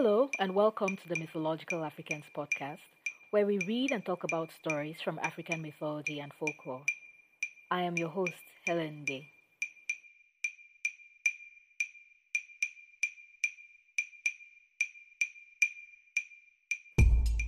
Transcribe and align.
Hello, 0.00 0.30
and 0.38 0.54
welcome 0.54 0.96
to 0.96 1.08
the 1.08 1.18
Mythological 1.18 1.82
Africans 1.82 2.22
podcast, 2.32 2.78
where 3.32 3.44
we 3.44 3.58
read 3.66 3.90
and 3.90 4.04
talk 4.04 4.22
about 4.22 4.52
stories 4.52 4.94
from 5.02 5.18
African 5.24 5.60
mythology 5.60 6.20
and 6.20 6.32
folklore. 6.38 6.84
I 7.68 7.82
am 7.82 7.96
your 7.96 8.08
host, 8.08 8.44
Helen 8.64 9.04
Day. 9.04 9.26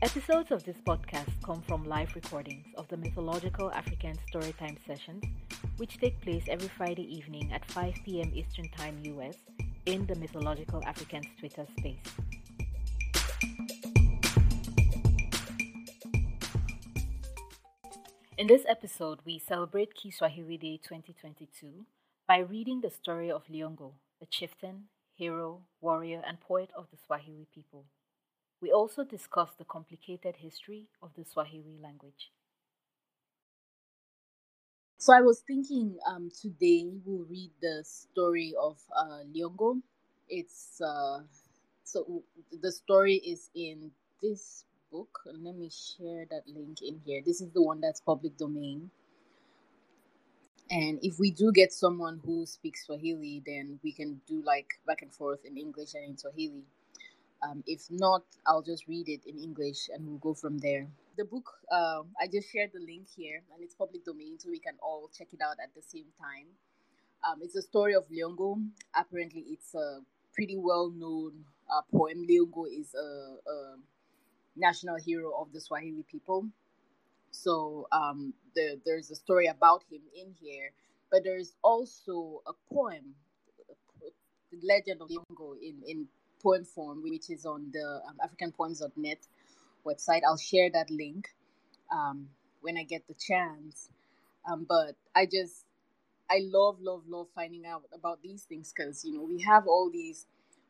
Episodes 0.03 0.51
of 0.51 0.64
this 0.64 0.79
podcast 0.85 1.30
come 1.45 1.62
from 1.69 1.85
live 1.85 2.12
recordings 2.17 2.67
of 2.77 2.89
the 2.89 2.96
Mythological 2.96 3.71
African 3.71 4.17
Storytime 4.29 4.77
sessions, 4.89 5.23
which 5.77 5.98
take 5.98 6.21
place 6.21 6.43
every 6.48 6.71
Friday 6.77 7.07
evening 7.17 7.53
at 7.53 7.71
5 7.71 7.95
p.m. 8.05 8.32
Eastern 8.35 8.69
Time 8.71 8.98
US 9.05 9.37
in 9.87 10.05
the 10.07 10.17
Mythological 10.17 10.82
Africans 10.85 11.27
Twitter 11.39 11.67
space. 11.79 12.30
In 18.40 18.46
this 18.46 18.64
episode, 18.67 19.18
we 19.26 19.39
celebrate 19.39 19.93
Kiswahili 19.94 20.57
Day 20.57 20.81
2022 20.82 21.85
by 22.26 22.39
reading 22.39 22.81
the 22.81 22.89
story 22.89 23.31
of 23.31 23.43
Liongo, 23.53 23.93
a 24.22 24.25
chieftain, 24.25 24.85
hero, 25.14 25.61
warrior, 25.82 26.22
and 26.26 26.40
poet 26.40 26.71
of 26.75 26.86
the 26.90 26.96
Swahili 27.04 27.46
people. 27.54 27.84
We 28.62 28.72
also 28.72 29.04
discuss 29.04 29.50
the 29.58 29.67
complicated 29.67 30.36
history 30.36 30.86
of 31.03 31.11
the 31.18 31.26
Swahili 31.26 31.76
language. 31.82 32.33
So 34.97 35.12
I 35.12 35.20
was 35.20 35.41
thinking 35.47 35.98
um, 36.09 36.31
today 36.41 36.86
we'll 37.05 37.27
read 37.27 37.50
the 37.61 37.84
story 37.84 38.55
of 38.59 38.78
uh, 38.97 39.19
Liongo. 39.36 39.83
It's 40.31 40.81
uh, 40.81 41.19
so 41.84 42.22
the 42.59 42.72
story 42.72 43.17
is 43.17 43.50
in 43.55 43.91
this 44.22 44.64
book. 44.91 45.20
Let 45.27 45.56
me 45.56 45.70
share 45.70 46.27
that 46.31 46.42
link 46.47 46.83
in 46.83 47.01
here. 47.05 47.23
This 47.25 47.41
is 47.41 47.51
the 47.51 47.62
one 47.62 47.81
that's 47.81 48.01
public 48.01 48.37
domain. 48.37 48.91
And 50.70 51.01
if 51.03 51.19
we 51.19 51.31
do 51.31 51.51
get 51.53 51.73
someone 51.73 52.20
who 52.25 52.47
speaks 52.47 52.87
Swahili, 52.87 53.42
then 53.45 53.81
we 53.83 53.92
can 53.92 54.20
do 54.28 54.42
like 54.45 54.75
back 54.87 55.03
and 55.03 55.12
forth 55.12 55.45
in 55.45 55.56
English 55.56 55.95
and 55.95 56.05
in 56.05 56.17
Swahili. 56.17 56.62
Um, 57.42 57.65
if 57.67 57.91
not, 57.91 58.23
I'll 58.47 58.62
just 58.62 58.87
read 58.87 59.09
it 59.09 59.25
in 59.27 59.39
English 59.39 59.89
and 59.92 60.06
we'll 60.06 60.19
go 60.19 60.34
from 60.34 60.59
there. 60.59 60.87
The 61.17 61.25
book, 61.25 61.50
uh, 61.72 62.03
I 62.20 62.28
just 62.31 62.53
shared 62.53 62.70
the 62.72 62.81
link 62.81 63.09
here 63.17 63.43
and 63.53 63.62
it's 63.62 63.75
public 63.75 64.05
domain 64.05 64.39
so 64.39 64.50
we 64.50 64.61
can 64.61 64.75
all 64.83 65.11
check 65.17 65.28
it 65.33 65.41
out 65.43 65.56
at 65.62 65.75
the 65.75 65.83
same 65.83 66.06
time. 66.20 66.47
Um, 67.28 67.41
it's 67.43 67.56
a 67.56 67.62
story 67.62 67.95
of 67.95 68.05
Liongo. 68.09 68.62
Apparently, 68.95 69.45
it's 69.48 69.75
a 69.75 70.00
pretty 70.33 70.56
well 70.56 70.91
known 70.95 71.45
uh, 71.69 71.83
poem. 71.93 72.27
Liongo 72.28 72.65
is 72.67 72.95
a, 72.95 73.50
a, 73.50 73.77
national 74.56 74.97
hero 74.97 75.33
of 75.41 75.53
the 75.53 75.61
Swahili 75.61 76.05
people. 76.11 76.47
So 77.31 77.87
um, 77.93 78.34
the, 78.55 78.81
there's 78.84 79.11
a 79.11 79.15
story 79.15 79.47
about 79.47 79.84
him 79.91 80.03
in 80.15 80.34
here, 80.41 80.73
but 81.11 81.23
there's 81.25 81.55
also 81.62 82.43
a 82.47 82.53
poem, 82.73 83.15
the 84.51 84.59
legend 84.62 85.01
of 85.01 85.09
Liongo 85.09 85.55
in, 85.61 85.83
in 85.87 86.06
poem 86.43 86.65
form, 86.65 87.03
which 87.03 87.31
is 87.31 87.47
on 87.47 87.71
the 87.73 88.01
um, 88.09 88.17
AfricanPoems.net 88.25 89.19
website. 89.87 90.23
I'll 90.27 90.37
share 90.37 90.71
that 90.71 90.91
link 90.91 91.28
um, 91.93 92.28
when 92.61 92.77
I 92.77 92.83
get 92.84 93.06
the 93.06 93.15
chance. 93.15 93.89
Um, 94.51 94.67
but 94.69 94.97
I 95.15 95.27
just, 95.27 95.65
I 96.31 96.41
love, 96.43 96.78
love, 96.81 97.03
love 97.06 97.28
finding 97.34 97.67
out 97.67 97.83
about 97.93 98.23
these 98.23 98.43
things 98.45 98.73
because, 98.75 99.05
you 99.05 99.12
know, 99.12 99.23
we 99.23 99.41
have 99.43 99.67
all 99.67 99.91
these 99.93 100.27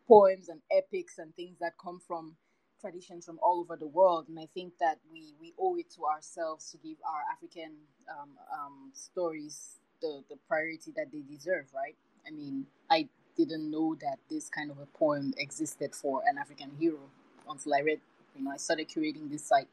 poems 0.08 0.48
and 0.48 0.60
epics 0.76 1.18
and 1.18 1.34
things 1.36 1.56
that 1.60 1.72
come 1.82 2.00
from 2.06 2.34
traditions 2.80 3.26
from 3.26 3.38
all 3.42 3.60
over 3.60 3.76
the 3.76 3.86
world. 3.86 4.26
And 4.28 4.38
I 4.38 4.48
think 4.54 4.74
that 4.80 4.98
we, 5.12 5.34
we 5.40 5.54
owe 5.58 5.76
it 5.76 5.90
to 5.96 6.04
ourselves 6.06 6.70
to 6.72 6.78
give 6.78 6.96
our 7.06 7.22
African 7.32 7.72
um, 8.10 8.30
um, 8.52 8.90
stories 8.94 9.78
the, 10.00 10.22
the 10.30 10.36
priority 10.48 10.92
that 10.96 11.06
they 11.12 11.20
deserve, 11.20 11.66
right? 11.74 11.96
I 12.26 12.30
mean, 12.30 12.66
I 12.90 13.08
didn't 13.36 13.70
know 13.70 13.96
that 14.00 14.18
this 14.30 14.48
kind 14.48 14.70
of 14.70 14.78
a 14.78 14.86
poem 14.86 15.32
existed 15.38 15.94
for 15.94 16.22
an 16.28 16.38
African 16.38 16.70
hero 16.78 17.00
until 17.48 17.74
I 17.74 17.80
read, 17.80 18.00
you 18.36 18.44
know, 18.44 18.52
I 18.52 18.56
started 18.56 18.88
curating 18.88 19.30
this 19.30 19.46
site. 19.46 19.68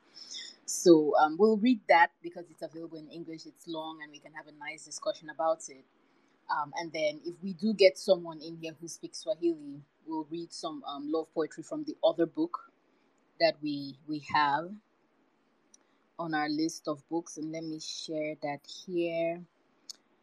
So 0.66 1.14
um, 1.18 1.38
we'll 1.40 1.58
read 1.58 1.80
that 1.90 2.12
because 2.22 2.46
it's 2.52 2.62
available 2.62 2.98
in 2.98 3.10
English. 3.10 3.46
It's 3.46 3.68
long 3.68 4.00
and 4.04 4.12
we 4.12 4.20
can 4.20 4.34
have 4.34 4.48
a 4.48 4.52
nice 4.60 4.86
discussion 4.86 5.30
about 5.30 5.60
it. 5.70 5.86
Um, 6.50 6.74
and 6.78 6.92
then 6.94 7.20
if 7.26 7.36
we 7.44 7.54
do 7.54 7.74
get 7.74 7.98
someone 7.98 8.42
in 8.42 8.58
here 8.62 8.74
who 8.80 8.88
speaks 8.88 9.20
Swahili, 9.20 9.82
we'll 10.06 10.28
read 10.30 10.54
some 10.54 10.84
um, 10.86 11.12
love 11.12 11.28
poetry 11.34 11.64
from 11.64 11.84
the 11.86 11.96
other 12.04 12.26
book 12.26 12.67
that 13.40 13.56
we 13.62 13.98
we 14.08 14.24
have 14.34 14.70
on 16.20 16.34
our 16.34 16.50
list 16.50 16.88
of 16.88 17.08
books 17.10 17.38
and 17.38 17.52
let 17.52 17.64
me 17.64 17.80
share 17.80 18.36
that 18.42 18.60
here. 18.86 19.42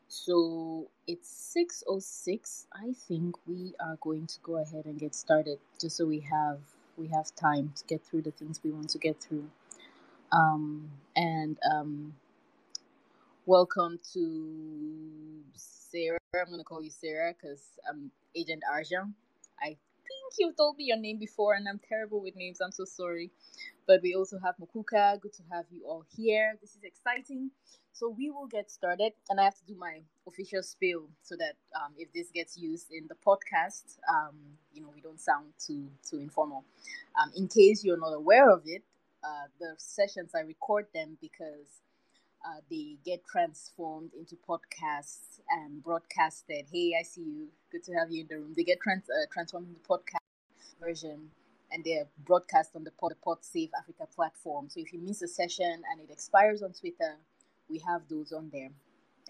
So 0.09 0.89
it's 1.07 1.29
606 1.29 2.67
i 2.73 2.93
think 3.07 3.37
we 3.47 3.75
are 3.79 3.97
going 4.01 4.27
to 4.27 4.39
go 4.43 4.57
ahead 4.57 4.87
and 4.87 4.99
get 4.99 5.15
started 5.15 5.59
just 5.79 5.97
so 5.97 6.07
we 6.07 6.21
have 6.21 6.59
we 6.97 7.09
have 7.09 7.35
time 7.35 7.73
to 7.77 7.85
get 7.87 8.03
through 8.03 8.23
the 8.23 8.31
things 8.31 8.61
we 8.65 8.71
want 8.71 8.89
to 8.89 8.99
get 8.99 9.21
through. 9.21 9.45
Um, 10.33 10.91
and 11.17 11.59
um, 11.71 12.15
welcome 13.47 13.99
to 14.13 15.43
sarah. 15.55 16.19
I'm 16.41 16.47
going 16.47 16.59
to 16.59 16.65
call 16.65 16.83
you 16.83 16.91
sarah 16.91 17.35
because 17.35 17.63
i'm 17.89 18.11
agent 18.35 18.63
arjan 18.73 19.13
i 19.61 19.77
you've 20.39 20.57
told 20.57 20.77
me 20.77 20.85
your 20.85 20.97
name 20.97 21.19
before, 21.19 21.55
and 21.55 21.69
I'm 21.69 21.81
terrible 21.89 22.21
with 22.21 22.37
names. 22.37 22.61
I'm 22.61 22.73
so 22.73 22.85
sorry. 22.85 23.31
But 23.87 24.01
we 24.03 24.15
also 24.15 24.39
have 24.45 24.57
Mukuka. 24.57 25.21
Good 25.21 25.33
to 25.35 25.43
have 25.53 25.67
you 25.71 25.85
all 25.87 26.05
here. 26.17 26.57
This 26.61 26.71
is 26.77 26.83
exciting. 26.85 27.51
So 27.93 28.09
we 28.09 28.31
will 28.31 28.47
get 28.47 28.71
started, 28.71 29.13
and 29.31 29.41
I 29.41 29.45
have 29.45 29.55
to 29.57 29.65
do 29.67 29.77
my 29.77 30.01
official 30.27 30.63
spiel 30.63 31.09
so 31.23 31.37
that 31.37 31.55
um, 31.77 31.93
if 31.97 32.13
this 32.13 32.31
gets 32.31 32.57
used 32.59 32.91
in 32.91 33.07
the 33.09 33.15
podcast, 33.15 33.99
um, 34.09 34.35
you 34.73 34.83
know, 34.83 34.91
we 34.95 35.01
don't 35.01 35.21
sound 35.21 35.53
too 35.65 35.89
too 36.09 36.19
informal. 36.19 36.65
Um, 37.21 37.31
in 37.37 37.47
case 37.47 37.85
you're 37.85 38.01
not 38.01 38.13
aware 38.13 38.51
of 38.51 38.63
it, 38.67 38.83
uh, 39.23 39.47
the 39.61 39.75
sessions 39.79 40.33
I 40.35 40.41
record 40.41 40.87
them 40.93 41.19
because 41.21 41.69
uh, 42.45 42.61
they 42.71 42.97
get 43.05 43.25
transformed 43.27 44.11
into 44.19 44.37
podcasts 44.49 45.41
and 45.51 45.83
broadcasted. 45.83 46.67
Hey, 46.73 46.95
I 46.99 47.03
see 47.03 47.23
you. 47.23 47.49
Good 47.73 47.85
to 47.85 47.93
have 47.95 48.11
you 48.11 48.23
in 48.23 48.29
the 48.29 48.37
room. 48.39 48.55
They 48.57 48.65
get 48.65 48.81
trans- 48.81 49.09
uh, 49.11 49.27
transformed 49.33 49.69
into 49.69 49.81
podcast 49.81 50.24
version 50.81 51.31
and 51.73 51.85
they're 51.85 52.07
broadcast 52.25 52.71
on 52.77 52.85
the 52.85 52.91
Pod, 52.93 53.15
Pod 53.23 53.39
Save 53.41 53.71
Africa 53.79 54.07
platform. 54.15 54.69
So 54.69 54.81
if 54.81 54.93
you 54.93 55.01
miss 55.01 55.23
a 55.23 55.29
session 55.29 55.83
and 55.91 56.01
it 56.01 56.11
expires 56.11 56.63
on 56.63 56.73
Twitter, 56.73 57.17
we 57.69 57.83
have 57.87 58.03
those 58.09 58.33
on 58.33 58.51
there 58.53 58.71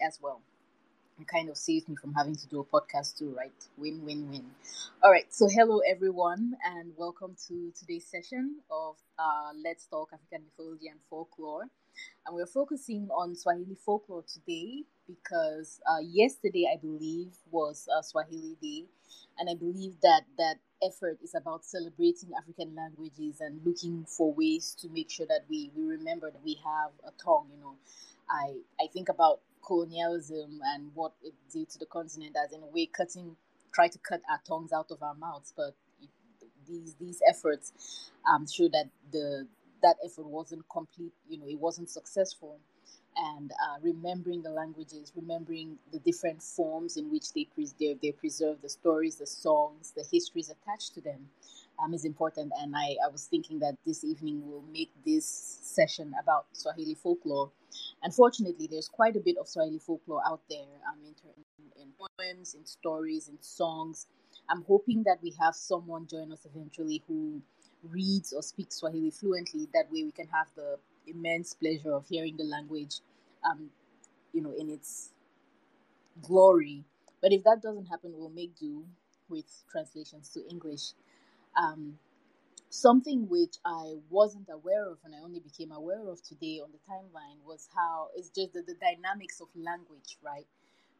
as 0.05 0.19
well. 0.21 0.41
It 1.19 1.27
kind 1.27 1.49
of 1.49 1.57
saves 1.57 1.87
me 1.87 1.95
from 1.95 2.13
having 2.13 2.35
to 2.35 2.47
do 2.47 2.59
a 2.59 2.65
podcast 2.65 3.17
too, 3.17 3.33
right? 3.35 3.53
Win, 3.77 4.03
win, 4.03 4.29
win. 4.29 4.45
All 5.01 5.09
right. 5.09 5.33
So 5.33 5.47
hello 5.47 5.79
everyone, 5.89 6.57
and 6.65 6.91
welcome 6.97 7.37
to 7.47 7.71
today's 7.79 8.05
session 8.05 8.57
of 8.69 8.97
uh, 9.17 9.51
Let's 9.63 9.85
Talk 9.85 10.09
African 10.13 10.43
Mythology 10.43 10.89
and 10.89 10.99
Folklore. 11.09 11.63
And 12.25 12.35
we're 12.35 12.45
focusing 12.45 13.07
on 13.15 13.33
Swahili 13.35 13.75
folklore 13.75 14.25
today 14.27 14.83
because 15.07 15.79
uh, 15.89 15.99
yesterday, 16.01 16.67
I 16.71 16.77
believe, 16.81 17.31
was 17.49 17.87
uh, 17.95 18.01
Swahili 18.01 18.57
Day. 18.61 18.85
And 19.39 19.49
I 19.49 19.55
believe 19.55 20.01
that 20.01 20.23
that 20.37 20.57
effort 20.85 21.19
is 21.23 21.35
about 21.35 21.65
celebrating 21.65 22.29
African 22.37 22.75
languages 22.75 23.41
and 23.41 23.59
looking 23.65 24.05
for 24.05 24.33
ways 24.33 24.75
to 24.81 24.89
make 24.89 25.09
sure 25.09 25.25
that 25.27 25.41
we, 25.49 25.71
we 25.75 25.83
remember 25.83 26.31
that 26.31 26.43
we 26.43 26.57
have 26.63 26.91
a 27.07 27.11
tongue. 27.23 27.47
You 27.53 27.61
know, 27.61 27.75
I, 28.29 28.55
I 28.83 28.87
think 28.93 29.09
about 29.09 29.41
colonialism 29.65 30.59
and 30.73 30.91
what 30.93 31.13
it 31.23 31.33
did 31.51 31.69
to 31.71 31.79
the 31.79 31.85
continent 31.85 32.35
as 32.43 32.53
in 32.53 32.61
a 32.61 32.67
way 32.67 32.85
cutting, 32.85 33.35
try 33.73 33.87
to 33.87 33.97
cut 33.99 34.21
our 34.29 34.39
tongues 34.47 34.71
out 34.71 34.91
of 34.91 35.01
our 35.01 35.15
mouths. 35.15 35.53
But 35.55 35.75
these 36.67 36.95
these 36.99 37.19
efforts 37.29 38.11
um, 38.31 38.47
show 38.47 38.67
that 38.69 38.89
the 39.11 39.47
that 39.81 39.97
effort 40.03 40.25
wasn't 40.25 40.63
complete, 40.71 41.13
you 41.27 41.39
know, 41.39 41.47
it 41.47 41.59
wasn't 41.59 41.89
successful. 41.89 42.59
And 43.17 43.51
uh, 43.51 43.77
remembering 43.81 44.41
the 44.41 44.49
languages, 44.49 45.13
remembering 45.15 45.77
the 45.93 45.99
different 45.99 46.43
forms 46.43 46.97
in 46.97 47.09
which 47.11 47.31
they, 47.33 47.47
pres- 47.55 47.73
they, 47.79 47.95
they 48.01 48.11
preserve 48.11 48.61
the 48.61 48.69
stories, 48.69 49.15
the 49.15 49.25
songs, 49.25 49.93
the 49.95 50.03
histories 50.11 50.49
attached 50.49 50.93
to 50.95 51.01
them 51.01 51.29
um, 51.81 51.93
is 51.93 52.03
important. 52.05 52.51
And 52.61 52.75
I, 52.75 52.95
I 53.05 53.09
was 53.09 53.25
thinking 53.25 53.59
that 53.59 53.77
this 53.85 54.03
evening 54.03 54.41
we'll 54.45 54.63
make 54.71 54.91
this 55.05 55.25
session 55.25 56.13
about 56.21 56.45
Swahili 56.53 56.95
folklore. 56.95 57.51
Unfortunately, 58.03 58.67
there's 58.67 58.89
quite 58.89 59.15
a 59.15 59.19
bit 59.19 59.37
of 59.37 59.47
Swahili 59.47 59.79
folklore 59.79 60.21
out 60.27 60.41
there 60.49 60.67
um, 60.87 60.99
in, 61.05 61.81
in 61.81 61.89
poems, 61.97 62.53
in 62.53 62.65
stories, 62.65 63.29
in 63.29 63.37
songs. 63.41 64.07
I'm 64.49 64.63
hoping 64.67 65.03
that 65.03 65.19
we 65.21 65.33
have 65.39 65.55
someone 65.55 66.07
join 66.07 66.31
us 66.31 66.45
eventually 66.45 67.01
who 67.07 67.41
reads 67.83 68.33
or 68.33 68.41
speaks 68.41 68.75
Swahili 68.77 69.11
fluently. 69.11 69.67
That 69.73 69.91
way, 69.91 70.03
we 70.03 70.11
can 70.11 70.27
have 70.27 70.47
the 70.55 70.77
immense 71.07 71.53
pleasure 71.55 71.93
of 71.93 72.07
hearing 72.07 72.37
the 72.37 72.43
language, 72.45 73.01
um, 73.49 73.69
you 74.33 74.41
know, 74.41 74.53
in 74.57 74.69
its 74.69 75.11
glory. 76.21 76.83
But 77.21 77.33
if 77.33 77.43
that 77.45 77.61
doesn't 77.61 77.87
happen, 77.87 78.13
we'll 78.15 78.29
make 78.29 78.55
do 78.57 78.85
with 79.29 79.45
translations 79.71 80.29
to 80.29 80.47
English. 80.49 80.93
Um, 81.57 81.95
something 82.69 83.27
which 83.29 83.57
I 83.65 83.95
wasn't 84.09 84.49
aware 84.51 84.89
of 84.91 84.99
and 85.05 85.15
I 85.15 85.19
only 85.23 85.39
became 85.41 85.71
aware 85.71 86.09
of 86.09 86.21
today 86.23 86.61
on 86.63 86.71
the 86.71 86.79
timeline 86.91 87.43
was 87.45 87.69
how 87.75 88.09
it's 88.15 88.29
just 88.29 88.53
the, 88.53 88.63
the 88.63 88.75
dynamics 88.75 89.41
of 89.41 89.47
language, 89.55 90.17
right? 90.23 90.47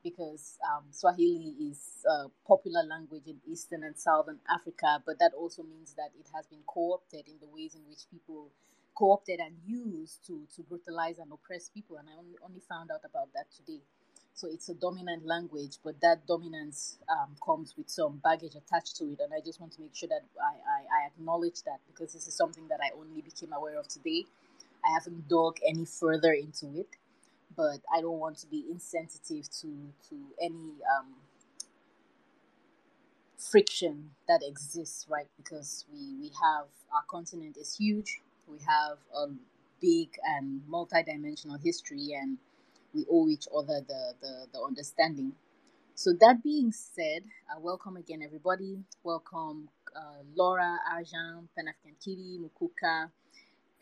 Because 0.04 0.58
um, 0.66 0.86
Swahili 0.92 1.56
is 1.70 2.06
a 2.10 2.28
popular 2.48 2.84
language 2.84 3.24
in 3.28 3.38
Eastern 3.52 3.84
and 3.84 3.98
Southern 4.00 4.40
Africa, 4.50 5.04
but 5.06 5.20
that 5.20 5.34
also 5.38 5.64
means 5.64 5.96
that 5.96 6.12
it 6.20 6.28
has 6.36 6.48
been 6.48 6.62
co 6.68 6.94
opted 6.94 7.28
in 7.28 7.36
the 7.42 7.48
ways 7.48 7.76
in 7.76 7.82
which 7.90 8.04
people 8.12 8.52
co 8.96 9.12
opted 9.14 9.40
and 9.40 9.56
used 9.66 10.26
to, 10.28 10.42
to 10.56 10.64
brutalize 10.64 11.20
and 11.20 11.32
oppress 11.32 11.70
people. 11.70 11.98
And 11.98 12.08
I 12.10 12.14
only, 12.18 12.36
only 12.44 12.62
found 12.70 12.92
out 12.92 13.02
about 13.06 13.30
that 13.36 13.48
today. 13.56 13.82
So 14.36 14.50
it's 14.52 14.70
a 14.70 14.76
dominant 14.76 15.26
language, 15.26 15.80
but 15.84 16.02
that 16.02 16.28
dominance 16.28 16.98
um, 17.10 17.36
comes 17.46 17.76
with 17.78 17.90
some 17.90 18.22
baggage 18.24 18.56
attached 18.56 18.98
to 18.98 19.06
it. 19.06 19.20
And 19.24 19.34
I 19.34 19.42
just 19.46 19.62
want 19.62 19.74
to 19.74 19.82
make 19.82 19.96
sure 19.96 20.10
that 20.10 20.24
I, 20.42 20.54
I, 20.56 21.04
I 21.04 21.08
acknowledge 21.08 21.64
that 21.66 21.80
because 21.88 22.14
this 22.14 22.28
is 22.28 22.36
something 22.36 22.68
that 22.70 22.80
I 22.84 22.90
only 23.00 23.22
became 23.22 23.54
aware 23.54 23.80
of 23.80 23.88
today. 23.88 24.26
I 24.86 24.94
haven't 24.94 25.30
dug 25.30 25.58
any 25.68 25.86
further 25.86 26.34
into 26.34 26.80
it, 26.80 26.90
but 27.56 27.80
I 27.94 28.02
don't 28.02 28.20
want 28.20 28.38
to 28.40 28.48
be 28.48 28.66
insensitive 28.72 29.50
to, 29.62 29.70
to 30.10 30.18
any 30.42 30.74
um, 30.98 31.16
friction 33.38 34.12
that 34.28 34.42
exists, 34.46 35.08
right? 35.10 35.28
Because 35.38 35.86
we, 35.92 36.16
we 36.20 36.28
have 36.42 36.68
our 36.94 37.04
continent 37.10 37.58
is 37.58 37.78
huge, 37.78 38.22
we 38.48 38.58
have 38.68 38.98
a 39.16 39.28
big 39.82 40.10
and 40.24 40.62
multidimensional 40.70 41.62
history, 41.62 42.14
and 42.14 42.38
we 42.94 43.06
owe 43.12 43.28
each 43.30 43.48
other 43.56 43.82
the, 43.88 44.14
the, 44.22 44.48
the 44.54 44.60
understanding. 44.62 45.34
So, 45.96 46.12
that 46.20 46.44
being 46.44 46.72
said, 46.72 47.24
uh, 47.50 47.60
welcome 47.60 47.98
again, 47.98 48.22
everybody. 48.24 48.80
Welcome, 49.04 49.70
uh, 49.96 50.24
Laura, 50.36 50.78
Arjan, 50.94 51.48
Panafrican 51.58 51.96
Kitty, 52.04 52.40
Mukuka, 52.40 53.10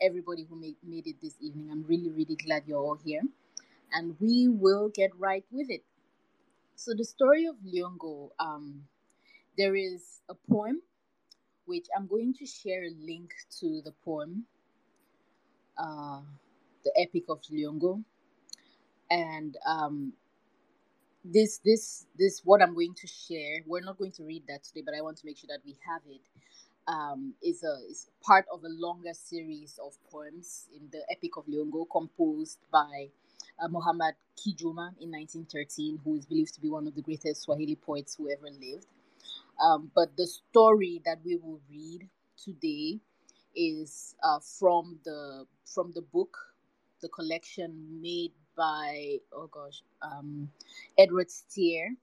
everybody 0.00 0.46
who 0.48 0.56
made, 0.60 0.76
made 0.86 1.06
it 1.06 1.16
this 1.22 1.34
evening. 1.40 1.70
I'm 1.70 1.84
really, 1.86 2.10
really 2.10 2.36
glad 2.36 2.64
you're 2.66 2.78
all 2.80 2.98
here. 3.04 3.22
And 3.92 4.16
we 4.20 4.48
will 4.48 4.88
get 4.88 5.10
right 5.18 5.44
with 5.50 5.70
it. 5.70 5.82
So, 6.76 6.92
the 6.96 7.04
story 7.04 7.46
of 7.46 7.56
Liongo, 7.64 8.30
um, 8.38 8.84
there 9.58 9.74
is 9.74 10.20
a 10.28 10.34
poem 10.50 10.82
which 11.66 11.86
I'm 11.96 12.06
going 12.06 12.34
to 12.34 12.46
share 12.46 12.84
a 12.84 12.90
link 13.06 13.32
to 13.60 13.80
the 13.84 13.92
poem, 14.04 14.44
uh, 15.78 16.20
The 16.84 16.92
Epic 16.98 17.24
of 17.28 17.40
Liongo 17.52 18.02
and 19.10 19.56
um, 19.66 20.12
this 21.24 21.58
this 21.64 22.06
this 22.18 22.42
what 22.44 22.62
I'm 22.62 22.74
going 22.74 22.94
to 22.94 23.06
share. 23.06 23.62
We're 23.66 23.80
not 23.80 23.98
going 23.98 24.12
to 24.12 24.24
read 24.24 24.44
that 24.48 24.64
today, 24.64 24.82
but 24.84 24.94
I 24.94 25.00
want 25.02 25.18
to 25.18 25.26
make 25.26 25.38
sure 25.38 25.48
that 25.48 25.60
we 25.64 25.76
have 25.88 26.02
it. 26.08 26.20
Um, 26.86 27.34
is 27.42 27.64
a 27.64 27.90
is 27.90 28.10
part 28.22 28.44
of 28.52 28.62
a 28.64 28.68
longer 28.68 29.14
series 29.14 29.78
of 29.82 29.94
poems 30.10 30.68
in 30.74 30.88
the 30.92 31.00
Epic 31.10 31.36
of 31.36 31.46
Liongo, 31.46 31.86
composed 31.90 32.58
by 32.72 33.08
uh, 33.58 33.68
Muhammad 33.68 34.14
Kijuma 34.36 34.92
in 35.00 35.10
1913, 35.12 36.00
who 36.04 36.16
is 36.16 36.26
believed 36.26 36.54
to 36.54 36.60
be 36.60 36.70
one 36.70 36.86
of 36.86 36.94
the 36.94 37.02
greatest 37.02 37.42
Swahili 37.42 37.76
poets 37.76 38.16
who 38.16 38.30
ever 38.30 38.50
lived. 38.50 38.86
Um, 39.62 39.90
but 39.94 40.16
the 40.16 40.26
story 40.26 41.00
that 41.06 41.18
we 41.24 41.36
will 41.36 41.60
read 41.70 42.08
today 42.36 43.00
is 43.56 44.14
uh, 44.22 44.40
from 44.40 44.98
the 45.04 45.46
from 45.66 45.92
the 45.94 46.02
book, 46.02 46.36
the 47.02 47.08
collection 47.08 48.00
made 48.00 48.32
by 48.56 49.18
oh 49.32 49.48
gosh, 49.48 49.82
um, 50.02 50.50
Edward 50.98 51.30
Steere, 51.30 51.96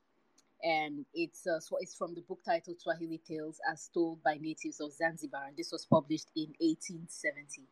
and 0.63 1.06
it's 1.13 1.48
uh, 1.48 1.59
it's 1.80 1.95
from 1.95 2.15
the 2.15 2.21
book 2.21 2.39
titled 2.45 2.81
Swahili 2.81 3.21
Tales 3.27 3.59
as 3.71 3.89
Told 3.94 4.24
by 4.24 4.38
Natives 4.42 4.80
of 4.81 4.94
Zanzibar, 4.94 5.45
and 5.48 5.57
this 5.57 5.71
was 5.71 5.86
published 5.86 6.30
in 6.36 6.53
1870. 6.59 7.63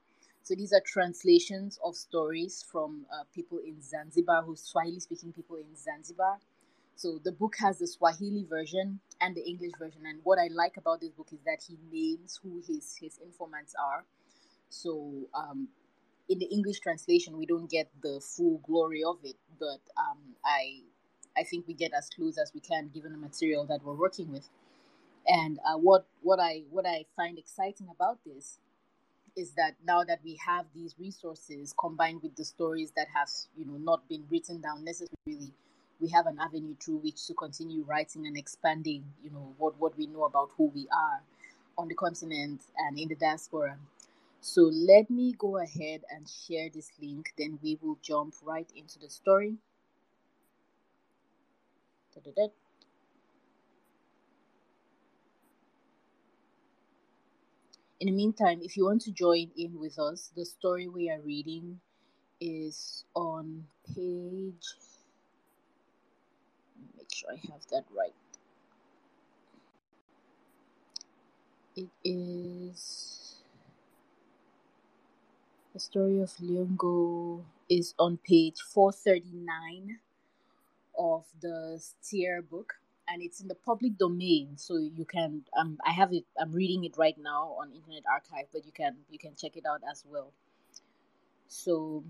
So 0.44 0.56
these 0.56 0.74
are 0.74 0.82
translations 0.86 1.80
of 1.84 1.96
stories 1.96 2.66
from 2.72 3.06
uh, 3.14 3.24
people 3.34 3.60
in 3.60 3.82
Zanzibar, 3.82 4.44
who 4.44 4.56
Swahili 4.56 5.00
speaking 5.00 5.34
people 5.34 5.58
in 5.58 5.76
Zanzibar. 5.76 6.38
So 7.00 7.18
the 7.24 7.32
book 7.32 7.56
has 7.60 7.80
the 7.80 7.88
Swahili 7.88 8.44
version 8.44 9.00
and 9.22 9.34
the 9.34 9.42
English 9.48 9.72
version, 9.80 10.02
and 10.06 10.20
what 10.26 10.38
I 10.38 10.50
like 10.52 10.76
about 10.76 11.00
this 11.00 11.12
book 11.12 11.30
is 11.32 11.40
that 11.46 11.64
he 11.66 11.78
names 11.90 12.42
who 12.44 12.62
his 12.68 12.98
his 13.00 13.18
informants 13.24 13.74
are. 13.82 14.04
So 14.68 15.30
um, 15.34 15.70
in 16.28 16.40
the 16.40 16.48
English 16.48 16.82
translation, 16.82 17.38
we 17.38 17.46
don't 17.46 17.72
get 17.72 17.90
the 18.04 18.20
full 18.20 18.58
glory 18.68 19.02
of 19.02 19.16
it, 19.24 19.38
but 19.58 19.80
um, 19.96 20.18
I 20.44 20.82
I 21.38 21.44
think 21.44 21.70
we 21.70 21.74
get 21.74 21.94
as 21.98 22.10
close 22.10 22.38
as 22.38 22.52
we 22.54 22.60
can 22.60 22.90
given 22.94 23.14
the 23.14 23.18
material 23.18 23.66
that 23.68 23.80
we're 23.82 23.94
working 23.94 24.30
with. 24.30 24.50
And 25.26 25.58
uh, 25.66 25.78
what 25.78 26.06
what 26.22 26.42
I 26.42 26.64
what 26.70 26.86
I 26.86 27.06
find 27.16 27.40
exciting 27.40 27.88
about 27.90 28.20
this 28.26 28.60
is 29.38 29.54
that 29.54 29.76
now 29.88 30.04
that 30.04 30.20
we 30.22 30.38
have 30.46 30.66
these 30.76 30.96
resources 31.00 31.74
combined 31.80 32.22
with 32.22 32.36
the 32.36 32.44
stories 32.44 32.92
that 32.98 33.08
have 33.16 33.30
you 33.56 33.66
know 33.66 33.78
not 33.78 34.10
been 34.10 34.26
written 34.30 34.60
down 34.60 34.84
necessarily, 34.84 35.54
we 36.00 36.10
have 36.10 36.28
an 36.28 36.38
avenue 36.40 36.76
through 36.84 36.98
which 36.98 37.28
to 37.28 37.34
continue 37.34 37.84
writing 37.84 38.28
and 38.28 38.38
expanding 38.38 39.04
you 39.24 39.30
know 39.32 39.54
what 39.58 39.80
what 39.80 39.98
we 39.98 40.08
know 40.08 40.24
about 40.24 40.50
who 40.58 40.66
we 40.76 40.88
are 40.92 41.22
on 41.78 41.88
the 41.88 41.96
continent 41.96 42.62
and 42.78 42.98
in 43.00 43.08
the 43.10 43.16
diaspora 43.16 43.78
so 44.42 44.62
let 44.64 45.10
me 45.10 45.34
go 45.38 45.58
ahead 45.58 46.04
and 46.10 46.28
share 46.30 46.70
this 46.74 46.92
link, 47.02 47.34
then 47.38 47.60
we 47.62 47.78
will 47.82 47.98
jump 48.02 48.36
right 48.44 48.70
into 48.76 48.98
the 49.00 49.10
story. 49.10 49.58
Da-da-da. 52.14 52.48
In 58.00 58.08
the 58.08 58.14
meantime, 58.14 58.62
if 58.64 58.78
you 58.78 58.86
want 58.86 59.02
to 59.02 59.12
join 59.12 59.52
in 59.58 59.78
with 59.78 60.00
us, 60.00 60.32
the 60.36 60.46
story 60.46 60.88
we 60.88 61.10
are 61.10 61.20
reading 61.20 61.82
is 62.40 63.04
on 63.14 63.66
page. 63.94 64.64
Make 67.10 67.26
I 67.30 67.54
have 67.54 67.62
that 67.72 67.86
right. 67.96 68.14
It 71.76 71.90
is 72.04 73.38
the 75.74 75.80
story 75.80 76.20
of 76.22 76.32
Liongo 76.42 77.44
is 77.70 77.94
on 78.00 78.18
page 78.18 78.58
439 78.74 80.00
of 80.98 81.26
the 81.42 81.80
Steere 81.80 82.42
book 82.42 82.76
and 83.08 83.22
it's 83.24 83.42
in 83.42 83.48
the 83.48 83.56
public 83.56 83.98
domain 83.98 84.58
so 84.58 84.78
you 84.78 85.06
can 85.06 85.44
um, 85.58 85.78
I 85.86 85.92
have 85.92 86.14
it 86.14 86.26
I'm 86.40 86.52
reading 86.54 86.86
it 86.86 86.98
right 86.98 87.18
now 87.20 87.56
on 87.60 87.72
Internet 87.74 88.04
Archive 88.12 88.48
but 88.54 88.66
you 88.66 88.72
can 88.72 88.98
you 89.10 89.20
can 89.20 89.36
check 89.36 89.58
it 89.58 89.66
out 89.66 89.82
as 89.90 90.04
well. 90.08 90.34
So 91.48 92.04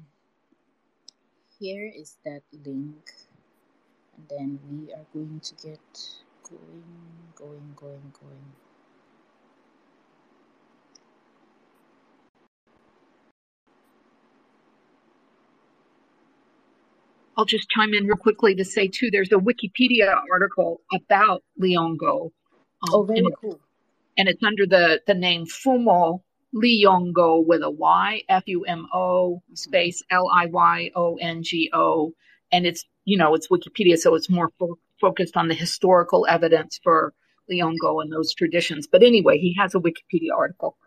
here 1.59 1.91
is 1.95 2.17
that 2.25 2.43
link 2.65 3.11
then 4.29 4.59
we 4.69 4.93
are 4.93 5.05
going 5.13 5.39
to 5.41 5.55
get 5.55 5.79
going 6.43 6.83
going 7.35 7.73
going 7.75 8.13
going 8.19 8.53
I'll 17.37 17.45
just 17.45 17.69
chime 17.69 17.93
in 17.93 18.05
real 18.05 18.17
quickly 18.17 18.55
to 18.55 18.65
say 18.65 18.87
too. 18.89 19.09
There's 19.11 19.31
a 19.31 19.35
Wikipedia 19.35 20.13
article 20.31 20.81
about 20.93 21.43
Liongo. 21.61 22.31
Um, 22.83 22.89
oh, 22.93 23.03
very 23.03 23.19
and 23.19 23.33
cool. 23.41 23.59
and 24.17 24.27
it's 24.29 24.43
under 24.43 24.65
the 24.67 25.01
the 25.07 25.15
name 25.15 25.45
Fumo 25.45 26.21
Liyongo 26.55 27.45
with 27.45 27.63
a 27.63 27.71
Y, 27.71 28.23
F 28.29 28.43
U 28.47 28.65
M 28.65 28.87
O 28.93 29.41
space 29.53 30.03
L 30.11 30.29
I 30.33 30.47
Y 30.47 30.91
O 30.95 31.15
N 31.17 31.43
G 31.43 31.71
O, 31.73 32.13
and 32.51 32.65
it's 32.65 32.85
you 33.05 33.17
know 33.17 33.33
it's 33.33 33.47
Wikipedia, 33.47 33.97
so 33.97 34.15
it's 34.15 34.29
more 34.29 34.49
fo- 34.59 34.79
focused 34.99 35.37
on 35.37 35.47
the 35.47 35.55
historical 35.55 36.25
evidence 36.27 36.79
for 36.83 37.13
Liongo 37.51 38.01
and 38.01 38.11
those 38.11 38.33
traditions. 38.33 38.87
But 38.87 39.03
anyway, 39.03 39.39
he 39.39 39.55
has 39.59 39.75
a 39.75 39.79
Wikipedia 39.79 40.35
article. 40.37 40.77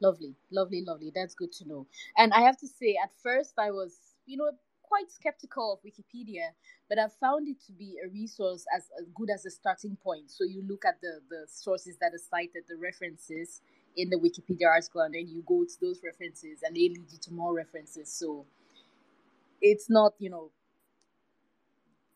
Lovely, 0.00 0.36
lovely, 0.52 0.84
lovely. 0.86 1.10
That's 1.14 1.34
good 1.34 1.52
to 1.52 1.68
know. 1.68 1.86
And 2.16 2.32
I 2.32 2.40
have 2.42 2.56
to 2.58 2.68
say, 2.68 2.96
at 3.02 3.10
first 3.20 3.54
I 3.58 3.70
was, 3.70 3.96
you 4.26 4.36
know, 4.36 4.50
quite 4.82 5.10
skeptical 5.10 5.72
of 5.72 5.80
Wikipedia, 5.82 6.50
but 6.88 6.98
I've 6.98 7.12
found 7.14 7.48
it 7.48 7.60
to 7.66 7.72
be 7.72 7.96
a 8.04 8.08
resource 8.08 8.64
as, 8.74 8.84
as 8.98 9.06
good 9.14 9.28
as 9.28 9.44
a 9.44 9.50
starting 9.50 9.96
point. 9.96 10.30
So 10.30 10.44
you 10.44 10.62
look 10.66 10.84
at 10.84 11.00
the, 11.02 11.20
the 11.28 11.46
sources 11.46 11.96
that 12.00 12.14
are 12.14 12.24
cited, 12.30 12.64
the 12.68 12.76
references 12.76 13.60
in 13.96 14.08
the 14.08 14.16
Wikipedia 14.16 14.68
article, 14.68 15.02
and 15.02 15.14
then 15.14 15.28
you 15.28 15.42
go 15.46 15.64
to 15.64 15.80
those 15.80 16.00
references 16.04 16.60
and 16.62 16.74
they 16.76 16.88
lead 16.88 17.10
you 17.10 17.18
to 17.20 17.32
more 17.32 17.54
references. 17.54 18.10
So 18.12 18.46
it's 19.60 19.90
not, 19.90 20.14
you 20.18 20.30
know, 20.30 20.50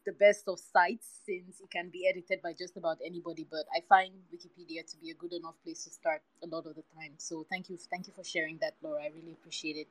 the 0.06 0.12
best 0.12 0.44
of 0.48 0.58
sites 0.58 1.20
since 1.26 1.60
it 1.60 1.70
can 1.70 1.88
be 1.90 2.06
edited 2.08 2.42
by 2.42 2.52
just 2.52 2.76
about 2.76 2.98
anybody 3.04 3.46
but 3.50 3.64
i 3.76 3.80
find 3.88 4.12
wikipedia 4.34 4.82
to 4.90 4.96
be 5.00 5.10
a 5.10 5.14
good 5.14 5.32
enough 5.32 5.54
place 5.64 5.84
to 5.84 5.90
start 5.90 6.22
a 6.42 6.46
lot 6.46 6.66
of 6.66 6.74
the 6.74 6.82
time 6.96 7.12
so 7.18 7.46
thank 7.50 7.68
you 7.70 7.78
thank 7.90 8.06
you 8.06 8.12
for 8.14 8.24
sharing 8.24 8.58
that 8.60 8.74
laura 8.82 9.02
i 9.02 9.10
really 9.14 9.32
appreciate 9.32 9.76
it 9.76 9.88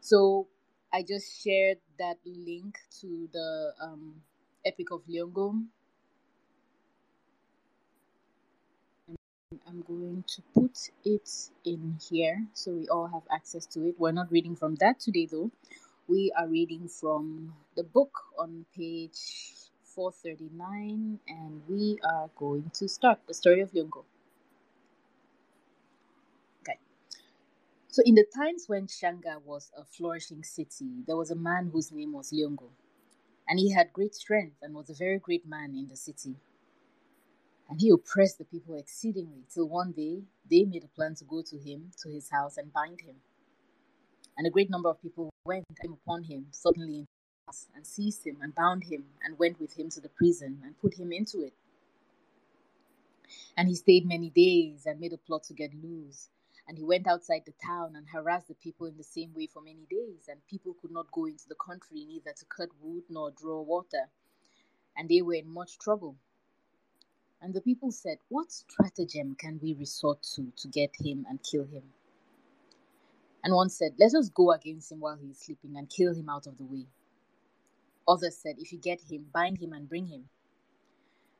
so 0.00 0.46
I 0.92 1.02
just 1.02 1.42
shared 1.44 1.78
that 1.98 2.18
link 2.24 2.78
to 3.00 3.28
the 3.32 3.72
um, 3.80 4.22
Epic 4.64 4.90
of 4.92 5.02
Liongo. 5.08 5.64
I'm 9.66 9.82
going 9.82 10.24
to 10.28 10.42
put 10.54 10.90
it 11.04 11.28
in 11.64 11.98
here 12.10 12.46
so 12.54 12.72
we 12.72 12.88
all 12.88 13.06
have 13.08 13.22
access 13.32 13.66
to 13.66 13.86
it. 13.88 13.94
We're 13.98 14.12
not 14.12 14.30
reading 14.32 14.56
from 14.56 14.76
that 14.76 15.00
today 15.00 15.26
though. 15.30 15.50
We 16.10 16.32
are 16.36 16.48
reading 16.48 16.88
from 16.88 17.54
the 17.76 17.84
book 17.84 18.10
on 18.36 18.66
page 18.76 19.14
439 19.94 21.20
and 21.28 21.62
we 21.68 21.98
are 22.02 22.28
going 22.34 22.68
to 22.74 22.88
start 22.88 23.20
the 23.28 23.34
story 23.34 23.60
of 23.60 23.70
Liongo. 23.70 24.02
Okay. 26.62 26.80
So 27.86 28.02
in 28.04 28.16
the 28.16 28.26
times 28.36 28.64
when 28.66 28.88
Shanga 28.88 29.40
was 29.44 29.70
a 29.78 29.84
flourishing 29.84 30.42
city, 30.42 31.04
there 31.06 31.16
was 31.16 31.30
a 31.30 31.36
man 31.36 31.70
whose 31.72 31.92
name 31.92 32.12
was 32.12 32.32
Liongo. 32.32 32.70
And 33.46 33.60
he 33.60 33.70
had 33.70 33.92
great 33.92 34.16
strength 34.16 34.56
and 34.62 34.74
was 34.74 34.90
a 34.90 34.94
very 34.94 35.20
great 35.20 35.46
man 35.46 35.76
in 35.76 35.86
the 35.86 35.96
city. 35.96 36.34
And 37.68 37.80
he 37.80 37.88
oppressed 37.90 38.38
the 38.38 38.44
people 38.44 38.74
exceedingly, 38.74 39.44
till 39.54 39.68
one 39.68 39.92
day 39.92 40.24
they 40.50 40.64
made 40.64 40.82
a 40.82 40.88
plan 40.88 41.14
to 41.14 41.24
go 41.24 41.40
to 41.42 41.56
him, 41.56 41.92
to 42.02 42.10
his 42.10 42.30
house, 42.30 42.56
and 42.56 42.72
bind 42.72 43.00
him. 43.00 43.14
And 44.36 44.44
a 44.44 44.50
great 44.50 44.70
number 44.70 44.88
of 44.88 45.00
people 45.00 45.29
went 45.44 45.64
came 45.80 45.92
upon 45.92 46.24
him 46.24 46.46
suddenly 46.50 46.98
in 46.98 47.06
and 47.74 47.84
seized 47.84 48.24
him, 48.24 48.38
and 48.42 48.54
bound 48.54 48.84
him, 48.84 49.04
and 49.24 49.36
went 49.36 49.58
with 49.58 49.76
him 49.76 49.88
to 49.90 50.00
the 50.00 50.08
prison, 50.08 50.62
and 50.64 50.78
put 50.78 50.94
him 50.94 51.12
into 51.12 51.42
it. 51.42 51.52
And 53.56 53.68
he 53.68 53.74
stayed 53.74 54.06
many 54.06 54.30
days, 54.30 54.86
and 54.86 55.00
made 55.00 55.12
a 55.12 55.18
plot 55.18 55.42
to 55.44 55.54
get 55.54 55.74
loose. 55.74 56.28
And 56.68 56.78
he 56.78 56.84
went 56.84 57.08
outside 57.08 57.42
the 57.44 57.54
town 57.66 57.96
and 57.96 58.06
harassed 58.08 58.46
the 58.46 58.54
people 58.54 58.86
in 58.86 58.96
the 58.96 59.02
same 59.02 59.34
way 59.34 59.48
for 59.48 59.62
many 59.62 59.84
days, 59.90 60.28
and 60.28 60.46
people 60.46 60.76
could 60.80 60.92
not 60.92 61.10
go 61.10 61.24
into 61.24 61.48
the 61.48 61.56
country 61.56 62.04
neither 62.04 62.32
to 62.32 62.44
cut 62.44 62.68
wood 62.80 63.02
nor 63.08 63.32
draw 63.32 63.60
water. 63.62 64.08
And 64.96 65.08
they 65.08 65.22
were 65.22 65.34
in 65.34 65.48
much 65.48 65.78
trouble. 65.80 66.14
And 67.42 67.52
the 67.52 67.60
people 67.60 67.90
said, 67.90 68.18
What 68.28 68.52
stratagem 68.52 69.34
can 69.34 69.58
we 69.60 69.74
resort 69.74 70.22
to 70.34 70.52
to 70.58 70.68
get 70.68 70.94
him 71.00 71.26
and 71.28 71.42
kill 71.42 71.64
him? 71.64 71.82
And 73.42 73.54
one 73.54 73.70
said, 73.70 73.94
Let 73.98 74.14
us 74.14 74.28
go 74.28 74.52
against 74.52 74.92
him 74.92 75.00
while 75.00 75.16
he 75.16 75.28
is 75.28 75.38
sleeping 75.38 75.76
and 75.76 75.88
kill 75.88 76.14
him 76.14 76.28
out 76.28 76.46
of 76.46 76.58
the 76.58 76.64
way. 76.64 76.86
Others 78.06 78.36
said, 78.36 78.56
If 78.58 78.72
you 78.72 78.78
get 78.78 79.00
him, 79.00 79.26
bind 79.32 79.58
him 79.58 79.72
and 79.72 79.88
bring 79.88 80.06
him. 80.06 80.28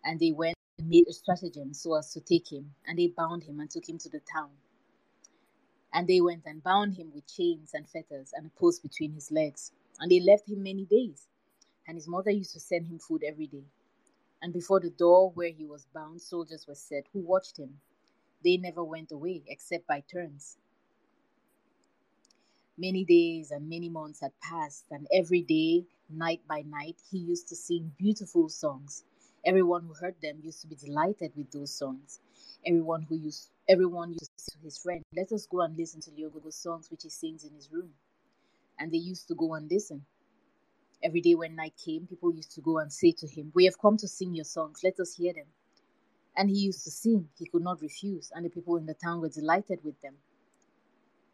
And 0.05 0.19
they 0.19 0.33
went 0.33 0.57
and 0.79 0.89
made 0.89 1.09
a 1.09 1.13
stratagem 1.13 1.75
so 1.75 1.95
as 1.95 2.13
to 2.15 2.21
take 2.21 2.51
him, 2.51 2.75
and 2.87 2.99
they 2.99 3.09
bound 3.09 3.45
him 3.45 3.61
and 3.61 3.71
took 3.71 3.89
him 3.89 3.99
to 3.99 4.09
the 4.09 4.21
town. 4.33 4.51
And 5.93 6.07
they 6.07 6.21
went 6.21 6.45
and 6.47 6.63
bound 6.63 6.95
him 6.95 7.13
with 7.13 7.27
chains 7.27 7.73
and 7.75 7.89
fetters 7.89 8.33
and 8.35 8.47
a 8.47 8.61
post 8.61 8.83
between 8.83 9.13
his 9.13 9.31
legs. 9.31 9.73
And 9.99 10.11
they 10.11 10.21
left 10.21 10.49
him 10.49 10.63
many 10.63 10.85
days. 10.85 11.27
And 11.87 11.97
his 11.97 12.07
mother 12.09 12.31
used 12.31 12.53
to 12.55 12.61
send 12.61 12.87
him 12.87 12.99
food 13.01 13.25
every 13.25 13.49
day. 13.49 13.65
And 14.41 14.53
before 14.53 14.81
the 14.81 14.91
door 14.91 15.33
where 15.33 15.51
he 15.51 15.67
was 15.67 15.87
bound, 15.93 16.23
soldiers 16.23 16.67
were 16.67 16.77
set 16.77 17.07
who 17.13 17.21
watched 17.21 17.59
him. 17.59 17.81
They 18.43 18.57
never 18.57 18.85
went 18.85 19.13
away 19.13 19.43
except 19.49 19.87
by 19.87 20.01
turns. 20.01 20.57
Many 22.81 23.05
days 23.05 23.51
and 23.51 23.69
many 23.69 23.91
months 23.91 24.21
had 24.21 24.33
passed, 24.41 24.87
and 24.91 25.07
every 25.13 25.43
day, 25.43 25.85
night 26.09 26.41
by 26.49 26.63
night, 26.63 26.97
he 27.11 27.19
used 27.19 27.47
to 27.49 27.55
sing 27.55 27.93
beautiful 27.99 28.49
songs. 28.49 29.05
Everyone 29.45 29.83
who 29.83 29.93
heard 29.93 30.15
them 30.23 30.41
used 30.43 30.63
to 30.63 30.67
be 30.67 30.77
delighted 30.77 31.33
with 31.37 31.51
those 31.51 31.75
songs. 31.75 32.21
Everyone 32.65 33.03
who 33.03 33.17
used 33.17 33.51
everyone 33.69 34.13
used 34.13 34.33
to 34.39 34.53
to 34.53 34.59
his 34.65 34.79
friend, 34.79 35.03
Let 35.15 35.31
us 35.31 35.45
go 35.45 35.61
and 35.61 35.77
listen 35.77 36.01
to 36.01 36.11
Liongo's 36.11 36.57
songs 36.57 36.91
which 36.91 37.03
he 37.03 37.11
sings 37.11 37.45
in 37.45 37.53
his 37.53 37.71
room. 37.71 37.91
And 38.79 38.91
they 38.91 38.97
used 39.13 39.29
to 39.29 39.35
go 39.35 39.53
and 39.53 39.71
listen. 39.71 40.07
Every 41.03 41.21
day 41.21 41.35
when 41.35 41.57
night 41.57 41.75
came, 41.77 42.07
people 42.07 42.35
used 42.35 42.55
to 42.55 42.63
go 42.63 42.79
and 42.79 42.91
say 42.91 43.13
to 43.13 43.27
him, 43.27 43.53
We 43.55 43.67
have 43.67 43.79
come 43.79 43.99
to 43.99 44.09
sing 44.09 44.35
your 44.35 44.47
songs, 44.47 44.81
let 44.83 44.99
us 45.01 45.17
hear 45.17 45.35
them. 45.35 45.49
And 46.35 46.49
he 46.49 46.61
used 46.61 46.85
to 46.85 46.91
sing, 46.91 47.29
he 47.39 47.45
could 47.45 47.63
not 47.63 47.83
refuse, 47.83 48.33
and 48.35 48.47
the 48.47 48.49
people 48.49 48.79
in 48.79 48.87
the 48.87 48.95
town 48.95 49.21
were 49.21 49.29
delighted 49.29 49.85
with 49.85 50.01
them 50.01 50.15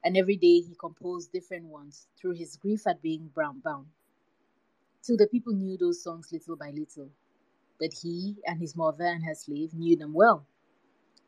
and 0.06 0.16
every 0.16 0.36
day 0.36 0.60
he 0.60 0.76
composed 0.78 1.32
different 1.32 1.64
ones 1.64 2.06
through 2.16 2.30
his 2.30 2.56
grief 2.56 2.86
at 2.86 3.02
being 3.02 3.28
brown 3.34 3.58
bound. 3.58 3.88
Till 5.02 5.16
the 5.16 5.26
people 5.26 5.52
knew 5.52 5.76
those 5.76 6.00
songs 6.00 6.28
little 6.30 6.54
by 6.54 6.70
little, 6.70 7.10
but 7.80 7.92
he 7.92 8.36
and 8.46 8.60
his 8.60 8.76
mother 8.76 9.04
and 9.04 9.24
her 9.24 9.34
slave 9.34 9.74
knew 9.74 9.96
them 9.96 10.14
well, 10.14 10.46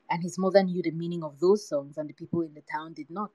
and 0.09 0.23
his 0.23 0.39
mother 0.39 0.63
knew 0.63 0.81
the 0.81 0.93
meaning 0.93 1.25
of 1.25 1.41
those 1.41 1.69
songs, 1.69 1.99
and 1.99 2.09
the 2.09 2.15
people 2.15 2.43
in 2.43 2.55
the 2.55 2.63
town 2.73 2.93
did 2.93 3.11
not. 3.11 3.33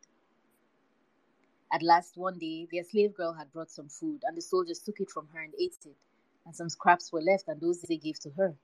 At 1.73 1.83
last, 1.83 2.15
one 2.15 2.39
day, 2.39 2.65
their 2.71 2.85
slave 2.85 3.13
girl 3.13 3.33
had 3.33 3.51
brought 3.51 3.69
some 3.69 3.89
food, 3.89 4.21
and 4.23 4.37
the 4.37 4.41
soldiers 4.41 4.79
took 4.79 5.01
it 5.01 5.11
from 5.11 5.27
her 5.33 5.41
and 5.41 5.53
ate 5.59 5.75
it, 5.85 5.97
and 6.45 6.55
some 6.55 6.69
scraps 6.69 7.11
were 7.11 7.21
left, 7.21 7.49
and 7.49 7.59
those 7.59 7.81
they 7.81 7.97
gave 7.97 8.17
to 8.21 8.29
her. 8.37 8.55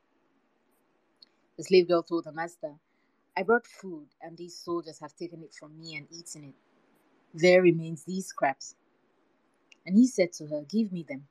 The 1.57 1.63
slave 1.65 1.89
girl 1.89 2.03
told 2.03 2.24
her 2.24 2.31
master, 2.31 2.75
I 3.36 3.43
brought 3.43 3.67
food, 3.67 4.07
and 4.21 4.38
these 4.38 4.55
soldiers 4.55 5.00
have 5.01 5.15
taken 5.17 5.43
it 5.43 5.53
from 5.53 5.77
me 5.77 5.98
and 5.98 6.07
eaten 6.09 6.45
it. 6.45 6.69
There 7.33 7.62
remains 7.62 8.03
these 8.03 8.25
scraps. 8.27 8.75
And 9.86 9.95
he 9.95 10.07
said 10.07 10.33
to 10.33 10.48
her, 10.48 10.63
Give 10.69 10.91
me 10.91 11.03
them. 11.07 11.27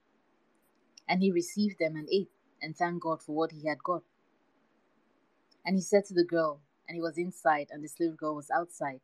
And 1.08 1.22
he 1.22 1.32
received 1.32 1.78
them 1.78 1.96
and 1.96 2.08
ate, 2.10 2.30
and 2.62 2.76
thanked 2.76 3.02
God 3.02 3.22
for 3.22 3.34
what 3.34 3.52
he 3.52 3.66
had 3.66 3.82
got. 3.82 4.02
And 5.64 5.76
he 5.76 5.82
said 5.82 6.04
to 6.06 6.14
the 6.14 6.24
girl, 6.24 6.60
and 6.88 6.94
he 6.94 7.00
was 7.00 7.18
inside, 7.18 7.68
and 7.70 7.82
the 7.82 7.88
slave 7.88 8.16
girl 8.16 8.34
was 8.34 8.50
outside, 8.50 9.00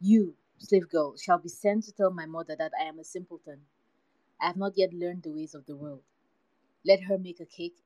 You, 0.00 0.34
slave 0.58 0.88
girl, 0.88 1.16
shall 1.16 1.38
be 1.38 1.48
sent 1.48 1.84
to 1.84 1.92
tell 1.92 2.10
my 2.10 2.26
mother 2.26 2.56
that 2.56 2.72
I 2.80 2.84
am 2.84 2.98
a 2.98 3.04
simpleton. 3.04 3.60
I 4.40 4.46
have 4.46 4.56
not 4.56 4.72
yet 4.76 4.92
learned 4.92 5.22
the 5.22 5.32
ways 5.32 5.54
of 5.54 5.66
the 5.66 5.76
world. 5.76 6.02
Let 6.84 7.02
her 7.04 7.18
make 7.18 7.40
a 7.40 7.46
cake, 7.46 7.76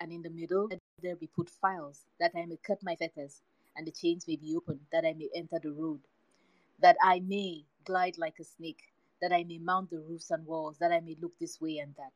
and 0.00 0.12
in 0.12 0.22
the 0.22 0.30
middle 0.30 0.68
there 1.00 1.16
be 1.16 1.28
put 1.28 1.48
files, 1.48 2.06
that 2.18 2.32
I 2.36 2.44
may 2.46 2.56
cut 2.56 2.82
my 2.82 2.96
fetters, 2.96 3.40
and 3.76 3.86
the 3.86 3.92
chains 3.92 4.26
may 4.26 4.36
be 4.36 4.54
opened, 4.56 4.80
that 4.90 5.04
I 5.04 5.14
may 5.14 5.28
enter 5.34 5.60
the 5.62 5.72
road 5.72 6.00
that 6.82 6.96
I 7.02 7.20
may 7.20 7.64
glide 7.84 8.18
like 8.18 8.38
a 8.40 8.44
snake, 8.44 8.82
that 9.22 9.32
I 9.32 9.44
may 9.44 9.58
mount 9.58 9.90
the 9.90 10.00
roofs 10.00 10.30
and 10.30 10.46
walls, 10.46 10.78
that 10.80 10.92
I 10.92 11.00
may 11.00 11.16
look 11.20 11.32
this 11.40 11.60
way 11.60 11.78
and 11.78 11.94
that. 11.96 12.12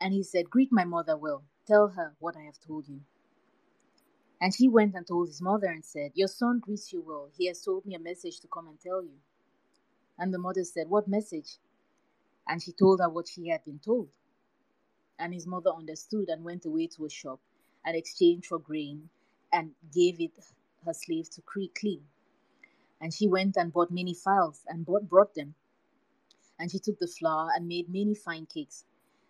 And 0.00 0.12
he 0.12 0.22
said, 0.22 0.50
Greet 0.50 0.70
my 0.72 0.84
mother 0.84 1.16
well, 1.16 1.44
tell 1.66 1.88
her 1.88 2.14
what 2.18 2.36
I 2.36 2.42
have 2.42 2.58
told 2.66 2.88
you. 2.88 3.00
And 4.40 4.54
she 4.54 4.68
went 4.68 4.94
and 4.94 5.06
told 5.06 5.28
his 5.28 5.40
mother 5.42 5.68
and 5.68 5.84
said, 5.84 6.12
Your 6.14 6.28
son 6.28 6.60
greets 6.60 6.92
you 6.92 7.02
well. 7.06 7.30
He 7.36 7.46
has 7.46 7.62
told 7.62 7.86
me 7.86 7.94
a 7.94 8.00
message 8.00 8.40
to 8.40 8.48
come 8.48 8.68
and 8.68 8.78
tell 8.80 9.02
you. 9.02 9.18
And 10.18 10.34
the 10.34 10.38
mother 10.38 10.64
said, 10.64 10.88
What 10.88 11.08
message? 11.08 11.58
And 12.46 12.62
she 12.62 12.72
told 12.72 13.00
her 13.00 13.08
what 13.08 13.28
she 13.28 13.48
had 13.48 13.64
been 13.64 13.80
told. 13.84 14.08
And 15.18 15.32
his 15.32 15.46
mother 15.46 15.70
understood 15.70 16.28
and 16.28 16.44
went 16.44 16.66
away 16.66 16.88
to 16.96 17.06
a 17.06 17.10
shop 17.10 17.40
and 17.84 17.96
exchanged 17.96 18.46
for 18.46 18.58
grain 18.58 19.08
and 19.52 19.70
gave 19.94 20.20
it 20.20 20.32
her 20.84 20.92
slave 20.94 21.30
to 21.30 21.42
clean. 21.78 22.02
And 23.00 23.12
she 23.12 23.28
went 23.28 23.56
and 23.56 23.72
bought 23.72 23.90
many 23.90 24.14
files 24.14 24.60
and 24.66 24.86
bought, 24.86 25.08
brought 25.08 25.34
them. 25.34 25.54
And 26.58 26.70
she 26.70 26.78
took 26.78 26.98
the 26.98 27.06
flour 27.06 27.48
and 27.54 27.66
made 27.68 27.88
many 27.88 28.14
fine 28.14 28.46
cakes. 28.46 28.84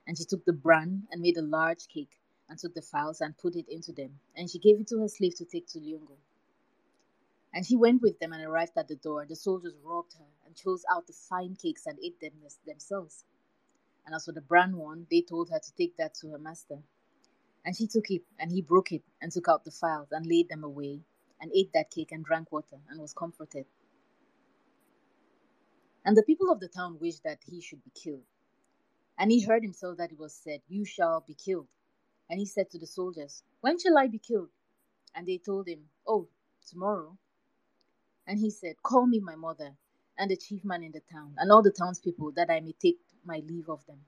And 0.07 0.17
she 0.19 0.25
took 0.25 0.45
the 0.45 0.53
bran 0.53 1.05
and 1.11 1.23
made 1.23 1.39
a 1.39 1.43
large 1.43 1.89
cake, 1.89 2.21
and 2.49 2.59
took 2.59 2.75
the 2.75 2.83
files 2.83 3.21
and 3.21 3.37
put 3.39 3.57
it 3.57 3.67
into 3.69 3.93
them. 3.93 4.21
And 4.37 4.51
she 4.51 4.59
gave 4.59 4.79
it 4.81 4.89
to 4.89 4.99
her 5.01 5.09
slave 5.09 5.35
to 5.37 5.45
take 5.47 5.67
to 5.69 5.79
Liongo. 5.79 6.19
And 7.55 7.65
she 7.65 7.77
went 7.77 8.03
with 8.03 8.19
them 8.19 8.33
and 8.33 8.45
arrived 8.45 8.77
at 8.77 8.89
the 8.89 8.97
door. 8.97 9.25
The 9.27 9.37
soldiers 9.37 9.75
robbed 9.83 10.15
her 10.19 10.27
and 10.45 10.57
chose 10.57 10.85
out 10.93 11.07
the 11.07 11.13
fine 11.13 11.57
cakes 11.57 11.87
and 11.87 11.99
ate 12.05 12.21
them 12.21 12.33
themselves. 12.67 13.25
And 14.05 14.15
as 14.15 14.27
for 14.27 14.33
the 14.33 14.41
bran 14.43 14.77
one, 14.77 15.07
they 15.11 15.23
told 15.23 15.51
her 15.51 15.59
to 15.59 15.75
take 15.75 15.97
that 15.97 16.15
to 16.17 16.29
her 16.33 16.39
master. 16.39 16.83
And 17.65 17.75
she 17.75 17.87
took 17.87 18.11
it, 18.11 18.23
and 18.39 18.53
he 18.53 18.61
broke 18.61 18.93
it, 18.93 19.03
and 19.23 19.33
took 19.33 19.49
out 19.49 19.65
the 19.65 19.71
files, 19.71 20.09
and 20.11 20.27
laid 20.27 20.51
them 20.51 20.65
away, 20.65 21.01
and 21.45 21.53
ate 21.55 21.75
that 21.75 21.91
cake 21.91 22.11
and 22.11 22.25
drank 22.25 22.51
water 22.51 22.79
and 22.89 22.99
was 22.99 23.13
comforted. 23.13 23.67
And 26.03 26.17
the 26.17 26.23
people 26.23 26.51
of 26.51 26.59
the 26.59 26.69
town 26.69 26.97
wished 26.99 27.23
that 27.25 27.41
he 27.45 27.61
should 27.61 27.85
be 27.85 27.91
killed. 27.95 28.25
And 29.19 29.31
he 29.31 29.43
heard 29.43 29.63
himself 29.63 29.99
that 29.99 30.11
it 30.11 30.19
was 30.19 30.33
said, 30.35 30.63
You 30.69 30.87
shall 30.87 31.23
be 31.27 31.35
killed. 31.35 31.69
And 32.31 32.41
he 32.41 32.47
said 32.47 32.71
to 32.71 32.79
the 32.79 32.87
soldiers, 32.87 33.43
When 33.61 33.79
shall 33.79 33.99
I 33.99 34.07
be 34.07 34.19
killed? 34.19 34.49
And 35.15 35.27
they 35.27 35.37
told 35.37 35.69
him, 35.69 35.81
Oh, 36.09 36.29
tomorrow. 36.67 37.19
And 38.27 38.39
he 38.39 38.49
said, 38.49 38.77
Call 38.83 39.07
me 39.07 39.21
my 39.21 39.37
mother 39.37 39.77
and 40.17 40.31
the 40.31 40.37
chief 40.39 40.65
man 40.65 40.83
in 40.83 40.93
the 40.93 41.03
town, 41.13 41.35
and 41.37 41.53
all 41.53 41.63
the 41.63 41.73
townspeople, 41.73 42.33
that 42.37 42.49
I 42.49 42.61
may 42.61 42.73
take 42.73 43.01
my 43.23 43.43
leave 43.47 43.69
of 43.69 43.85
them. 43.85 43.99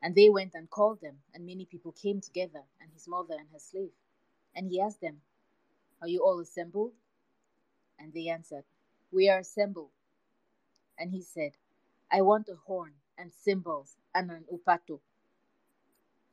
And 0.00 0.14
they 0.14 0.28
went 0.28 0.52
and 0.54 0.70
called 0.70 1.00
them, 1.00 1.16
and 1.34 1.44
many 1.44 1.64
people 1.64 1.90
came 1.90 2.20
together, 2.20 2.62
and 2.80 2.92
his 2.92 3.08
mother 3.08 3.34
and 3.36 3.48
her 3.52 3.58
slave. 3.58 3.90
And 4.54 4.68
he 4.70 4.80
asked 4.80 5.00
them, 5.00 5.22
are 6.00 6.08
you 6.08 6.22
all 6.22 6.40
assembled? 6.40 6.92
And 7.98 8.12
they 8.12 8.28
answered, 8.28 8.64
We 9.12 9.28
are 9.28 9.38
assembled. 9.38 9.90
And 10.98 11.10
he 11.10 11.22
said, 11.22 11.52
I 12.10 12.22
want 12.22 12.48
a 12.48 12.56
horn 12.66 12.92
and 13.18 13.32
cymbals 13.32 13.96
and 14.14 14.30
an 14.30 14.44
upato. 14.52 15.00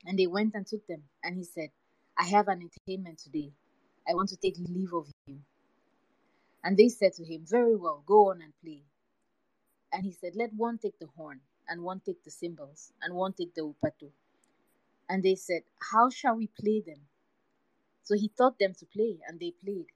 And 0.06 0.18
they 0.18 0.27
went 0.27 0.56
and 0.56 0.65
took 0.65 0.86
them. 0.88 1.03
And 1.24 1.38
he 1.38 1.44
said, 1.44 1.70
I 2.18 2.25
have 2.25 2.48
an 2.48 2.62
entertainment 2.62 3.20
today. 3.20 3.51
I 4.08 4.13
want 4.13 4.30
to 4.30 4.36
take 4.36 4.58
leave 4.58 4.94
of 4.94 5.08
you. 5.25 5.39
And 6.63 6.77
they 6.77 6.89
said 6.89 7.13
to 7.13 7.25
him, 7.25 7.46
Very 7.48 7.75
well, 7.75 8.03
go 8.06 8.30
on 8.30 8.41
and 8.41 8.53
play. 8.63 8.84
And 9.91 10.06
he 10.06 10.12
said, 10.12 10.36
Let 10.36 10.53
one 10.53 10.77
take 10.77 10.98
the 11.00 11.08
horn, 11.18 11.41
and 11.68 11.84
one 11.84 12.01
take 12.06 12.24
the 12.24 12.32
cymbals, 12.32 12.94
and 13.01 13.15
one 13.15 13.34
take 13.34 13.53
the 13.56 13.62
upato. 13.62 14.12
And 15.10 15.24
they 15.24 15.36
said, 15.36 15.63
How 15.91 16.10
shall 16.10 16.36
we 16.36 16.48
play 16.48 16.82
them? 16.82 17.01
So 18.03 18.15
he 18.15 18.29
taught 18.29 18.60
them 18.60 18.74
to 18.79 18.86
play, 18.86 19.20
and 19.27 19.39
they 19.39 19.51
played. 19.51 19.88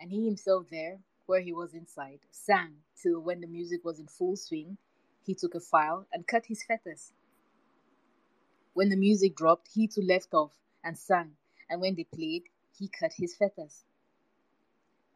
And 0.00 0.10
he 0.10 0.24
himself 0.24 0.66
there, 0.70 1.00
where 1.26 1.40
he 1.40 1.52
was 1.52 1.74
inside, 1.74 2.20
sang 2.30 2.76
till 3.00 3.20
when 3.20 3.40
the 3.40 3.46
music 3.46 3.84
was 3.84 3.98
in 3.98 4.06
full 4.06 4.36
swing, 4.36 4.78
he 5.24 5.34
took 5.34 5.54
a 5.54 5.60
file 5.60 6.06
and 6.12 6.26
cut 6.26 6.46
his 6.46 6.64
fetters. 6.64 7.12
When 8.74 8.88
the 8.90 8.96
music 8.96 9.36
dropped, 9.36 9.68
he 9.72 9.86
too 9.86 10.02
left 10.02 10.34
off 10.34 10.52
and 10.82 10.98
sang, 10.98 11.36
and 11.70 11.80
when 11.80 11.94
they 11.94 12.04
played, 12.04 12.44
he 12.76 12.88
cut 12.88 13.12
his 13.16 13.36
fetters. 13.36 13.84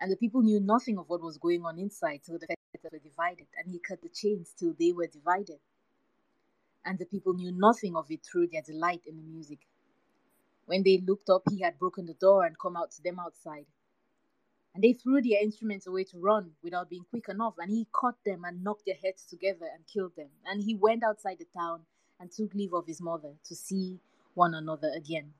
And 0.00 0.12
the 0.12 0.16
people 0.16 0.42
knew 0.42 0.60
nothing 0.60 0.96
of 0.96 1.08
what 1.08 1.20
was 1.20 1.38
going 1.38 1.64
on 1.64 1.78
inside 1.78 2.20
till 2.24 2.38
the 2.38 2.46
fetters 2.46 2.92
were 2.92 2.98
divided, 2.98 3.48
and 3.58 3.72
he 3.72 3.80
cut 3.80 4.00
the 4.00 4.08
chains 4.08 4.54
till 4.56 4.74
they 4.78 4.92
were 4.92 5.08
divided. 5.08 5.58
And 6.84 6.98
the 6.98 7.06
people 7.06 7.34
knew 7.34 7.52
nothing 7.52 7.96
of 7.96 8.10
it 8.10 8.24
through 8.24 8.48
their 8.48 8.62
delight 8.62 9.02
in 9.06 9.16
the 9.16 9.22
music. 9.22 9.58
When 10.68 10.82
they 10.82 10.98
looked 10.98 11.30
up, 11.30 11.44
he 11.48 11.62
had 11.62 11.78
broken 11.78 12.04
the 12.04 12.12
door 12.12 12.44
and 12.44 12.58
come 12.58 12.76
out 12.76 12.90
to 12.90 13.02
them 13.02 13.18
outside. 13.18 13.64
And 14.74 14.84
they 14.84 14.92
threw 14.92 15.22
their 15.22 15.42
instruments 15.42 15.86
away 15.86 16.04
to 16.04 16.18
run 16.20 16.50
without 16.62 16.90
being 16.90 17.06
quick 17.08 17.30
enough, 17.30 17.54
and 17.56 17.70
he 17.70 17.88
caught 17.90 18.22
them 18.26 18.44
and 18.44 18.62
knocked 18.62 18.82
their 18.84 18.98
heads 19.02 19.24
together 19.24 19.64
and 19.74 19.86
killed 19.86 20.14
them. 20.14 20.28
And 20.44 20.62
he 20.62 20.74
went 20.74 21.02
outside 21.02 21.38
the 21.38 21.46
town 21.58 21.86
and 22.20 22.30
took 22.30 22.52
leave 22.52 22.74
of 22.74 22.86
his 22.86 23.00
mother 23.00 23.32
to 23.46 23.56
see 23.56 23.98
one 24.34 24.52
another 24.52 24.92
again. 24.94 25.32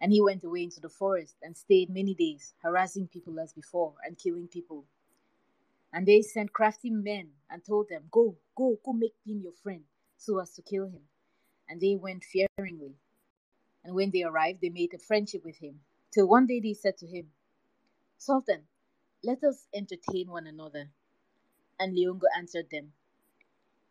And 0.00 0.10
he 0.10 0.20
went 0.20 0.42
away 0.42 0.64
into 0.64 0.80
the 0.80 0.88
forest 0.88 1.36
and 1.40 1.56
stayed 1.56 1.90
many 1.90 2.12
days, 2.12 2.54
harassing 2.60 3.06
people 3.06 3.38
as 3.38 3.52
before 3.52 3.94
and 4.04 4.18
killing 4.18 4.48
people. 4.48 4.84
And 5.92 6.08
they 6.08 6.22
sent 6.22 6.52
crafty 6.52 6.90
men 6.90 7.28
and 7.48 7.64
told 7.64 7.88
them, 7.88 8.08
Go, 8.10 8.36
go, 8.56 8.80
go 8.84 8.92
make 8.92 9.14
him 9.24 9.42
your 9.42 9.54
friend, 9.62 9.84
so 10.16 10.40
as 10.40 10.50
to 10.54 10.62
kill 10.62 10.86
him. 10.86 11.02
And 11.68 11.80
they 11.80 11.94
went 11.94 12.24
fearingly. 12.24 12.96
And 13.84 13.94
when 13.94 14.10
they 14.10 14.24
arrived, 14.24 14.60
they 14.62 14.70
made 14.70 14.94
a 14.94 14.98
friendship 14.98 15.44
with 15.44 15.58
him. 15.58 15.80
Till 16.12 16.28
one 16.28 16.46
day 16.46 16.60
they 16.60 16.74
said 16.74 16.96
to 16.98 17.06
him, 17.06 17.28
Sultan, 18.18 18.62
let 19.24 19.44
us 19.44 19.66
entertain 19.74 20.30
one 20.30 20.46
another. 20.46 20.90
And 21.78 21.96
Liongo 21.96 22.26
answered 22.36 22.68
them, 22.70 22.92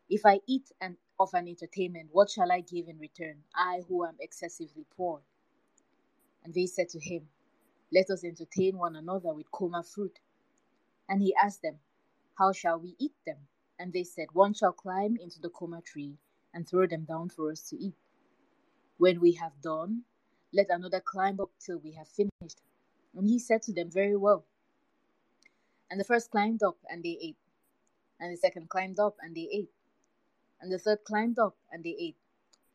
If 0.10 0.26
I 0.26 0.42
eat 0.48 0.72
an, 0.82 0.98
of 1.20 1.30
an 1.34 1.48
entertainment, 1.48 2.10
what 2.12 2.30
shall 2.32 2.52
I 2.52 2.62
give 2.62 2.88
in 2.88 3.00
return, 3.00 3.44
I 3.56 3.82
who 3.88 4.06
am 4.06 4.18
excessively 4.20 4.86
poor? 4.98 5.22
And 6.44 6.54
they 6.54 6.66
said 6.68 6.90
to 6.90 7.00
him, 7.00 7.30
Let 7.92 8.10
us 8.10 8.24
entertain 8.24 8.78
one 8.78 8.96
another 8.96 9.34
with 9.34 9.52
coma 9.52 9.84
fruit. 9.84 10.20
And 11.10 11.22
he 11.22 11.36
asked 11.36 11.62
them, 11.64 11.80
How 12.36 12.54
shall 12.54 12.80
we 12.80 12.96
eat 13.00 13.16
them? 13.26 13.38
And 13.80 13.94
they 13.94 14.04
said, 14.06 14.28
One 14.34 14.54
shall 14.54 14.74
climb 14.74 15.18
into 15.22 15.40
the 15.42 15.50
coma 15.50 15.82
tree 15.82 16.18
and 16.54 16.68
throw 16.68 16.88
them 16.88 17.06
down 17.06 17.30
for 17.30 17.52
us 17.52 17.62
to 17.70 17.78
eat. 17.78 17.96
When 19.04 19.20
we 19.20 19.34
have 19.34 19.62
done, 19.62 20.04
let 20.54 20.70
another 20.70 21.02
climb 21.02 21.42
up 21.42 21.52
till 21.60 21.78
we 21.78 21.92
have 21.92 22.08
finished. 22.08 22.62
And 23.14 23.28
he 23.28 23.38
said 23.38 23.62
to 23.64 23.74
them, 23.74 23.92
Very 23.92 24.16
well. 24.16 24.46
And 25.92 26.00
the 26.00 26.06
first 26.06 26.32
climbed 26.32 26.64
up, 26.64 26.78
and 26.90 27.04
they 27.04 27.18
ate. 27.22 27.44
And 28.22 28.32
the 28.32 28.38
second 28.38 28.70
climbed 28.70 29.00
up, 29.00 29.18
and 29.20 29.36
they 29.36 29.50
ate. 29.52 29.74
And 30.62 30.72
the 30.72 30.80
third 30.80 31.00
climbed 31.04 31.38
up, 31.38 31.58
and 31.70 31.84
they 31.84 31.98
ate. 32.00 32.16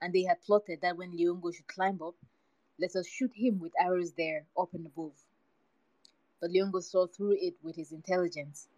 And 0.02 0.12
they 0.12 0.24
had 0.24 0.42
plotted 0.42 0.82
that 0.82 0.98
when 0.98 1.16
Liongo 1.16 1.50
should 1.50 1.66
climb 1.66 2.02
up, 2.02 2.16
let 2.78 2.94
us 2.94 3.08
shoot 3.08 3.32
him 3.34 3.58
with 3.58 3.72
arrows 3.80 4.12
there, 4.12 4.44
up 4.54 4.74
and 4.74 4.84
above. 4.84 5.16
But 6.42 6.50
Liongo 6.50 6.82
saw 6.82 7.06
through 7.06 7.38
it 7.40 7.54
with 7.62 7.74
his 7.74 7.90
intelligence. 7.90 8.68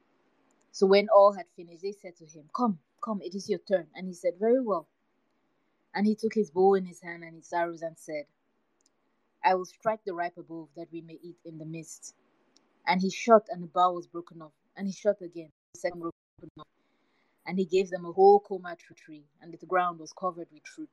So 0.71 0.87
when 0.87 1.09
all 1.09 1.33
had 1.33 1.47
finished, 1.57 1.83
they 1.83 1.97
said 2.01 2.15
to 2.19 2.27
him, 2.27 2.45
Come, 2.55 2.79
come, 3.03 3.21
it 3.23 3.35
is 3.35 3.51
your 3.51 3.59
turn. 3.59 3.89
And 3.97 4.07
he 4.07 4.15
said, 4.15 4.35
Very 4.39 4.61
well. 4.61 4.87
And 5.95 6.07
he 6.07 6.15
took 6.15 6.35
his 6.35 6.51
bow 6.51 6.75
in 6.75 6.85
his 6.85 7.01
hand 7.01 7.25
and 7.25 7.37
his 7.37 7.53
arrows 7.53 7.83
and 7.83 7.97
said, 7.99 8.25
I 9.45 9.55
will 9.55 9.65
strike 9.65 10.01
the 10.05 10.15
ripe 10.15 10.37
above 10.39 10.69
that 10.77 10.93
we 10.93 11.01
may 11.01 11.19
eat 11.23 11.39
in 11.45 11.59
the 11.59 11.65
midst. 11.65 12.15
And 12.87 13.01
he 13.01 13.11
shot, 13.11 13.47
and 13.51 13.63
the 13.63 13.67
bow 13.67 13.93
was 13.93 14.07
broken 14.07 14.43
off. 14.43 14.53
And 14.77 14.87
he 14.87 14.93
shot 14.93 15.17
again, 15.23 15.51
the 15.75 15.81
second 15.81 16.01
broken 16.01 16.15
off. 16.59 16.67
And 17.47 17.59
he 17.59 17.65
gave 17.65 17.91
them 17.91 18.05
a 18.05 18.13
whole 18.13 18.41
coma 18.41 18.77
tree, 18.77 19.25
and 19.41 19.53
the 19.53 19.67
ground 19.67 19.99
was 19.99 20.13
covered 20.13 20.49
with 20.53 20.67
fruit. 20.67 20.91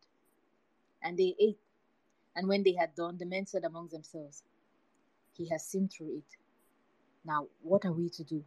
And 1.03 1.17
they 1.17 1.35
ate 1.39 1.59
and 2.37 2.47
when 2.47 2.61
they 2.61 2.73
had 2.73 2.93
done, 2.93 3.17
the 3.17 3.25
men 3.25 3.47
said 3.47 3.63
among 3.65 3.87
themselves, 3.87 4.43
He 5.33 5.49
has 5.49 5.65
seen 5.65 5.89
through 5.89 6.17
it. 6.17 6.37
Now, 7.25 7.47
what 7.63 7.83
are 7.83 7.91
we 7.91 8.09
to 8.11 8.23
do? 8.23 8.43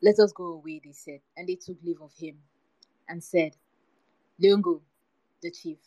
Let 0.00 0.20
us 0.20 0.32
go 0.32 0.52
away, 0.52 0.80
they 0.84 0.92
said. 0.92 1.18
And 1.36 1.48
they 1.48 1.56
took 1.56 1.78
leave 1.82 2.00
of 2.00 2.12
him 2.16 2.36
and 3.08 3.22
said, 3.22 3.56
Liongo, 4.42 4.82
the 5.42 5.50
chief, 5.52 5.78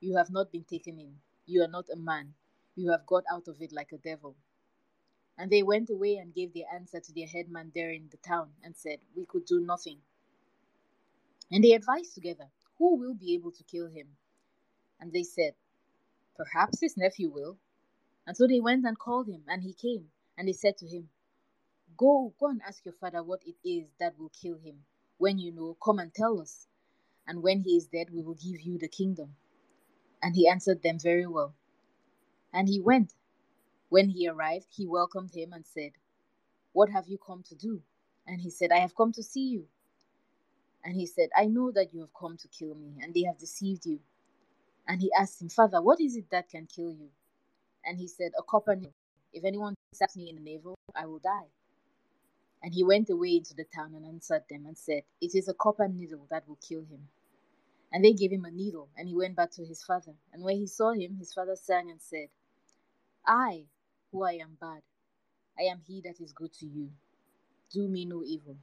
you 0.00 0.16
have 0.16 0.30
not 0.30 0.52
been 0.52 0.64
taken 0.64 0.98
in. 1.00 1.14
You 1.46 1.62
are 1.62 1.68
not 1.68 1.86
a 1.92 1.96
man. 1.96 2.34
You 2.76 2.90
have 2.92 3.06
got 3.06 3.24
out 3.32 3.48
of 3.48 3.56
it 3.62 3.72
like 3.72 3.92
a 3.92 3.98
devil. 3.98 4.36
And 5.38 5.50
they 5.50 5.62
went 5.64 5.90
away 5.90 6.16
and 6.16 6.34
gave 6.34 6.54
their 6.54 6.66
answer 6.74 7.00
to 7.00 7.12
their 7.14 7.26
headman 7.28 7.72
there 7.74 7.90
in 7.92 8.08
the 8.10 8.18
town 8.18 8.50
and 8.64 8.76
said, 8.76 8.98
We 9.16 9.26
could 9.26 9.46
do 9.46 9.60
nothing. 9.60 9.98
And 11.52 11.64
they 11.64 11.72
advised 11.72 12.14
together, 12.14 12.46
Who 12.78 12.96
will 12.96 13.14
be 13.14 13.34
able 13.34 13.52
to 13.52 13.64
kill 13.64 13.88
him? 13.88 14.08
And 15.00 15.12
they 15.12 15.24
said, 15.24 15.54
Perhaps 16.36 16.80
his 16.82 16.96
nephew 16.96 17.30
will. 17.30 17.58
And 18.26 18.36
so 18.36 18.46
they 18.48 18.60
went 18.60 18.86
and 18.86 18.98
called 18.98 19.28
him, 19.28 19.42
and 19.48 19.62
he 19.62 19.74
came. 19.74 20.06
And 20.38 20.48
they 20.48 20.52
said 20.54 20.78
to 20.78 20.86
him, 20.88 21.08
Go, 21.98 22.34
go 22.40 22.48
and 22.50 22.62
ask 22.68 22.84
your 22.86 22.94
father 23.00 23.24
what 23.24 23.42
it 23.46 23.56
is 23.68 23.88
that 24.00 24.18
will 24.18 24.32
kill 24.42 24.58
him. 24.58 24.80
When 25.18 25.38
you 25.38 25.52
know, 25.52 25.78
come 25.84 26.00
and 26.00 26.14
tell 26.14 26.40
us. 26.42 26.67
And 27.28 27.42
when 27.42 27.60
he 27.60 27.76
is 27.76 27.86
dead, 27.86 28.08
we 28.10 28.22
will 28.22 28.34
give 28.34 28.62
you 28.62 28.78
the 28.78 28.88
kingdom. 28.88 29.36
And 30.22 30.34
he 30.34 30.48
answered 30.48 30.82
them 30.82 30.98
very 30.98 31.26
well. 31.26 31.54
And 32.52 32.68
he 32.68 32.80
went. 32.80 33.12
When 33.90 34.08
he 34.08 34.28
arrived, 34.28 34.66
he 34.74 34.86
welcomed 34.86 35.34
him 35.34 35.52
and 35.52 35.64
said, 35.66 35.92
What 36.72 36.90
have 36.90 37.06
you 37.06 37.18
come 37.18 37.42
to 37.48 37.54
do? 37.54 37.82
And 38.26 38.40
he 38.40 38.50
said, 38.50 38.72
I 38.72 38.78
have 38.78 38.96
come 38.96 39.12
to 39.12 39.22
see 39.22 39.48
you. 39.48 39.66
And 40.84 40.96
he 40.96 41.06
said, 41.06 41.28
I 41.36 41.46
know 41.46 41.70
that 41.72 41.92
you 41.92 42.00
have 42.00 42.14
come 42.18 42.36
to 42.38 42.48
kill 42.48 42.74
me, 42.74 42.94
and 43.02 43.12
they 43.14 43.22
have 43.24 43.38
deceived 43.38 43.86
you. 43.86 44.00
And 44.86 45.00
he 45.00 45.10
asked 45.18 45.42
him, 45.42 45.50
Father, 45.50 45.82
what 45.82 46.00
is 46.00 46.16
it 46.16 46.30
that 46.30 46.48
can 46.48 46.66
kill 46.66 46.90
you? 46.90 47.08
And 47.84 47.98
he 47.98 48.08
said, 48.08 48.32
A 48.38 48.42
copper 48.42 48.76
nail. 48.76 48.92
If 49.32 49.44
anyone 49.44 49.74
stabs 49.92 50.16
me 50.16 50.30
in 50.30 50.36
the 50.36 50.42
navel, 50.42 50.74
I 50.96 51.06
will 51.06 51.18
die. 51.18 51.48
And 52.62 52.74
he 52.74 52.84
went 52.84 53.10
away 53.10 53.36
into 53.36 53.54
the 53.54 53.64
town 53.64 53.94
and 53.94 54.06
answered 54.06 54.44
them 54.50 54.64
and 54.66 54.76
said, 54.76 55.02
It 55.20 55.34
is 55.34 55.48
a 55.48 55.54
copper 55.54 55.88
needle 55.88 56.26
that 56.30 56.48
will 56.48 56.58
kill 56.66 56.80
him. 56.80 57.08
And 57.92 58.04
they 58.04 58.12
gave 58.12 58.32
him 58.32 58.44
a 58.44 58.50
needle, 58.50 58.90
and 58.96 59.08
he 59.08 59.16
went 59.16 59.36
back 59.36 59.50
to 59.52 59.64
his 59.64 59.82
father. 59.84 60.14
And 60.32 60.42
when 60.44 60.56
he 60.58 60.66
saw 60.66 60.92
him, 60.92 61.16
his 61.18 61.32
father 61.34 61.56
sang 61.56 61.90
and 61.90 62.00
said, 62.02 62.28
I, 63.26 63.66
who 64.12 64.24
I 64.24 64.32
am 64.34 64.58
bad, 64.60 64.82
I 65.58 65.64
am 65.64 65.80
he 65.86 66.02
that 66.02 66.20
is 66.20 66.32
good 66.32 66.54
to 66.54 66.66
you. 66.66 66.90
Do 67.72 67.88
me 67.88 68.06
no 68.06 68.22
evil. 68.24 68.56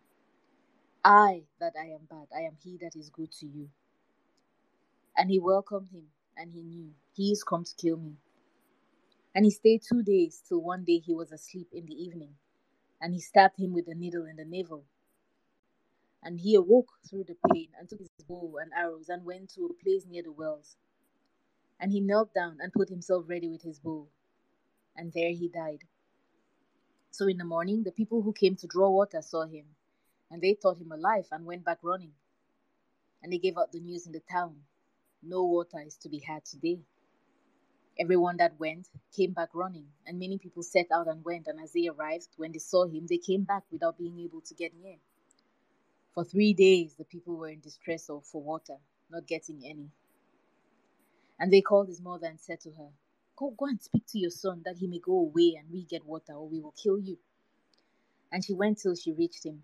I, 1.03 1.43
that 1.59 1.73
I 1.79 1.87
am 1.87 2.07
bad, 2.09 2.27
I 2.35 2.41
am 2.43 2.57
he 2.63 2.77
that 2.81 2.95
is 2.95 3.09
good 3.09 3.31
to 3.33 3.47
you. 3.47 3.69
And 5.17 5.31
he 5.31 5.39
welcomed 5.39 5.89
him, 5.93 6.07
and 6.37 6.51
he 6.53 6.63
knew 6.63 6.91
he 7.13 7.31
is 7.31 7.43
come 7.43 7.65
to 7.65 7.75
kill 7.77 7.97
me. 7.97 8.15
And 9.35 9.45
he 9.45 9.51
stayed 9.51 9.81
two 9.83 10.03
days, 10.03 10.41
till 10.47 10.61
one 10.61 10.83
day 10.85 10.99
he 10.99 11.13
was 11.15 11.31
asleep 11.31 11.69
in 11.73 11.85
the 11.85 11.93
evening, 11.95 12.35
and 13.01 13.13
he 13.13 13.21
stabbed 13.21 13.59
him 13.59 13.73
with 13.73 13.87
a 13.87 13.95
needle 13.95 14.25
in 14.25 14.37
the 14.37 14.45
navel. 14.45 14.85
And 16.23 16.39
he 16.39 16.55
awoke 16.55 16.91
through 17.07 17.25
the 17.25 17.37
pain, 17.51 17.69
and 17.77 17.87
took 17.87 17.99
his 17.99 18.09
bow 18.27 18.57
and 18.61 18.71
arrows, 18.73 19.09
and 19.09 19.25
went 19.25 19.49
to 19.55 19.65
a 19.65 19.83
place 19.83 20.05
near 20.07 20.23
the 20.23 20.31
wells. 20.31 20.75
And 21.79 21.91
he 21.91 21.99
knelt 21.99 22.33
down 22.33 22.57
and 22.59 22.73
put 22.73 22.89
himself 22.89 23.25
ready 23.27 23.49
with 23.49 23.61
his 23.61 23.79
bow, 23.79 24.07
and 24.95 25.11
there 25.13 25.31
he 25.31 25.49
died. 25.49 25.83
So 27.11 27.27
in 27.27 27.37
the 27.37 27.45
morning, 27.45 27.83
the 27.83 27.91
people 27.91 28.21
who 28.21 28.33
came 28.33 28.55
to 28.57 28.67
draw 28.67 28.89
water 28.89 29.21
saw 29.21 29.45
him, 29.45 29.65
and 30.31 30.41
they 30.41 30.53
thought 30.53 30.77
him 30.77 30.91
alive, 30.91 31.27
and 31.31 31.45
went 31.45 31.63
back 31.63 31.79
running. 31.81 32.13
And 33.21 33.31
they 33.31 33.37
gave 33.37 33.57
out 33.57 33.71
the 33.71 33.79
news 33.79 34.05
in 34.05 34.13
the 34.13 34.21
town 34.31 34.63
no 35.27 35.43
water 35.43 35.81
is 35.85 35.97
to 35.97 36.09
be 36.09 36.19
had 36.19 36.45
today. 36.45 36.79
Everyone 37.97 38.37
that 38.37 38.59
went 38.59 38.87
came 39.15 39.33
back 39.33 39.49
running, 39.53 39.87
and 40.05 40.19
many 40.19 40.37
people 40.37 40.61
set 40.61 40.87
out 40.91 41.07
and 41.07 41.25
went, 41.25 41.47
and 41.47 41.59
as 41.59 41.71
they 41.73 41.87
arrived, 41.87 42.27
when 42.37 42.51
they 42.51 42.59
saw 42.59 42.85
him, 42.85 43.07
they 43.07 43.17
came 43.17 43.43
back 43.43 43.63
without 43.71 43.97
being 43.97 44.19
able 44.19 44.41
to 44.41 44.53
get 44.53 44.73
near. 44.75 44.97
For 46.15 46.25
three 46.25 46.53
days 46.55 46.95
the 46.95 47.05
people 47.05 47.37
were 47.37 47.49
in 47.49 47.61
distress 47.61 48.07
for 48.07 48.41
water, 48.43 48.77
not 49.11 49.27
getting 49.27 49.63
any. 49.65 49.91
And 51.39 51.51
they 51.53 51.61
called 51.61 51.89
his 51.89 52.01
mother 52.01 52.27
and 52.27 52.39
said 52.41 52.61
to 52.61 52.71
her, 52.71 52.89
Go, 53.37 53.51
go 53.57 53.67
and 53.67 53.81
speak 53.81 54.05
to 54.09 54.19
your 54.19 54.31
son 54.31 54.63
that 54.65 54.77
he 54.77 54.87
may 54.87 54.99
go 54.99 55.13
away 55.19 55.55
and 55.59 55.69
we 55.71 55.83
get 55.85 56.05
water, 56.05 56.33
or 56.33 56.49
we 56.49 56.61
will 56.61 56.73
kill 56.81 56.99
you. 56.99 57.17
And 58.31 58.43
she 58.45 58.53
went 58.53 58.79
till 58.79 58.95
she 58.95 59.13
reached 59.13 59.45
him, 59.45 59.63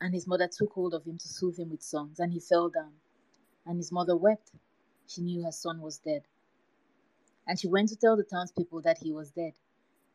and 0.00 0.14
his 0.14 0.26
mother 0.26 0.48
took 0.48 0.72
hold 0.72 0.94
of 0.94 1.04
him 1.06 1.18
to 1.18 1.28
soothe 1.28 1.58
him 1.58 1.70
with 1.70 1.82
songs, 1.82 2.20
and 2.20 2.32
he 2.32 2.40
fell 2.40 2.70
down, 2.70 2.92
and 3.66 3.78
his 3.78 3.92
mother 3.92 4.16
wept 4.16 4.52
she 5.08 5.22
knew 5.22 5.42
her 5.44 5.52
son 5.52 5.80
was 5.82 5.98
dead. 5.98 6.22
And 7.46 7.58
she 7.58 7.68
went 7.68 7.90
to 7.90 7.96
tell 7.96 8.16
the 8.16 8.24
townspeople 8.24 8.82
that 8.82 8.98
he 8.98 9.12
was 9.12 9.32
dead. 9.32 9.54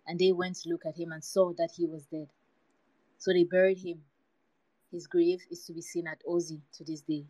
And 0.07 0.19
they 0.19 0.31
went 0.31 0.57
to 0.57 0.69
look 0.69 0.85
at 0.85 0.97
him 0.97 1.11
and 1.11 1.23
saw 1.23 1.53
that 1.57 1.71
he 1.77 1.85
was 1.85 2.05
dead. 2.05 2.29
So 3.19 3.33
they 3.33 3.43
buried 3.43 3.79
him. 3.79 4.03
His 4.95 5.07
grave 5.07 5.45
is 5.51 5.65
to 5.65 5.73
be 5.73 5.81
seen 5.81 6.07
at 6.07 6.23
Ozi 6.25 6.61
to 6.77 6.85
this 6.85 7.01
day. 7.01 7.25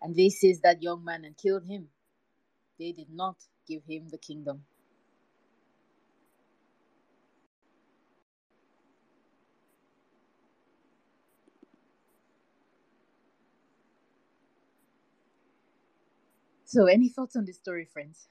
And 0.00 0.16
they 0.16 0.30
seized 0.30 0.62
that 0.62 0.82
young 0.82 1.04
man 1.04 1.22
and 1.26 1.36
killed 1.36 1.66
him. 1.66 1.88
They 2.78 2.92
did 2.92 3.10
not 3.10 3.36
give 3.68 3.82
him 3.86 4.08
the 4.08 4.16
kingdom. 4.16 4.64
So, 16.64 16.86
any 16.86 17.10
thoughts 17.10 17.36
on 17.36 17.44
this 17.44 17.58
story, 17.58 17.84
friends? 17.84 18.28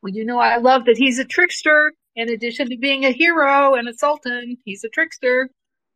Well, 0.00 0.14
you 0.14 0.24
know, 0.24 0.38
I 0.38 0.56
love 0.56 0.86
that 0.86 0.96
he's 0.96 1.18
a 1.18 1.26
trickster. 1.26 1.92
In 2.18 2.30
addition 2.30 2.68
to 2.70 2.76
being 2.76 3.04
a 3.04 3.12
hero 3.12 3.76
and 3.76 3.88
a 3.88 3.94
sultan, 3.94 4.58
he's 4.64 4.82
a 4.82 4.88
trickster. 4.88 5.50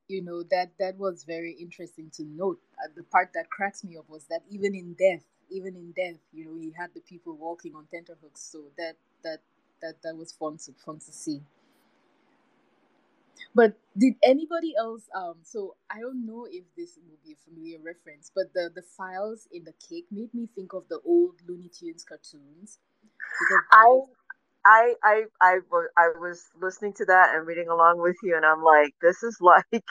You 0.08 0.22
know 0.22 0.44
that 0.52 0.70
that 0.78 0.96
was 0.96 1.24
very 1.24 1.52
interesting 1.60 2.10
to 2.14 2.24
note. 2.24 2.60
Uh, 2.78 2.90
the 2.96 3.02
part 3.02 3.30
that 3.34 3.50
cracks 3.50 3.82
me 3.82 3.96
up 3.98 4.08
was 4.08 4.26
that 4.30 4.42
even 4.48 4.76
in 4.76 4.94
death, 4.94 5.24
even 5.50 5.74
in 5.74 5.92
death, 5.92 6.20
you 6.32 6.44
know, 6.44 6.56
he 6.56 6.72
had 6.78 6.90
the 6.94 7.00
people 7.00 7.36
walking 7.36 7.74
on 7.74 7.86
tenterhooks. 7.92 8.40
So 8.40 8.66
that 8.78 8.94
that 9.24 9.40
that 9.82 9.96
that 10.04 10.16
was 10.16 10.32
fun 10.32 10.58
to 10.66 10.72
fun 10.86 11.00
to 11.00 11.12
see. 11.12 11.40
But 13.54 13.78
did 13.98 14.14
anybody 14.22 14.74
else? 14.78 15.08
Um, 15.14 15.36
so 15.42 15.76
I 15.90 16.00
don't 16.00 16.24
know 16.26 16.46
if 16.50 16.64
this 16.76 16.98
will 17.08 17.18
be 17.24 17.32
a 17.32 17.50
familiar 17.50 17.78
reference, 17.84 18.30
but 18.34 18.54
the 18.54 18.70
the 18.74 18.82
files 18.82 19.48
in 19.52 19.64
the 19.64 19.74
cake 19.88 20.06
made 20.12 20.32
me 20.34 20.48
think 20.54 20.72
of 20.72 20.84
the 20.88 21.00
old 21.04 21.36
Looney 21.48 21.68
Tunes 21.68 22.04
cartoons. 22.04 22.78
Because 23.40 23.64
I, 23.72 23.86
I, 24.64 24.94
I, 25.02 25.22
I, 25.40 25.58
I 25.96 26.08
was 26.18 26.44
listening 26.60 26.94
to 26.98 27.04
that 27.06 27.34
and 27.34 27.46
reading 27.46 27.68
along 27.68 28.00
with 28.00 28.16
you, 28.22 28.36
and 28.36 28.44
I'm 28.44 28.62
like, 28.62 28.94
this 29.00 29.22
is 29.22 29.38
like, 29.40 29.84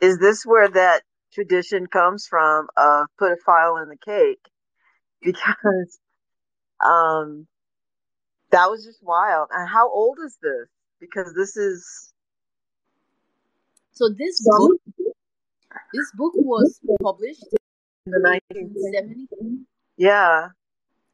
is 0.00 0.18
this 0.18 0.44
where 0.44 0.68
that 0.68 1.02
tradition 1.32 1.86
comes 1.86 2.26
from 2.28 2.68
of 2.76 3.06
put 3.18 3.32
a 3.32 3.36
file 3.44 3.76
in 3.78 3.88
the 3.88 3.98
cake? 4.04 4.40
Because, 5.24 5.98
um, 6.84 7.46
that 8.50 8.70
was 8.70 8.84
just 8.84 9.02
wild. 9.02 9.48
And 9.50 9.68
how 9.68 9.90
old 9.90 10.18
is 10.24 10.38
this? 10.42 10.68
Because 11.00 11.32
this 11.34 11.56
is 11.56 12.12
so 13.92 14.08
this 14.16 14.42
book, 14.44 14.80
this 15.92 16.12
book 16.14 16.32
was 16.36 16.80
published 17.02 17.44
in 18.06 18.12
the 18.12 18.40
1970s. 18.62 19.64
Yeah. 19.96 20.48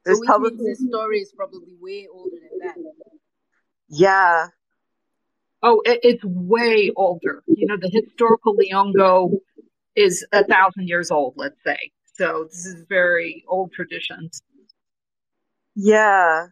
So 0.07 0.19
which 0.19 0.27
public- 0.27 0.59
this 0.59 0.85
story 0.87 1.21
is 1.21 1.33
probably 1.33 1.75
way 1.81 2.07
older 2.13 2.37
than 2.37 2.59
that. 2.61 2.77
Yeah. 3.89 4.47
Oh, 5.63 5.83
it, 5.85 6.01
it's 6.03 6.25
way 6.25 6.91
older. 6.97 7.43
You 7.47 7.67
know, 7.67 7.77
the 7.77 7.91
historical 7.91 8.57
Liongo 8.57 9.41
is 9.95 10.27
a 10.33 10.45
thousand 10.45 10.89
years 10.89 11.11
old, 11.11 11.35
let's 11.37 11.63
say. 11.65 11.93
So 12.15 12.45
this 12.51 12.65
is 12.65 12.85
very 12.89 13.45
old 13.47 13.73
traditions. 13.73 14.43
Yeah. 15.75 16.47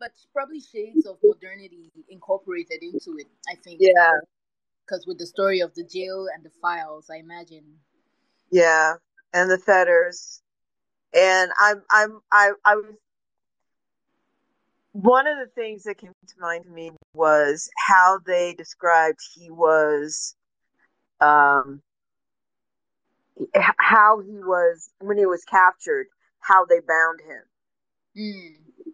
But 0.00 0.12
probably 0.32 0.60
shades 0.60 1.06
of 1.06 1.18
modernity 1.22 1.92
incorporated 2.08 2.82
into 2.82 3.18
it, 3.18 3.28
I 3.48 3.54
think. 3.62 3.78
Yeah 3.80 4.12
because 4.92 5.06
with 5.06 5.18
the 5.18 5.26
story 5.26 5.60
of 5.60 5.74
the 5.74 5.84
jail 5.84 6.26
and 6.34 6.44
the 6.44 6.50
files, 6.60 7.08
I 7.10 7.16
imagine. 7.18 7.64
Yeah, 8.50 8.94
and 9.32 9.50
the 9.50 9.58
fetters, 9.58 10.42
and 11.14 11.50
I'm 11.58 11.82
I'm 11.90 12.20
I 12.30 12.52
I 12.64 12.76
was 12.76 12.94
one 14.92 15.26
of 15.26 15.38
the 15.38 15.50
things 15.54 15.84
that 15.84 15.98
came 15.98 16.12
to 16.26 16.34
mind 16.40 16.64
to 16.64 16.70
me 16.70 16.92
was 17.14 17.70
how 17.78 18.18
they 18.26 18.54
described 18.54 19.18
he 19.34 19.50
was 19.50 20.34
um 21.20 21.80
how 23.78 24.20
he 24.20 24.38
was 24.38 24.90
when 25.00 25.16
he 25.16 25.26
was 25.26 25.44
captured 25.44 26.06
how 26.40 26.64
they 26.66 26.80
bound 26.80 27.20
him 27.26 27.42
mm. 28.18 28.92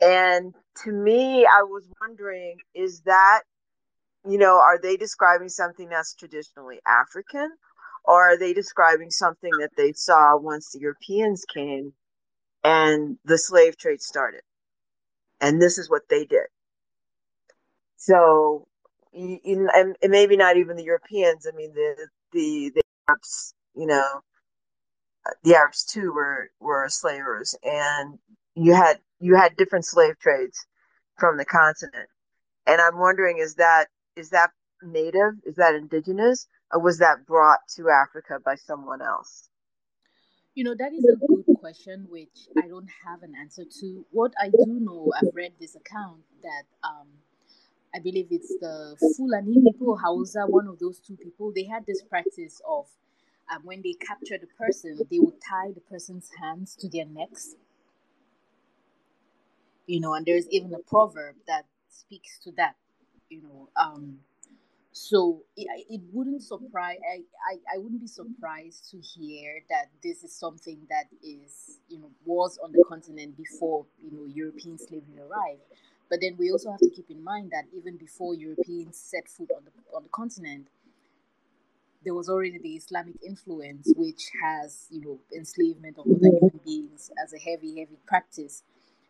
and 0.00 0.54
to 0.82 0.90
me 0.90 1.46
i 1.46 1.62
was 1.62 1.84
wondering 2.00 2.56
is 2.74 3.02
that 3.02 3.42
you 4.28 4.38
know, 4.38 4.56
are 4.56 4.78
they 4.80 4.96
describing 4.96 5.48
something 5.48 5.88
that's 5.88 6.14
traditionally 6.14 6.78
African 6.86 7.50
or 8.04 8.32
are 8.32 8.38
they 8.38 8.52
describing 8.52 9.10
something 9.10 9.50
that 9.60 9.70
they 9.76 9.92
saw 9.92 10.36
once 10.36 10.70
the 10.70 10.80
Europeans 10.80 11.44
came 11.52 11.92
and 12.64 13.18
the 13.24 13.38
slave 13.38 13.76
trade 13.76 14.02
started? 14.02 14.42
And 15.40 15.60
this 15.60 15.78
is 15.78 15.88
what 15.88 16.02
they 16.08 16.24
did. 16.24 16.46
So, 17.96 18.66
and, 19.12 19.96
maybe 20.02 20.36
not 20.36 20.56
even 20.56 20.76
the 20.76 20.84
Europeans. 20.84 21.46
I 21.46 21.56
mean, 21.56 21.72
the, 21.74 22.08
the, 22.32 22.72
the 22.74 22.82
Arabs, 23.08 23.54
you 23.74 23.86
know, 23.86 24.22
uh, 25.26 25.30
the 25.44 25.54
Arabs 25.54 25.84
too 25.84 26.12
were, 26.12 26.50
were 26.60 26.88
slavers 26.88 27.54
and 27.62 28.18
you 28.54 28.74
had, 28.74 28.98
you 29.18 29.36
had 29.36 29.56
different 29.56 29.84
slave 29.84 30.18
trades 30.18 30.66
from 31.18 31.36
the 31.36 31.44
continent. 31.44 32.08
And 32.66 32.80
I'm 32.80 32.98
wondering, 32.98 33.38
is 33.38 33.54
that 33.56 33.88
is 34.16 34.30
that 34.30 34.50
native? 34.82 35.34
Is 35.44 35.56
that 35.56 35.74
indigenous? 35.74 36.46
Or 36.72 36.80
was 36.80 36.98
that 36.98 37.26
brought 37.26 37.60
to 37.76 37.88
Africa 37.90 38.38
by 38.44 38.54
someone 38.54 39.02
else? 39.02 39.48
You 40.54 40.64
know, 40.64 40.74
that 40.78 40.92
is 40.92 41.04
a 41.04 41.16
good 41.26 41.44
question, 41.58 42.06
which 42.10 42.48
I 42.58 42.68
don't 42.68 42.88
have 43.06 43.22
an 43.22 43.34
answer 43.40 43.64
to. 43.80 44.04
What 44.10 44.32
I 44.40 44.50
do 44.50 44.78
know, 44.80 45.12
I've 45.16 45.34
read 45.34 45.52
this 45.60 45.76
account 45.76 46.22
that 46.42 46.64
um, 46.84 47.08
I 47.94 47.98
believe 48.00 48.28
it's 48.30 48.54
the 48.60 48.96
Fulani 49.16 49.62
people, 49.62 49.96
Hausa, 49.96 50.46
one 50.46 50.66
of 50.66 50.78
those 50.78 51.00
two 51.00 51.16
people, 51.16 51.52
they 51.54 51.64
had 51.64 51.86
this 51.86 52.02
practice 52.02 52.60
of 52.68 52.86
um, 53.52 53.62
when 53.64 53.82
they 53.82 53.94
captured 53.94 54.42
a 54.42 54.62
person, 54.62 54.98
they 55.10 55.18
would 55.18 55.40
tie 55.40 55.72
the 55.72 55.80
person's 55.80 56.30
hands 56.40 56.76
to 56.76 56.88
their 56.88 57.06
necks. 57.06 57.54
You 59.86 60.00
know, 60.00 60.14
and 60.14 60.24
there's 60.24 60.48
even 60.50 60.72
a 60.74 60.78
proverb 60.78 61.36
that 61.48 61.66
speaks 61.88 62.38
to 62.44 62.52
that 62.52 62.76
you 63.28 63.42
know 63.42 63.68
um 63.80 64.18
so 64.92 65.42
it, 65.56 65.68
it 65.88 66.00
wouldn't 66.12 66.42
surprise 66.42 66.98
I, 67.08 67.22
I 67.52 67.76
i 67.76 67.78
wouldn't 67.78 68.00
be 68.00 68.08
surprised 68.08 68.90
to 68.90 68.98
hear 68.98 69.62
that 69.70 69.86
this 70.02 70.24
is 70.24 70.32
something 70.32 70.78
that 70.90 71.04
is 71.22 71.78
you 71.88 71.98
know 71.98 72.10
was 72.24 72.58
on 72.62 72.72
the 72.72 72.82
continent 72.88 73.36
before 73.36 73.86
you 74.02 74.10
know 74.10 74.24
european 74.26 74.78
slavery 74.78 75.18
arrived. 75.20 75.62
But 76.08 76.18
then 76.20 76.36
we 76.36 76.50
also 76.50 76.72
have 76.72 76.80
to 76.80 76.90
keep 76.90 77.08
in 77.08 77.22
mind 77.22 77.52
that 77.52 77.66
even 77.72 77.96
before 77.96 78.34
europeans 78.34 78.98
set 78.98 79.28
foot 79.28 79.50
on 79.56 79.64
the 79.64 79.70
on 79.96 80.02
the 80.02 80.08
continent 80.08 80.66
there 82.04 82.14
was 82.14 82.28
already 82.28 82.58
the 82.58 82.76
islamic 82.76 83.14
influence 83.24 83.92
which 83.96 84.30
has 84.42 84.86
you 84.90 85.00
know 85.00 85.18
enslavement 85.36 85.98
of 85.98 86.06
other 86.06 86.30
human 86.30 86.60
beings 86.64 87.10
as 87.22 87.32
a 87.32 87.38
heavy 87.38 87.78
heavy 87.78 87.98
practice. 88.06 88.62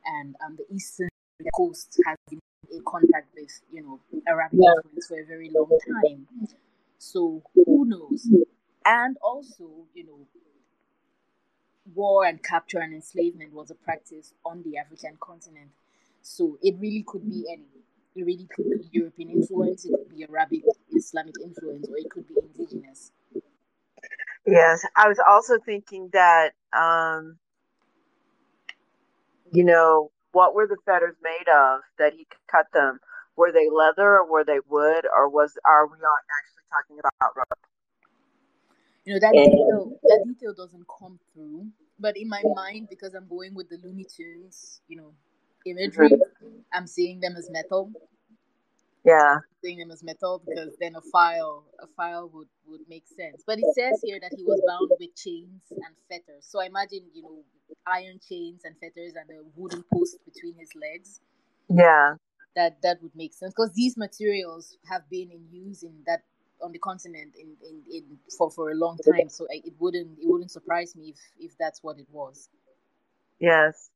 And 0.05 0.35
um, 0.45 0.57
the 0.57 0.65
eastern 0.75 1.09
coast 1.55 2.01
has 2.07 2.17
been 2.31 2.41
in 2.71 2.83
contact 2.85 3.29
with, 3.35 3.51
you 3.73 3.83
know, 3.83 4.01
Arabic 4.27 4.59
yeah. 4.61 4.73
influence 4.77 5.07
for 5.07 5.21
a 5.21 5.25
very 5.25 5.51
long 5.51 5.71
time. 6.03 6.27
So 6.99 7.43
who 7.55 7.87
knows? 7.87 8.29
And 8.85 9.17
also, 9.23 9.69
you 9.95 10.05
know, 10.05 10.19
war 11.95 12.25
and 12.25 12.43
capture 12.43 12.79
and 12.79 12.95
enslavement 12.95 13.53
was 13.53 13.71
a 13.71 13.75
practice 13.75 14.35
on 14.45 14.63
the 14.63 14.79
African 14.79 15.17
continent. 15.21 15.71
So 16.23 16.59
it 16.63 16.77
really 16.79 17.05
could 17.07 17.29
be 17.29 17.45
any. 17.51 17.67
It 18.17 18.25
really 18.25 18.49
could 18.55 18.67
be 18.69 18.89
European 18.91 19.31
influence, 19.31 19.85
it 19.85 19.93
could 19.97 20.17
be 20.17 20.25
Arabic 20.25 20.63
Islamic 20.93 21.37
influence, 21.43 21.89
or 21.89 21.97
it 21.97 22.11
could 22.11 22.27
be 22.27 22.35
indigenous. 22.43 23.13
Yes, 24.45 24.85
I 24.97 25.07
was 25.07 25.21
also 25.27 25.59
thinking 25.65 26.11
that, 26.13 26.51
um, 26.73 27.39
you 29.53 29.65
know, 29.65 30.11
what 30.33 30.55
were 30.55 30.67
the 30.67 30.77
fetters 30.85 31.17
made 31.23 31.49
of 31.53 31.81
that 31.99 32.13
he 32.13 32.25
could 32.25 32.47
cut 32.51 32.67
them? 32.73 33.01
Were 33.37 33.53
they 33.53 33.69
leather 33.71 34.19
or 34.19 34.31
were 34.31 34.45
they 34.45 34.59
wood 34.69 35.07
or 35.17 35.29
was 35.29 35.57
are 35.65 35.87
we 35.87 35.97
not 36.01 36.21
actually 36.39 36.67
talking 36.71 36.99
about 36.99 37.37
rope? 37.37 37.59
You 39.05 39.15
know 39.15 39.21
that 39.21 39.33
detail 39.33 39.99
that 40.03 40.25
detail 40.27 40.55
doesn't 40.55 40.87
come 40.99 41.19
through. 41.33 41.69
But 41.99 42.17
in 42.17 42.29
my 42.29 42.43
mind, 42.55 42.89
because 42.89 43.15
I'm 43.15 43.29
going 43.29 43.55
with 43.55 43.69
the 43.69 43.79
Looney 43.83 44.05
Tunes, 44.05 44.81
you 44.89 44.97
know, 44.97 45.13
imagery, 45.67 46.09
mm-hmm. 46.09 46.61
I'm 46.73 46.87
seeing 46.87 47.21
them 47.21 47.37
as 47.37 47.51
metal. 47.51 47.93
Yeah. 49.05 49.39
Seeing 49.63 49.79
them 49.79 49.91
as 49.91 50.03
metal 50.03 50.43
because 50.47 50.75
then 50.81 50.95
a 50.97 51.01
file 51.13 51.65
a 51.81 51.87
file 51.87 52.31
would, 52.33 52.49
would 52.67 52.81
make 52.89 53.05
sense. 53.07 53.43
But 53.47 53.59
it 53.59 53.67
says 53.75 54.01
here 54.03 54.19
that 54.21 54.33
he 54.37 54.45
was 54.45 54.63
bound 54.67 54.91
with 54.99 55.15
chains 55.15 55.61
and 55.71 55.95
fetters. 56.09 56.47
So 56.49 56.61
I 56.61 56.67
imagine, 56.67 57.03
you 57.13 57.23
know, 57.23 57.45
iron 57.87 58.19
chains 58.27 58.63
and 58.65 58.75
fetters 58.79 59.15
and 59.17 59.29
a 59.31 59.43
wooden 59.57 59.85
post 59.93 60.17
between 60.25 60.55
his 60.59 60.71
legs. 60.75 61.21
Yeah. 61.69 62.15
That 62.57 62.83
that 62.83 63.03
would 63.03 63.15
make 63.15 63.35
sense 63.35 63.53
because 63.55 63.73
these 63.75 63.97
materials 63.97 64.77
have 64.91 65.09
been 65.11 65.31
in 65.31 65.47
use 65.53 65.83
in 65.83 65.93
that 66.07 66.23
on 66.63 66.73
the 66.73 66.79
continent 66.79 67.35
in, 67.39 67.57
in, 67.63 67.83
in 67.91 68.05
for, 68.37 68.51
for 68.51 68.71
a 68.71 68.75
long 68.75 68.99
time. 68.99 69.29
So 69.29 69.45
I, 69.45 69.61
it 69.65 69.75
wouldn't 69.79 70.19
it 70.19 70.29
wouldn't 70.29 70.51
surprise 70.51 70.97
me 70.97 71.11
if 71.11 71.19
if 71.39 71.59
that's 71.59 71.83
what 71.83 71.99
it 71.99 72.07
was. 72.11 72.49
Yes. 73.39 73.91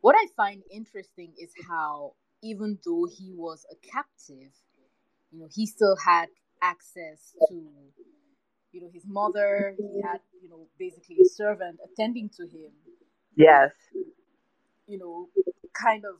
What 0.00 0.16
I 0.16 0.26
find 0.36 0.62
interesting 0.70 1.32
is 1.38 1.52
how 1.68 2.14
even 2.42 2.78
though 2.84 3.06
he 3.06 3.32
was 3.34 3.64
a 3.70 3.76
captive, 3.86 4.52
you 5.30 5.40
know, 5.40 5.48
he 5.54 5.66
still 5.66 5.96
had 6.04 6.28
access 6.62 7.34
to 7.48 7.54
you 8.72 8.80
know 8.80 8.90
his 8.92 9.04
mother. 9.06 9.74
He 9.78 10.00
had 10.02 10.20
you 10.42 10.48
know 10.48 10.66
basically 10.78 11.18
a 11.22 11.28
servant 11.28 11.78
attending 11.84 12.30
to 12.36 12.44
him. 12.44 12.72
Yes. 13.36 13.70
You 14.86 14.98
know, 14.98 15.28
kind 15.72 16.04
of 16.04 16.16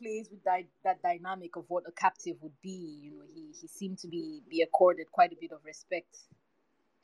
plays 0.00 0.28
with 0.30 0.42
that 0.44 0.62
that 0.84 1.02
dynamic 1.02 1.56
of 1.56 1.64
what 1.68 1.84
a 1.86 1.92
captive 1.92 2.36
would 2.40 2.58
be. 2.62 3.00
You 3.02 3.10
know, 3.10 3.24
he 3.34 3.52
he 3.60 3.68
seemed 3.68 3.98
to 3.98 4.08
be 4.08 4.40
be 4.48 4.62
accorded 4.62 5.06
quite 5.12 5.32
a 5.32 5.36
bit 5.40 5.52
of 5.52 5.60
respect, 5.64 6.16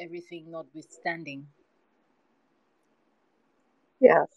everything 0.01 0.51
notwithstanding. 0.51 1.47
Yes. 4.01 4.29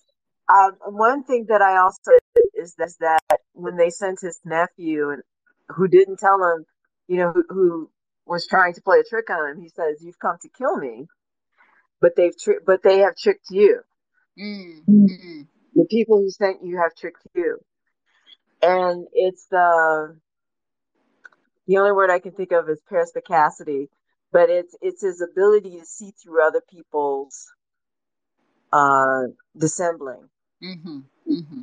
Um, 0.50 0.76
one 0.98 1.24
thing 1.24 1.46
that 1.50 1.62
I 1.62 1.78
also 1.78 2.12
is 2.56 2.76
is 2.80 2.98
that 3.00 3.21
when 3.62 3.78
they 3.78 3.90
sent 3.90 4.20
his 4.22 4.40
nephew 4.46 5.10
and 5.10 5.24
who 5.70 5.88
didn't 5.88 6.20
tell 6.20 6.42
him, 6.44 6.66
you 7.08 7.18
know, 7.18 7.32
who, 7.32 7.44
who 7.50 7.90
was 8.26 8.48
trying 8.48 8.74
to 8.74 8.82
play 8.82 9.00
a 9.00 9.04
trick 9.04 9.30
on 9.30 9.52
him, 9.52 9.62
he 9.62 9.70
says, 9.70 10.02
"You've 10.02 10.20
come 10.20 10.38
to 10.42 10.50
kill 10.50 10.78
me, 10.78 11.08
but 12.00 12.16
they've 12.16 12.38
tri- 12.38 12.64
but 12.66 12.84
they 12.84 13.00
have 13.00 13.16
tricked 13.16 13.48
you. 13.50 13.82
Mm-hmm. 14.40 15.42
The 15.76 15.86
people 15.90 16.20
who 16.20 16.30
sent 16.30 16.64
you 16.64 16.78
have 16.78 16.96
tricked 16.96 17.28
you." 17.36 17.60
And 18.62 19.08
it's 19.14 19.48
the 19.50 20.18
the 21.68 21.78
only 21.78 21.92
word 21.92 22.10
I 22.10 22.20
can 22.20 22.32
think 22.32 22.52
of 22.52 22.70
is 22.70 22.82
perspicacity, 22.88 23.90
but 24.32 24.50
it's 24.50 24.76
it's 24.82 25.02
his 25.02 25.22
ability 25.22 25.80
to 25.80 25.86
see 25.86 26.12
through 26.12 26.46
other 26.46 26.62
people's 26.70 27.48
uh, 28.72 29.24
dissembling. 29.58 30.30
Mm-hmm. 30.64 31.00
Mm-hmm. 31.32 31.62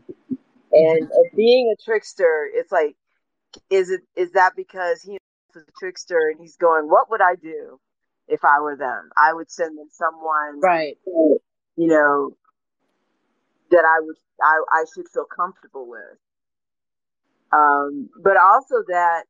And 0.72 1.04
uh, 1.04 1.28
being 1.34 1.72
a 1.72 1.82
trickster, 1.82 2.48
it's 2.52 2.70
like, 2.70 2.96
is 3.70 3.90
it 3.90 4.02
is 4.16 4.32
that 4.32 4.54
because 4.56 5.02
he 5.02 5.18
was 5.54 5.64
a 5.66 5.72
trickster 5.78 6.28
and 6.30 6.40
he's 6.40 6.56
going, 6.56 6.88
what 6.88 7.10
would 7.10 7.20
I 7.20 7.34
do 7.36 7.80
if 8.28 8.44
I 8.44 8.60
were 8.60 8.76
them? 8.76 9.10
I 9.16 9.32
would 9.32 9.50
send 9.50 9.78
them 9.78 9.88
someone, 9.90 10.60
right? 10.60 10.98
You 11.06 11.86
know, 11.86 12.36
that 13.70 13.84
I 13.84 14.00
would 14.00 14.16
I 14.42 14.60
I 14.72 14.84
should 14.94 15.08
feel 15.08 15.24
comfortable 15.24 15.88
with. 15.88 16.18
Um, 17.50 18.10
but 18.22 18.36
also 18.36 18.82
that 18.88 19.24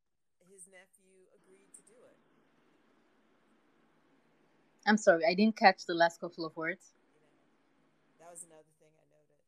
his 0.53 0.67
nephew 0.73 1.23
agreed 1.39 1.73
to 1.75 1.83
do 1.87 1.95
it. 2.03 2.17
I'm 4.89 4.97
sorry, 4.97 5.23
I 5.29 5.35
didn't 5.35 5.57
catch 5.57 5.87
the 5.87 5.95
last 5.95 6.21
couple 6.21 6.45
of 6.45 6.57
words. 6.57 6.91
That 8.19 8.31
was 8.31 8.43
another 8.43 8.67
thing 8.81 8.91
I 8.91 9.07
noted. 9.15 9.39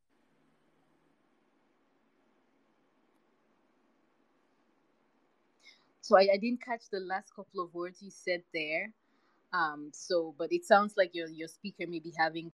So 6.11 6.19
I, 6.19 6.27
I 6.35 6.39
didn't 6.39 6.61
catch 6.61 6.91
the 6.91 6.99
last 6.99 7.33
couple 7.37 7.63
of 7.63 7.73
words 7.73 8.03
you 8.03 8.11
said 8.11 8.43
there. 8.53 8.93
Um, 9.53 9.93
so, 9.95 10.35
but 10.37 10.53
it 10.53 10.65
sounds 10.65 10.95
like 10.97 11.15
your 11.15 11.29
your 11.29 11.47
speaker 11.47 11.87
may 11.87 12.01
be 12.01 12.13
having 12.19 12.51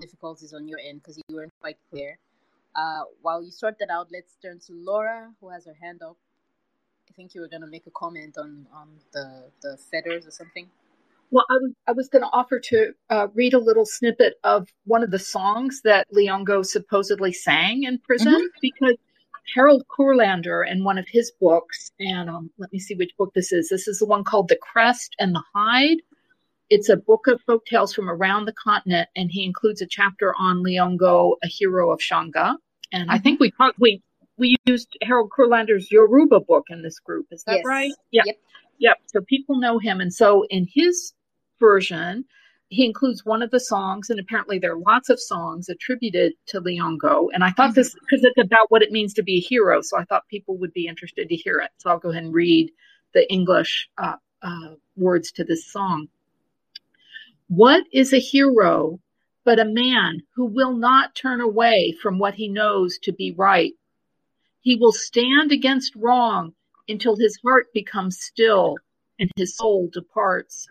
difficulties 0.00 0.54
on 0.54 0.66
your 0.66 0.78
end 0.78 1.02
because 1.02 1.18
you 1.18 1.36
weren't 1.36 1.52
quite 1.60 1.76
clear. 1.90 2.18
Uh, 2.74 3.02
while 3.20 3.42
you 3.42 3.50
sort 3.50 3.76
that 3.80 3.90
out, 3.90 4.08
let's 4.10 4.36
turn 4.40 4.60
to 4.66 4.72
Laura, 4.72 5.30
who 5.42 5.50
has 5.50 5.66
her 5.66 5.76
hand 5.82 6.00
up. 6.02 6.16
I 7.10 7.12
think 7.12 7.34
you 7.34 7.42
were 7.42 7.48
going 7.48 7.60
to 7.60 7.66
make 7.66 7.86
a 7.86 7.90
comment 7.90 8.38
on, 8.38 8.66
on 8.72 8.88
the, 9.12 9.50
the 9.60 9.76
feathers 9.90 10.26
or 10.26 10.30
something. 10.30 10.70
Well, 11.30 11.44
I 11.50 11.54
was, 11.54 11.72
I 11.88 11.92
was 11.92 12.08
going 12.08 12.22
to 12.22 12.30
offer 12.32 12.60
to 12.60 12.94
uh, 13.10 13.26
read 13.34 13.52
a 13.52 13.58
little 13.58 13.84
snippet 13.84 14.34
of 14.42 14.68
one 14.84 15.02
of 15.02 15.10
the 15.10 15.18
songs 15.18 15.82
that 15.84 16.06
Liongo 16.14 16.64
supposedly 16.64 17.32
sang 17.32 17.82
in 17.82 17.98
prison 17.98 18.32
mm-hmm. 18.32 18.58
because 18.62 18.96
Harold 19.54 19.84
Courlander 19.88 20.68
in 20.68 20.84
one 20.84 20.98
of 20.98 21.06
his 21.08 21.32
books, 21.40 21.90
and 21.98 22.30
um, 22.30 22.50
let 22.58 22.72
me 22.72 22.78
see 22.78 22.94
which 22.94 23.16
book 23.16 23.32
this 23.34 23.52
is. 23.52 23.68
This 23.68 23.88
is 23.88 23.98
the 23.98 24.06
one 24.06 24.24
called 24.24 24.48
The 24.48 24.56
Crest 24.56 25.14
and 25.18 25.34
the 25.34 25.42
Hide. 25.54 25.98
It's 26.68 26.88
a 26.88 26.96
book 26.96 27.26
of 27.26 27.40
folk 27.42 27.66
tales 27.66 27.92
from 27.92 28.08
around 28.08 28.44
the 28.44 28.52
continent, 28.52 29.08
and 29.16 29.30
he 29.30 29.44
includes 29.44 29.82
a 29.82 29.86
chapter 29.86 30.34
on 30.38 30.62
Liongo, 30.62 31.34
a 31.42 31.48
hero 31.48 31.90
of 31.90 32.00
Shanga. 32.00 32.56
And. 32.92 33.10
I 33.10 33.18
think 33.18 33.40
we 33.40 33.52
we 33.78 34.02
we 34.36 34.56
used 34.66 34.88
Harold 35.02 35.30
Courlander's 35.36 35.90
Yoruba 35.90 36.40
book 36.40 36.66
in 36.70 36.82
this 36.82 36.98
group. 36.98 37.26
Is 37.30 37.42
that 37.44 37.56
yes. 37.56 37.64
right? 37.66 37.92
Yeah. 38.10 38.22
Yep. 38.26 38.36
Yep. 38.78 38.96
So 39.06 39.20
people 39.22 39.58
know 39.58 39.78
him, 39.78 40.00
and 40.00 40.12
so 40.12 40.44
in 40.48 40.66
his 40.72 41.12
version, 41.58 42.24
he 42.70 42.84
includes 42.84 43.24
one 43.24 43.42
of 43.42 43.50
the 43.50 43.58
songs, 43.58 44.10
and 44.10 44.20
apparently 44.20 44.60
there 44.60 44.72
are 44.72 44.78
lots 44.78 45.10
of 45.10 45.20
songs 45.20 45.68
attributed 45.68 46.34
to 46.46 46.60
Liongo. 46.60 47.28
And 47.34 47.42
I 47.42 47.50
thought 47.50 47.70
mm-hmm. 47.70 47.80
this 47.80 47.94
because 47.94 48.24
it's 48.24 48.38
about 48.38 48.70
what 48.70 48.82
it 48.82 48.92
means 48.92 49.12
to 49.14 49.24
be 49.24 49.38
a 49.38 49.40
hero, 49.40 49.82
so 49.82 49.98
I 49.98 50.04
thought 50.04 50.28
people 50.28 50.56
would 50.58 50.72
be 50.72 50.86
interested 50.86 51.28
to 51.28 51.36
hear 51.36 51.58
it. 51.58 51.70
So 51.78 51.90
I'll 51.90 51.98
go 51.98 52.10
ahead 52.10 52.22
and 52.22 52.32
read 52.32 52.70
the 53.12 53.30
English 53.30 53.90
uh, 53.98 54.16
uh, 54.40 54.74
words 54.96 55.32
to 55.32 55.44
this 55.44 55.66
song. 55.66 56.08
What 57.48 57.84
is 57.92 58.12
a 58.12 58.20
hero 58.20 59.00
but 59.44 59.58
a 59.58 59.64
man 59.64 60.22
who 60.36 60.44
will 60.44 60.76
not 60.76 61.16
turn 61.16 61.40
away 61.40 61.96
from 62.00 62.20
what 62.20 62.34
he 62.34 62.46
knows 62.46 62.98
to 62.98 63.12
be 63.12 63.32
right? 63.32 63.72
He 64.60 64.76
will 64.76 64.92
stand 64.92 65.50
against 65.50 65.96
wrong 65.96 66.54
until 66.88 67.16
his 67.16 67.36
heart 67.44 67.66
becomes 67.74 68.20
still 68.20 68.76
and 69.18 69.28
his 69.34 69.56
soul 69.56 69.88
departs. 69.92 70.68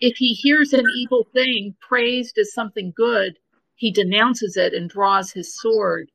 If 0.00 0.18
he 0.18 0.32
hears 0.32 0.72
an 0.72 0.86
evil 0.96 1.26
thing 1.32 1.74
praised 1.80 2.38
as 2.38 2.52
something 2.52 2.92
good, 2.94 3.38
he 3.74 3.90
denounces 3.90 4.56
it 4.56 4.72
and 4.72 4.88
draws 4.88 5.32
his 5.32 5.58
sword. 5.60 6.10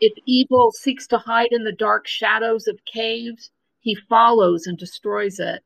If 0.00 0.12
evil 0.24 0.72
seeks 0.72 1.06
to 1.08 1.18
hide 1.18 1.52
in 1.52 1.64
the 1.64 1.72
dark 1.72 2.06
shadows 2.06 2.66
of 2.66 2.84
caves, 2.86 3.50
he 3.80 3.94
follows 3.94 4.66
and 4.66 4.78
destroys 4.78 5.38
it. 5.38 5.62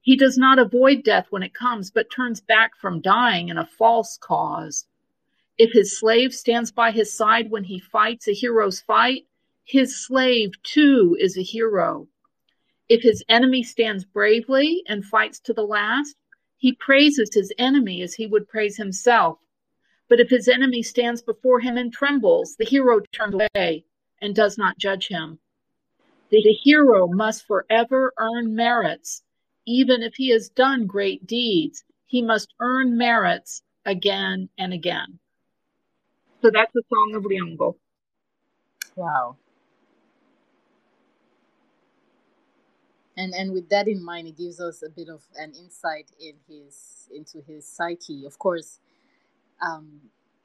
He 0.00 0.14
does 0.16 0.38
not 0.38 0.60
avoid 0.60 1.02
death 1.02 1.26
when 1.30 1.42
it 1.42 1.52
comes, 1.52 1.90
but 1.90 2.12
turns 2.12 2.40
back 2.40 2.76
from 2.76 3.00
dying 3.00 3.48
in 3.48 3.58
a 3.58 3.66
false 3.66 4.16
cause. 4.16 4.86
If 5.58 5.72
his 5.72 5.98
slave 5.98 6.32
stands 6.32 6.70
by 6.70 6.92
his 6.92 7.12
side 7.12 7.50
when 7.50 7.64
he 7.64 7.80
fights 7.80 8.28
a 8.28 8.32
hero's 8.32 8.80
fight, 8.80 9.26
his 9.64 9.96
slave 9.96 10.52
too 10.62 11.16
is 11.18 11.36
a 11.36 11.42
hero. 11.42 12.06
If 12.88 13.02
his 13.02 13.24
enemy 13.28 13.64
stands 13.64 14.04
bravely 14.04 14.84
and 14.86 15.04
fights 15.04 15.40
to 15.40 15.52
the 15.52 15.66
last, 15.66 16.14
he 16.56 16.72
praises 16.72 17.30
his 17.34 17.52
enemy 17.58 18.02
as 18.02 18.14
he 18.14 18.26
would 18.26 18.48
praise 18.48 18.76
himself. 18.76 19.38
But 20.08 20.20
if 20.20 20.30
his 20.30 20.48
enemy 20.48 20.82
stands 20.82 21.22
before 21.22 21.60
him 21.60 21.76
and 21.76 21.92
trembles, 21.92 22.56
the 22.56 22.64
hero 22.64 23.00
turns 23.12 23.34
away 23.34 23.84
and 24.20 24.34
does 24.34 24.56
not 24.56 24.78
judge 24.78 25.08
him. 25.08 25.38
The 26.30 26.40
hero 26.40 27.06
must 27.06 27.46
forever 27.46 28.12
earn 28.18 28.54
merits 28.54 29.22
even 29.66 30.02
if 30.02 30.14
he 30.14 30.30
has 30.30 30.48
done 30.48 30.86
great 30.86 31.26
deeds, 31.26 31.84
he 32.06 32.22
must 32.22 32.54
earn 32.60 32.96
merits 32.96 33.62
again 33.84 34.48
and 34.56 34.72
again. 34.72 35.18
So 36.42 36.50
that's 36.52 36.72
the 36.72 36.82
song 36.88 37.14
of 37.16 37.24
Liongo. 37.24 37.74
Wow. 38.94 39.36
And 43.16 43.34
and 43.34 43.52
with 43.52 43.70
that 43.70 43.88
in 43.88 44.02
mind, 44.04 44.28
it 44.28 44.36
gives 44.36 44.60
us 44.60 44.82
a 44.82 44.90
bit 44.90 45.08
of 45.08 45.22
an 45.36 45.54
insight 45.54 46.10
in 46.20 46.34
his 46.48 47.08
into 47.14 47.40
his 47.46 47.66
psyche. 47.66 48.26
Of 48.26 48.38
course, 48.38 48.78
um, 49.62 50.00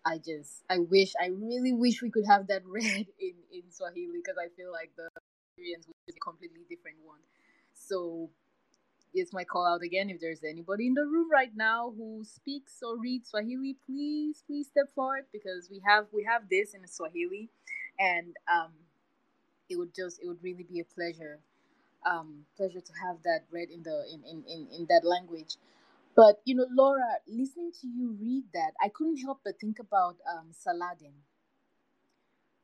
I 0.06 0.18
just 0.20 0.64
I 0.70 0.80
wish 0.80 1.14
I 1.22 1.28
really 1.28 1.74
wish 1.74 2.02
we 2.02 2.12
could 2.12 2.26
have 2.28 2.48
that 2.48 2.64
read 2.68 3.08
in 3.20 3.36
in 3.54 3.64
Swahili 3.72 4.18
because 4.24 4.38
I 4.40 4.50
feel 4.56 4.72
like 4.72 4.92
the 4.98 5.10
experience 5.50 5.88
would 5.88 5.96
be 6.08 6.14
a 6.18 6.20
completely 6.20 6.62
different 6.70 6.98
one. 7.04 7.20
So 7.74 8.30
it's 9.14 9.34
my 9.34 9.44
call 9.44 9.66
out 9.68 9.84
again. 9.84 10.10
If 10.10 10.22
there's 10.22 10.44
anybody 10.44 10.88
in 10.88 10.94
the 10.94 11.06
room 11.06 11.30
right 11.32 11.52
now 11.56 11.94
who 11.98 12.24
speaks 12.24 12.80
or 12.84 12.98
reads 12.98 13.30
Swahili, 13.30 13.78
please, 13.86 14.44
please 14.48 14.68
step 14.68 14.94
forward 14.96 15.26
because 15.34 15.70
we 15.70 15.82
have 15.88 16.08
we 16.14 16.24
have 16.24 16.44
this 16.50 16.74
in 16.74 16.88
Swahili, 16.88 17.50
and 18.00 18.36
um, 18.52 18.72
it 19.70 19.78
would 19.78 19.94
just 19.96 20.20
it 20.22 20.28
would 20.28 20.44
really 20.44 20.64
be 20.64 20.80
a 20.80 20.86
pleasure, 20.86 21.40
um, 22.06 22.46
pleasure 22.58 22.82
to 22.82 22.94
have 23.06 23.24
that 23.24 23.46
read 23.52 23.70
in 23.70 23.84
the 23.84 24.06
in 24.14 24.24
in 24.24 24.44
in, 24.48 24.68
in 24.72 24.86
that 24.90 25.04
language. 25.06 25.58
But 26.16 26.42
you 26.46 26.56
know, 26.56 26.68
Laura, 26.72 27.20
listening 27.28 27.72
to 27.82 27.88
you 27.88 28.18
read 28.20 28.46
that, 28.54 28.74
I 28.84 28.90
couldn't 28.90 29.18
help 29.18 29.42
but 29.46 29.60
think 29.60 29.80
about 29.80 30.18
um, 30.30 30.52
Saladin, 30.54 31.14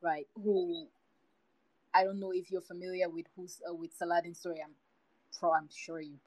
right? 0.02 0.28
Who 0.36 0.88
I 1.93 2.04
don't 2.04 2.19
know 2.19 2.32
if 2.32 2.52
you're 2.52 2.62
familiar 2.62 3.10
with 3.10 3.26
who's 3.36 3.60
uh, 3.69 3.73
with 3.73 3.93
Saladin's 3.93 4.39
story. 4.39 4.62
I'm 4.63 4.73
pro, 5.39 5.54
I'm 5.54 5.69
sure 5.71 6.00
you 6.02 6.19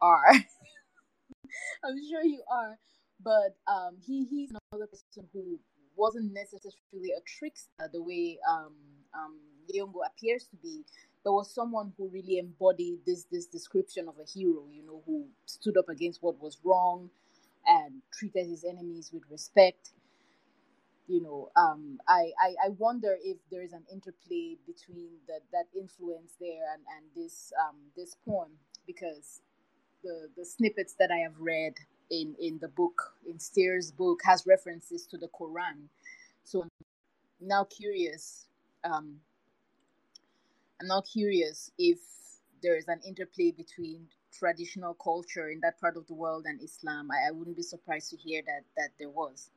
are. 0.00 0.26
I'm 1.84 1.96
sure 2.08 2.22
you 2.24 2.42
are. 2.50 2.78
But 3.22 3.56
um, 3.66 3.96
he 4.04 4.24
he's 4.26 4.50
another 4.70 4.86
person 4.86 5.28
who 5.32 5.58
wasn't 5.96 6.32
necessarily 6.32 7.12
a 7.16 7.22
trickster 7.38 7.88
the 7.92 8.02
way 8.02 8.38
um, 8.50 8.74
um, 9.14 9.38
Liongo 9.72 10.00
appears 10.06 10.44
to 10.50 10.56
be. 10.56 10.84
There 11.24 11.32
was 11.32 11.54
someone 11.54 11.92
who 11.96 12.08
really 12.08 12.38
embodied 12.38 13.00
this 13.06 13.24
this 13.30 13.46
description 13.46 14.08
of 14.08 14.16
a 14.18 14.24
hero, 14.24 14.64
you 14.72 14.84
know, 14.86 15.02
who 15.06 15.26
stood 15.46 15.76
up 15.76 15.88
against 15.88 16.22
what 16.22 16.40
was 16.40 16.58
wrong 16.64 17.10
and 17.66 18.02
treated 18.12 18.46
his 18.46 18.64
enemies 18.64 19.10
with 19.12 19.24
respect. 19.30 19.92
You 21.06 21.22
know, 21.22 21.50
um, 21.56 21.98
I, 22.08 22.32
I, 22.40 22.54
I 22.66 22.68
wonder 22.78 23.16
if 23.22 23.38
there 23.50 23.62
is 23.62 23.72
an 23.74 23.84
interplay 23.92 24.56
between 24.66 25.10
that 25.28 25.40
that 25.52 25.66
influence 25.78 26.32
there 26.40 26.64
and, 26.72 26.82
and 26.96 27.06
this 27.16 27.52
um, 27.62 27.76
this 27.96 28.16
poem 28.26 28.50
because 28.86 29.42
the 30.04 30.28
the 30.36 30.44
snippets 30.44 30.94
that 30.98 31.10
I 31.10 31.18
have 31.18 31.38
read 31.38 31.74
in 32.10 32.36
in 32.40 32.58
the 32.60 32.68
book 32.68 33.14
in 33.28 33.38
Steere's 33.40 33.92
book 33.92 34.20
has 34.24 34.44
references 34.46 35.06
to 35.08 35.18
the 35.18 35.28
Quran. 35.28 35.88
So 36.44 36.62
I'm 36.62 36.70
now 37.40 37.64
curious. 37.64 38.46
Um, 38.84 39.20
I'm 40.84 40.88
now 40.88 41.00
curious 41.00 41.70
if 41.78 41.98
there 42.62 42.76
is 42.76 42.88
an 42.88 43.00
interplay 43.06 43.52
between 43.52 44.06
traditional 44.38 44.92
culture 44.92 45.48
in 45.48 45.60
that 45.60 45.80
part 45.80 45.96
of 45.96 46.06
the 46.08 46.14
world 46.14 46.44
and 46.46 46.60
Islam. 46.62 47.08
I, 47.10 47.28
I 47.28 47.30
wouldn't 47.30 47.56
be 47.56 47.62
surprised 47.62 48.10
to 48.10 48.18
hear 48.18 48.42
that 48.46 48.64
that 48.76 48.90
there 48.98 49.08
was. 49.08 49.50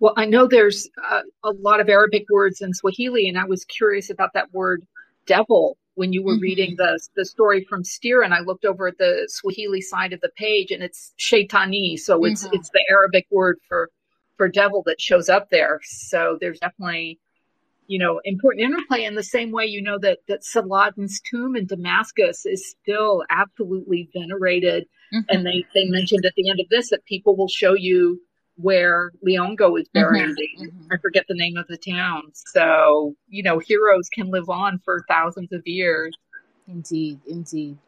Well, 0.00 0.14
I 0.16 0.24
know 0.24 0.46
there's 0.46 0.88
uh, 1.10 1.20
a 1.44 1.50
lot 1.50 1.80
of 1.80 1.90
Arabic 1.90 2.24
words 2.32 2.62
in 2.62 2.72
Swahili, 2.72 3.28
and 3.28 3.38
I 3.38 3.44
was 3.44 3.66
curious 3.66 4.08
about 4.08 4.30
that 4.32 4.52
word 4.54 4.86
devil 5.26 5.76
when 5.94 6.14
you 6.14 6.22
were 6.22 6.32
mm-hmm. 6.32 6.42
reading 6.42 6.74
the 6.78 6.98
the 7.14 7.26
story 7.26 7.66
from 7.68 7.84
Steere, 7.84 8.22
and 8.22 8.32
I 8.32 8.40
looked 8.40 8.64
over 8.64 8.88
at 8.88 8.96
the 8.96 9.26
Swahili 9.28 9.82
side 9.82 10.14
of 10.14 10.22
the 10.22 10.30
page, 10.36 10.70
and 10.70 10.82
it's 10.82 11.12
shaitani, 11.18 11.98
so 11.98 12.24
it's 12.24 12.44
mm-hmm. 12.44 12.54
it's 12.54 12.70
the 12.70 12.82
Arabic 12.90 13.26
word 13.30 13.58
for 13.68 13.90
for 14.38 14.48
devil 14.48 14.82
that 14.86 15.02
shows 15.02 15.28
up 15.28 15.50
there. 15.50 15.80
So 15.84 16.38
there's 16.40 16.60
definitely 16.60 17.18
you 17.92 17.98
know 17.98 18.22
important 18.24 18.64
interplay 18.64 19.04
in 19.04 19.14
the 19.14 19.22
same 19.22 19.52
way 19.52 19.66
you 19.66 19.82
know 19.82 19.98
that 19.98 20.20
that 20.26 20.42
Saladin's 20.42 21.20
tomb 21.30 21.54
in 21.54 21.66
Damascus 21.66 22.46
is 22.46 22.70
still 22.70 23.22
absolutely 23.28 24.08
venerated, 24.14 24.86
mm-hmm. 25.12 25.28
and 25.28 25.44
they 25.44 25.66
they 25.74 25.84
mentioned 25.84 26.24
at 26.24 26.32
the 26.34 26.48
end 26.48 26.58
of 26.58 26.68
this 26.70 26.88
that 26.88 27.04
people 27.04 27.36
will 27.36 27.48
show 27.48 27.74
you 27.74 28.18
where 28.56 29.12
Liongo 29.26 29.78
is 29.78 29.88
buried. 29.92 30.22
Mm-hmm, 30.22 30.64
mm-hmm. 30.64 30.92
I 30.92 30.96
forget 31.02 31.26
the 31.28 31.34
name 31.34 31.58
of 31.58 31.66
the 31.68 31.76
town. 31.76 32.22
So, 32.34 33.14
you 33.28 33.42
know, 33.42 33.58
heroes 33.58 34.08
can 34.08 34.30
live 34.30 34.48
on 34.48 34.80
for 34.84 35.04
thousands 35.08 35.52
of 35.52 35.62
years. 35.66 36.14
Indeed, 36.68 37.20
indeed. 37.26 37.78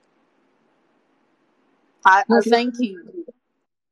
I, 2.07 2.25
well, 2.29 2.43
thank 2.43 2.75
you. 2.79 3.27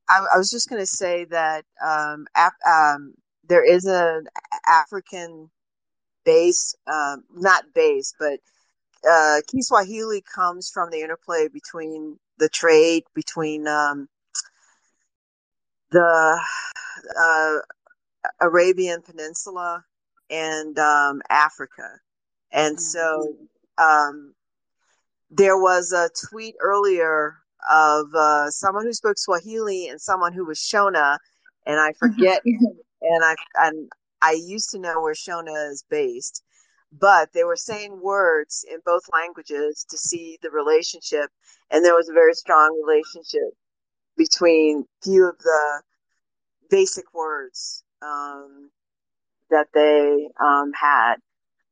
I, 0.09 0.27
I 0.35 0.39
was 0.39 0.51
just 0.51 0.69
going 0.69 0.81
to 0.81 0.87
say 0.87 1.25
that 1.27 1.65
um, 1.87 2.27
ap, 2.35 2.55
um, 2.67 3.15
there 3.49 3.65
is 3.65 3.85
an 3.85 4.27
African 4.67 5.51
base, 6.25 6.75
um, 6.87 7.25
not 7.35 7.65
base, 7.75 8.15
but 8.19 8.41
uh, 9.09 9.41
Kiswahili 9.51 10.23
comes 10.23 10.71
from 10.71 10.91
the 10.91 11.01
interplay 11.01 11.49
between 11.49 12.19
the 12.39 12.49
trade 12.49 13.05
between 13.15 13.67
um, 13.69 14.09
the 15.91 16.41
uh, 17.21 17.55
Arabian 18.41 19.03
Peninsula 19.03 19.85
and 20.31 20.79
um, 20.79 21.23
Africa. 21.31 22.01
And 22.53 22.81
so 22.81 23.37
mm-hmm. 23.79 23.85
um, 23.85 24.35
there 25.31 25.59
was 25.59 25.93
a 25.93 26.11
tweet 26.29 26.55
earlier 26.61 27.37
of 27.71 28.15
uh, 28.15 28.51
someone 28.51 28.85
who 28.85 28.93
spoke 28.93 29.19
Swahili 29.19 29.89
and 29.89 30.01
someone 30.01 30.33
who 30.33 30.45
was 30.45 30.59
Shona, 30.59 31.19
and 31.67 31.81
I 31.81 31.91
mm-hmm. 31.91 32.07
forget. 32.07 32.43
and 32.45 33.25
I 33.25 33.35
and 33.57 33.91
I 34.23 34.33
used 34.33 34.71
to 34.71 34.79
know 34.79 35.03
where 35.03 35.15
Shona 35.15 35.71
is 35.71 35.85
based, 35.91 36.45
but 36.93 37.33
they 37.33 37.45
were 37.45 37.57
saying 37.57 38.01
words 38.01 38.65
in 38.71 38.79
both 38.87 39.03
languages 39.13 39.85
to 39.91 39.99
see 39.99 40.39
the 40.43 40.51
relationship, 40.51 41.31
and 41.71 41.85
there 41.85 41.97
was 41.97 42.09
a 42.09 42.15
very 42.15 42.35
strong 42.35 42.81
relationship 42.87 43.57
between 44.17 44.85
few 45.03 45.29
of 45.29 45.39
the 45.39 45.83
basic 46.71 47.13
words 47.13 47.83
um, 48.01 48.71
that 49.51 49.67
they 49.75 50.29
um, 50.41 50.73
had. 50.73 51.17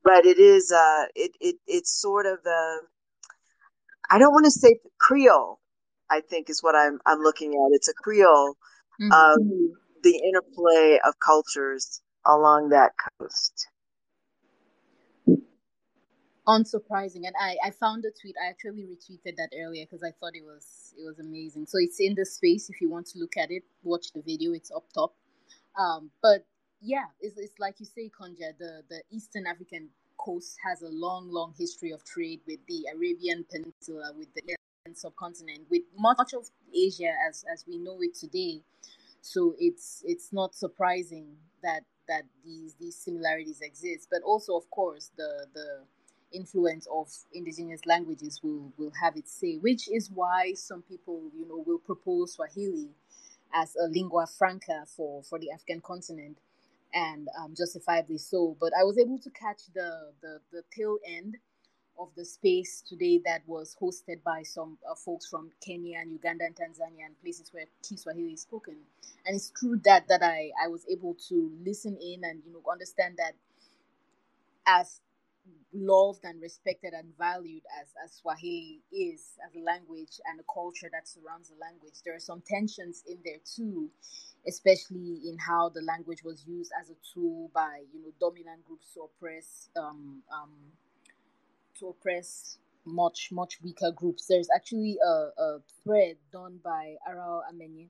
But 0.02 0.26
it 0.26 0.38
is 0.38 0.72
uh, 0.72 1.04
it, 1.14 1.32
it 1.40 1.56
it's 1.66 2.00
sort 2.00 2.26
of 2.26 2.42
the 2.42 2.80
I 4.10 4.18
don't 4.18 4.32
want 4.32 4.46
to 4.46 4.50
say 4.50 4.80
Creole. 4.98 5.60
I 6.10 6.20
think 6.20 6.50
is 6.50 6.62
what 6.62 6.74
I'm 6.74 6.98
I'm 7.06 7.20
looking 7.20 7.52
at. 7.52 7.76
It's 7.76 7.88
a 7.88 7.94
Creole 7.94 8.56
mm-hmm. 9.00 9.12
of 9.12 9.38
the 10.02 10.16
interplay 10.16 10.98
of 11.06 11.14
cultures 11.24 12.00
along 12.26 12.70
that 12.70 12.92
coast. 13.18 13.68
Unsurprising. 16.46 17.26
And 17.26 17.34
i 17.40 17.56
i 17.64 17.70
found 17.70 18.04
a 18.04 18.10
tweet. 18.20 18.34
I 18.42 18.48
actually 18.48 18.82
retweeted 18.82 19.36
that 19.36 19.50
earlier 19.56 19.84
because 19.84 20.02
i 20.02 20.10
thought 20.18 20.34
it 20.34 20.44
was 20.44 20.94
it 20.98 21.04
was 21.04 21.18
amazing. 21.18 21.66
So 21.66 21.78
it's 21.78 22.00
in 22.00 22.14
the 22.14 22.26
space 22.26 22.70
if 22.70 22.80
you 22.80 22.90
want 22.90 23.06
to 23.08 23.18
look 23.18 23.36
at 23.36 23.50
it 23.50 23.62
watch 23.82 24.12
the 24.12 24.22
video 24.22 24.52
it's 24.52 24.70
up 24.70 24.84
top. 24.92 25.14
Um 25.78 26.10
but 26.22 26.46
yeah 26.80 27.04
it's, 27.20 27.36
it's 27.38 27.58
like 27.58 27.78
you 27.78 27.86
say 27.86 28.10
konja 28.10 28.56
the 28.58 28.82
the 28.88 29.02
eastern 29.10 29.46
african 29.46 29.90
coast 30.16 30.56
has 30.66 30.80
a 30.80 30.88
long 30.88 31.30
long 31.30 31.52
history 31.58 31.90
of 31.90 32.02
trade 32.04 32.40
with 32.46 32.58
the 32.68 32.86
arabian 32.94 33.44
peninsula 33.50 34.12
with 34.16 34.32
the 34.34 34.40
subcontinent 34.94 35.60
with 35.70 35.82
much 35.96 36.32
of 36.32 36.46
asia 36.74 37.12
as 37.28 37.44
as 37.52 37.64
we 37.66 37.78
know 37.78 37.98
it 38.00 38.14
today. 38.14 38.62
So 39.20 39.54
it's 39.58 40.02
it's 40.06 40.32
not 40.32 40.54
surprising 40.54 41.36
that 41.62 41.82
that 42.10 42.24
these 42.44 42.76
these 42.80 42.96
similarities 42.96 43.62
exist 43.62 44.08
but 44.12 44.22
also 44.26 44.56
of 44.56 44.70
course 44.70 45.12
the 45.16 45.46
the 45.54 45.86
influence 46.32 46.86
of 46.92 47.08
indigenous 47.32 47.80
languages 47.86 48.40
will, 48.42 48.72
will 48.78 48.92
have 49.02 49.16
its 49.16 49.32
say, 49.32 49.56
which 49.56 49.88
is 49.90 50.10
why 50.14 50.52
some 50.54 50.82
people, 50.82 51.22
you 51.36 51.46
know, 51.48 51.62
will 51.66 51.78
propose 51.78 52.34
Swahili 52.34 52.90
as 53.54 53.74
a 53.76 53.88
lingua 53.88 54.26
franca 54.26 54.84
for, 54.86 55.22
for 55.24 55.38
the 55.38 55.50
African 55.50 55.80
continent, 55.80 56.38
and 56.94 57.28
um, 57.40 57.54
justifiably 57.56 58.18
so. 58.18 58.56
But 58.60 58.72
I 58.78 58.84
was 58.84 58.98
able 58.98 59.18
to 59.18 59.30
catch 59.30 59.62
the, 59.74 60.12
the, 60.22 60.40
the 60.52 60.62
tail 60.76 60.98
end 61.06 61.36
of 62.00 62.10
the 62.16 62.24
space 62.26 62.82
today 62.88 63.20
that 63.26 63.42
was 63.46 63.76
hosted 63.82 64.22
by 64.24 64.42
some 64.44 64.78
uh, 64.90 64.96
folks 64.96 65.26
from 65.28 65.50
Kenya 65.64 65.98
and 66.00 66.12
Uganda 66.12 66.46
and 66.46 66.56
Tanzania 66.56 67.06
and 67.06 67.20
places 67.22 67.50
where 67.52 67.66
Kiswahili 67.88 68.34
is 68.34 68.42
spoken. 68.42 68.76
And 69.26 69.36
it's 69.36 69.52
true 69.58 69.80
that 69.84 70.08
that 70.08 70.22
I, 70.22 70.50
I 70.64 70.68
was 70.68 70.86
able 70.90 71.16
to 71.28 71.52
listen 71.64 71.98
in 72.00 72.24
and 72.24 72.42
you 72.46 72.52
know 72.52 72.62
understand 72.70 73.16
that 73.18 73.34
as 74.66 75.00
loved 75.74 76.20
and 76.24 76.40
respected 76.42 76.92
and 76.94 77.08
valued 77.18 77.62
as, 77.80 77.88
as 78.04 78.12
Swahili 78.14 78.80
is 78.92 79.38
as 79.46 79.54
a 79.56 79.64
language 79.64 80.20
and 80.26 80.40
a 80.40 80.44
culture 80.52 80.88
that 80.92 81.08
surrounds 81.08 81.50
the 81.50 81.56
language. 81.60 81.94
There 82.04 82.14
are 82.14 82.20
some 82.20 82.42
tensions 82.46 83.04
in 83.08 83.18
there 83.24 83.40
too, 83.44 83.90
especially 84.48 85.20
in 85.28 85.38
how 85.38 85.70
the 85.70 85.82
language 85.82 86.22
was 86.24 86.44
used 86.46 86.72
as 86.80 86.90
a 86.90 86.96
tool 87.14 87.50
by 87.54 87.82
you 87.92 88.02
know 88.02 88.12
dominant 88.20 88.66
groups 88.66 88.88
to 88.94 89.02
oppress 89.02 89.70
um, 89.76 90.22
um, 90.32 90.52
to 91.80 91.88
oppress 91.88 92.58
much 92.86 93.30
much 93.32 93.60
weaker 93.62 93.92
groups. 93.92 94.26
There's 94.28 94.48
actually 94.54 94.98
a, 95.04 95.42
a 95.42 95.58
thread 95.84 96.16
done 96.32 96.60
by 96.64 96.96
Arao 97.08 97.42
Ameny, 97.52 97.88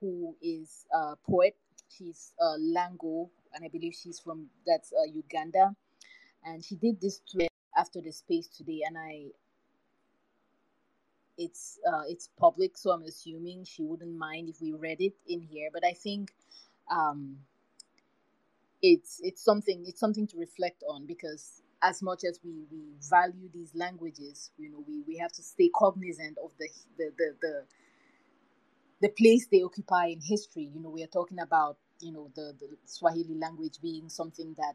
who 0.00 0.36
is 0.42 0.86
a 0.94 1.16
poet. 1.28 1.56
She's 1.90 2.32
a 2.40 2.56
Lango, 2.58 3.30
and 3.54 3.64
I 3.64 3.68
believe 3.68 3.94
she's 3.94 4.20
from 4.20 4.48
that's 4.66 4.92
uh, 4.92 5.10
Uganda 5.12 5.74
and 6.44 6.64
she 6.64 6.76
did 6.76 7.00
this 7.00 7.20
tweet 7.30 7.50
after 7.76 8.00
the 8.00 8.12
space 8.12 8.48
today 8.48 8.80
and 8.86 8.96
i 8.98 9.26
it's 11.38 11.78
uh, 11.90 12.02
it's 12.08 12.28
public 12.38 12.76
so 12.76 12.90
i'm 12.90 13.02
assuming 13.02 13.64
she 13.64 13.82
wouldn't 13.82 14.16
mind 14.16 14.48
if 14.48 14.60
we 14.60 14.72
read 14.72 15.00
it 15.00 15.14
in 15.28 15.40
here 15.40 15.70
but 15.72 15.84
i 15.84 15.92
think 15.92 16.32
um 16.90 17.36
it's 18.82 19.20
it's 19.22 19.44
something 19.44 19.84
it's 19.86 20.00
something 20.00 20.26
to 20.26 20.38
reflect 20.38 20.82
on 20.88 21.06
because 21.06 21.62
as 21.82 22.02
much 22.02 22.20
as 22.28 22.40
we, 22.44 22.64
we 22.70 22.80
value 23.08 23.48
these 23.54 23.72
languages 23.74 24.50
you 24.58 24.70
know 24.70 24.84
we, 24.86 25.02
we 25.06 25.16
have 25.16 25.32
to 25.32 25.42
stay 25.42 25.70
cognizant 25.74 26.36
of 26.42 26.50
the 26.58 26.68
the, 26.98 27.10
the 27.18 27.34
the 27.40 27.62
the 29.02 29.08
place 29.08 29.46
they 29.50 29.62
occupy 29.62 30.06
in 30.06 30.20
history 30.20 30.70
you 30.74 30.80
know 30.80 30.90
we 30.90 31.02
are 31.02 31.08
talking 31.08 31.38
about 31.38 31.76
you 32.00 32.12
know 32.12 32.30
the, 32.34 32.54
the 32.60 32.68
swahili 32.84 33.34
language 33.34 33.74
being 33.82 34.08
something 34.08 34.54
that 34.58 34.74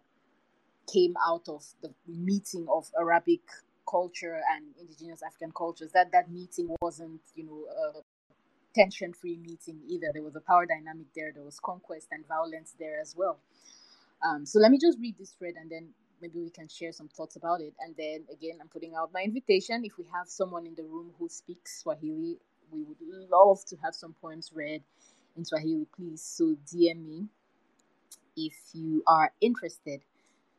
came 0.92 1.16
out 1.26 1.48
of 1.48 1.64
the 1.82 1.90
meeting 2.08 2.68
of 2.72 2.90
Arabic 3.00 3.42
culture 3.90 4.40
and 4.54 4.66
indigenous 4.80 5.22
African 5.24 5.52
cultures. 5.52 5.92
That 5.94 6.12
that 6.12 6.32
meeting 6.32 6.70
wasn't, 6.82 7.22
you 7.36 7.46
know, 7.46 7.66
a 7.70 8.02
tension-free 8.74 9.38
meeting 9.38 9.80
either. 9.88 10.08
There 10.14 10.24
was 10.24 10.36
a 10.36 10.42
power 10.42 10.66
dynamic 10.66 11.08
there. 11.16 11.32
There 11.34 11.44
was 11.44 11.60
conquest 11.60 12.08
and 12.12 12.28
violence 12.28 12.76
there 12.80 13.00
as 13.00 13.16
well. 13.18 13.40
Um, 14.26 14.46
so 14.46 14.60
let 14.60 14.72
me 14.72 14.80
just 14.80 14.98
read 15.00 15.16
this 15.20 15.32
thread 15.32 15.56
and 15.60 15.70
then 15.70 15.90
maybe 16.22 16.40
we 16.42 16.50
can 16.52 16.68
share 16.70 16.92
some 16.94 17.10
thoughts 17.10 17.36
about 17.38 17.62
it. 17.62 17.74
And 17.80 17.96
then 17.98 18.26
again, 18.32 18.60
I'm 18.62 18.70
putting 18.70 18.96
out 18.96 19.12
my 19.14 19.22
invitation. 19.24 19.86
If 19.86 19.98
we 19.98 20.06
have 20.14 20.28
someone 20.28 20.68
in 20.68 20.76
the 20.76 20.84
room 20.84 21.12
who 21.20 21.30
speaks 21.30 21.82
Swahili, 21.84 22.40
we 22.72 22.84
would 22.84 22.98
love 23.32 23.66
to 23.68 23.78
have 23.84 23.96
some 23.96 24.16
poems 24.22 24.52
read 24.54 24.84
in 25.38 25.46
Swahili, 25.46 25.88
please. 25.96 26.22
So 26.24 26.56
DM 26.74 27.06
me 27.06 27.28
if 28.38 28.56
you 28.74 29.04
are 29.08 29.32
interested. 29.42 30.02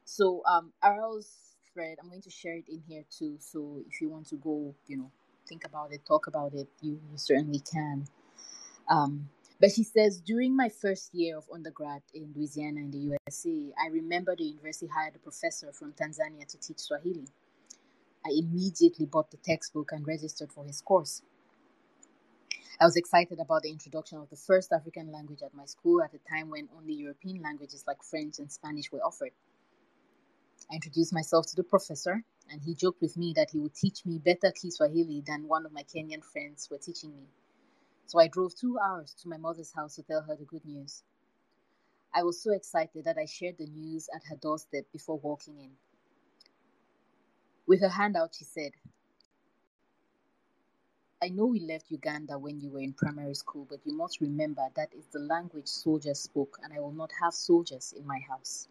So 0.05 0.43
um 0.47 0.73
Arao's 0.85 1.31
thread, 1.75 1.99
I'm 2.03 2.09
going 2.11 2.23
to 2.23 2.31
share 2.31 2.57
it 2.57 2.67
in 2.69 2.83
here 2.89 3.05
too. 3.11 3.37
So 3.41 3.83
if 3.89 4.01
you 4.01 4.11
want 4.11 4.29
to 4.29 4.37
go, 4.37 4.75
you 4.89 4.99
know, 4.99 5.13
think 5.49 5.65
about 5.67 5.93
it, 5.93 6.07
talk 6.07 6.27
about 6.29 6.55
it, 6.55 6.69
you, 6.83 6.93
you 7.11 7.19
certainly 7.19 7.61
can. 7.61 8.07
Um, 8.91 9.29
but 9.61 9.73
she 9.73 9.83
says, 9.83 10.21
during 10.21 10.55
my 10.55 10.69
first 10.69 11.15
year 11.15 11.39
of 11.39 11.45
undergrad 11.53 12.03
in 12.13 12.33
Louisiana 12.35 12.81
in 12.81 12.91
the 12.91 12.99
USA, 12.99 13.73
I 13.83 13.89
remember 13.89 14.37
the 14.37 14.45
university 14.45 14.87
hired 14.87 15.17
a 15.17 15.19
professor 15.19 15.73
from 15.73 15.93
Tanzania 15.93 16.47
to 16.49 16.59
teach 16.59 16.79
Swahili. 16.79 17.27
I 18.25 18.31
immediately 18.37 19.07
bought 19.07 19.31
the 19.31 19.39
textbook 19.39 19.93
and 19.93 20.07
registered 20.07 20.53
for 20.53 20.65
his 20.65 20.83
course. 20.83 21.23
I 22.79 22.85
was 22.85 22.97
excited 22.97 23.41
about 23.41 23.63
the 23.63 23.71
introduction 23.71 24.19
of 24.19 24.29
the 24.29 24.37
first 24.37 24.71
African 24.73 25.11
language 25.11 25.41
at 25.43 25.55
my 25.55 25.65
school 25.65 26.03
at 26.03 26.13
a 26.13 26.19
time 26.29 26.51
when 26.51 26.69
only 26.77 26.93
European 26.93 27.41
languages 27.41 27.85
like 27.87 28.03
French 28.03 28.39
and 28.39 28.53
Spanish 28.53 28.93
were 28.93 29.03
offered. 29.03 29.33
I 30.71 30.75
introduced 30.75 31.15
myself 31.15 31.47
to 31.47 31.57
the 31.57 31.63
professor, 31.63 32.23
and 32.51 32.61
he 32.61 32.75
joked 32.75 33.01
with 33.01 33.17
me 33.17 33.33
that 33.37 33.51
he 33.53 33.61
would 33.61 33.75
teach 33.75 34.05
me 34.05 34.19
better 34.19 34.51
Kiswahili 34.51 35.23
than 35.27 35.49
one 35.49 35.65
of 35.65 35.73
my 35.73 35.85
Kenyan 35.85 36.23
friends 36.23 36.69
were 36.71 36.79
teaching 36.79 37.17
me. 37.17 37.29
So 38.07 38.21
I 38.21 38.29
drove 38.29 38.55
two 38.55 38.79
hours 38.79 39.15
to 39.23 39.29
my 39.29 39.37
mother's 39.37 39.73
house 39.73 39.97
to 39.97 40.03
tell 40.03 40.23
her 40.23 40.37
the 40.37 40.45
good 40.45 40.65
news. 40.65 41.03
I 42.15 42.23
was 42.23 42.41
so 42.43 42.53
excited 42.53 43.05
that 43.05 43.19
I 43.19 43.27
shared 43.27 43.59
the 43.59 43.67
news 43.67 44.09
at 44.15 44.23
her 44.31 44.37
doorstep 44.37 44.87
before 44.93 45.19
walking 45.19 45.59
in. 45.59 45.73
With 47.67 47.81
her 47.83 47.89
hand 47.89 48.17
out, 48.17 48.35
she 48.37 48.45
said, 48.45 48.73
I 51.23 51.31
know 51.31 51.47
we 51.47 51.61
left 51.61 51.91
Uganda 51.91 52.39
when 52.39 52.61
you 52.61 52.71
were 52.71 52.81
in 52.81 52.93
primary 52.93 53.35
school, 53.35 53.67
but 53.69 53.81
you 53.85 53.93
must 53.97 54.21
remember 54.21 54.69
that 54.77 54.93
is 54.95 55.07
the 55.07 55.19
language 55.19 55.67
soldiers 55.67 56.21
spoke, 56.21 56.59
and 56.63 56.73
I 56.73 56.81
will 56.81 56.93
not 56.93 57.11
have 57.23 57.35
soldiers 57.35 57.95
in 57.97 58.07
my 58.07 58.21
house. 58.21 58.69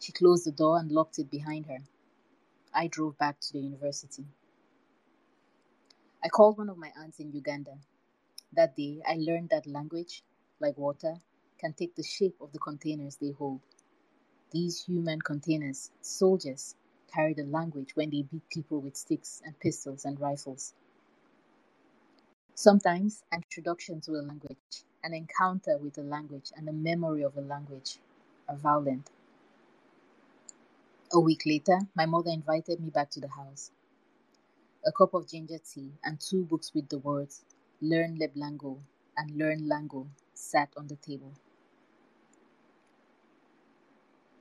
She 0.00 0.12
closed 0.12 0.46
the 0.46 0.52
door 0.52 0.78
and 0.78 0.92
locked 0.92 1.18
it 1.18 1.30
behind 1.30 1.66
her. 1.66 1.78
I 2.74 2.88
drove 2.88 3.18
back 3.18 3.40
to 3.40 3.52
the 3.54 3.60
university. 3.60 4.26
I 6.28 6.30
called 6.30 6.58
one 6.58 6.68
of 6.68 6.76
my 6.76 6.92
aunts 7.00 7.20
in 7.20 7.32
Uganda. 7.32 7.78
That 8.52 8.76
day, 8.76 9.00
I 9.08 9.16
learned 9.16 9.50
that 9.50 9.66
language, 9.66 10.22
like 10.60 10.78
water, 10.78 11.14
can 11.58 11.72
take 11.72 11.96
the 11.96 12.02
shape 12.04 12.36
of 12.42 12.52
the 12.52 12.58
containers 12.60 13.16
they 13.16 13.30
hold. 13.30 13.62
These 14.52 14.84
human 14.84 15.20
containers, 15.22 15.90
soldiers, 16.02 16.76
carry 17.14 17.34
the 17.34 17.44
language 17.44 17.96
when 17.96 18.10
they 18.10 18.22
beat 18.22 18.48
people 18.50 18.80
with 18.80 18.96
sticks 18.96 19.42
and 19.46 19.58
pistols 19.60 20.04
and 20.04 20.20
rifles. 20.20 20.74
Sometimes, 22.54 23.24
an 23.32 23.42
introduction 23.44 24.00
to 24.02 24.12
a 24.12 24.22
language, 24.22 24.84
an 25.04 25.14
encounter 25.14 25.78
with 25.78 25.98
a 25.98 26.02
language, 26.02 26.52
and 26.56 26.68
a 26.68 26.72
memory 26.72 27.22
of 27.22 27.36
a 27.38 27.42
language 27.42 27.98
are 28.48 28.56
violent. 28.56 29.10
A 31.12 31.20
week 31.20 31.42
later, 31.46 31.80
my 31.96 32.06
mother 32.06 32.30
invited 32.30 32.80
me 32.80 32.90
back 32.90 33.10
to 33.12 33.20
the 33.20 33.28
house. 33.28 33.72
A 34.88 34.92
cup 34.92 35.12
of 35.12 35.28
ginger 35.28 35.58
tea 35.58 35.92
and 36.02 36.18
two 36.18 36.44
books 36.46 36.72
with 36.72 36.88
the 36.88 36.96
words 36.96 37.44
Learn 37.82 38.18
Leblango 38.18 38.78
and 39.18 39.36
Learn 39.36 39.68
Lango 39.68 40.06
sat 40.32 40.70
on 40.78 40.86
the 40.86 40.96
table. 40.96 41.34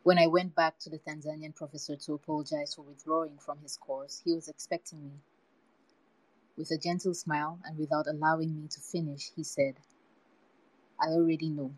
When 0.04 0.18
I 0.18 0.28
went 0.28 0.56
back 0.56 0.80
to 0.80 0.89
the 0.89 1.00
Tanzanian 1.00 1.54
professor 1.54 1.98
to 1.98 2.14
apologize 2.14 2.76
for 2.76 2.84
withdrawing 2.84 3.39
from 3.39 3.60
his 3.60 3.76
course, 3.76 4.22
he 4.24 4.34
was 4.34 4.48
expecting 4.48 5.04
me. 5.04 5.12
With 6.56 6.72
a 6.72 6.78
gentle 6.78 7.14
smile 7.14 7.60
and 7.66 7.78
without 7.78 8.08
allowing 8.08 8.56
me 8.56 8.70
to 8.70 8.80
finish, 8.80 9.32
he 9.36 9.43
said, 9.43 9.76
I 10.98 11.08
already 11.08 11.50
know, 11.50 11.74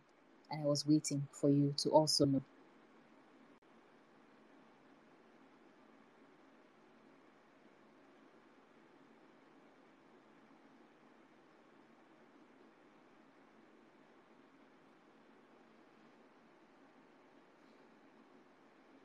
and 0.52 0.62
I 0.62 0.68
was 0.68 0.86
waiting 0.86 1.28
for 1.32 1.50
you 1.50 1.74
to 1.78 1.90
also 1.90 2.26
know. 2.26 2.44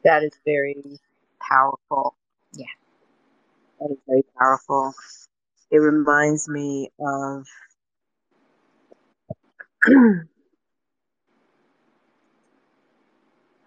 That 0.05 0.23
is 0.23 0.33
very 0.45 1.01
powerful. 1.41 2.17
Yeah. 2.53 2.67
That 3.81 3.91
is 3.93 3.99
very 4.09 4.25
powerful. 4.39 4.95
It 5.71 5.79
reminds 5.79 6.49
me 6.49 6.91
of 7.01 7.47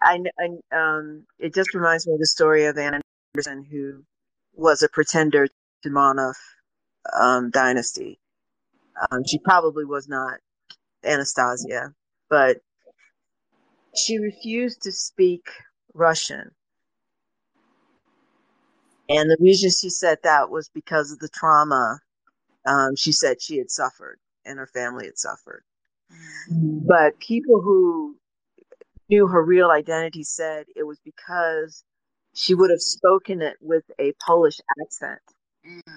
I, 0.02 0.20
I 0.38 0.76
um 0.76 1.24
it 1.38 1.54
just 1.54 1.74
reminds 1.74 2.06
me 2.06 2.14
of 2.14 2.20
the 2.20 2.26
story 2.26 2.66
of 2.66 2.78
Anna 2.78 3.00
Anderson 3.34 3.64
who 3.70 4.04
was 4.54 4.82
a 4.82 4.88
pretender 4.88 5.48
to 5.82 5.90
Monmouth 5.90 6.38
um, 7.18 7.50
dynasty. 7.50 8.18
Um, 9.10 9.22
she 9.26 9.38
probably 9.38 9.84
was 9.84 10.08
not 10.08 10.38
Anastasia, 11.04 11.94
but 12.30 12.58
she 13.96 14.18
refused 14.18 14.82
to 14.82 14.92
speak 14.92 15.48
Russian. 15.94 16.50
And 19.08 19.30
the 19.30 19.38
reason 19.40 19.70
she 19.70 19.88
said 19.88 20.18
that 20.22 20.50
was 20.50 20.68
because 20.68 21.12
of 21.12 21.18
the 21.18 21.28
trauma 21.28 22.00
um, 22.66 22.96
she 22.96 23.12
said 23.12 23.40
she 23.40 23.58
had 23.58 23.70
suffered 23.70 24.18
and 24.44 24.58
her 24.58 24.66
family 24.66 25.06
had 25.06 25.18
suffered. 25.18 25.62
But 26.50 27.18
people 27.18 27.60
who 27.62 28.16
knew 29.08 29.26
her 29.26 29.42
real 29.42 29.70
identity 29.70 30.22
said 30.22 30.66
it 30.76 30.82
was 30.84 30.98
because 31.04 31.84
she 32.34 32.54
would 32.54 32.70
have 32.70 32.80
spoken 32.80 33.40
it 33.40 33.56
with 33.60 33.84
a 33.98 34.12
Polish 34.24 34.58
accent 34.82 35.20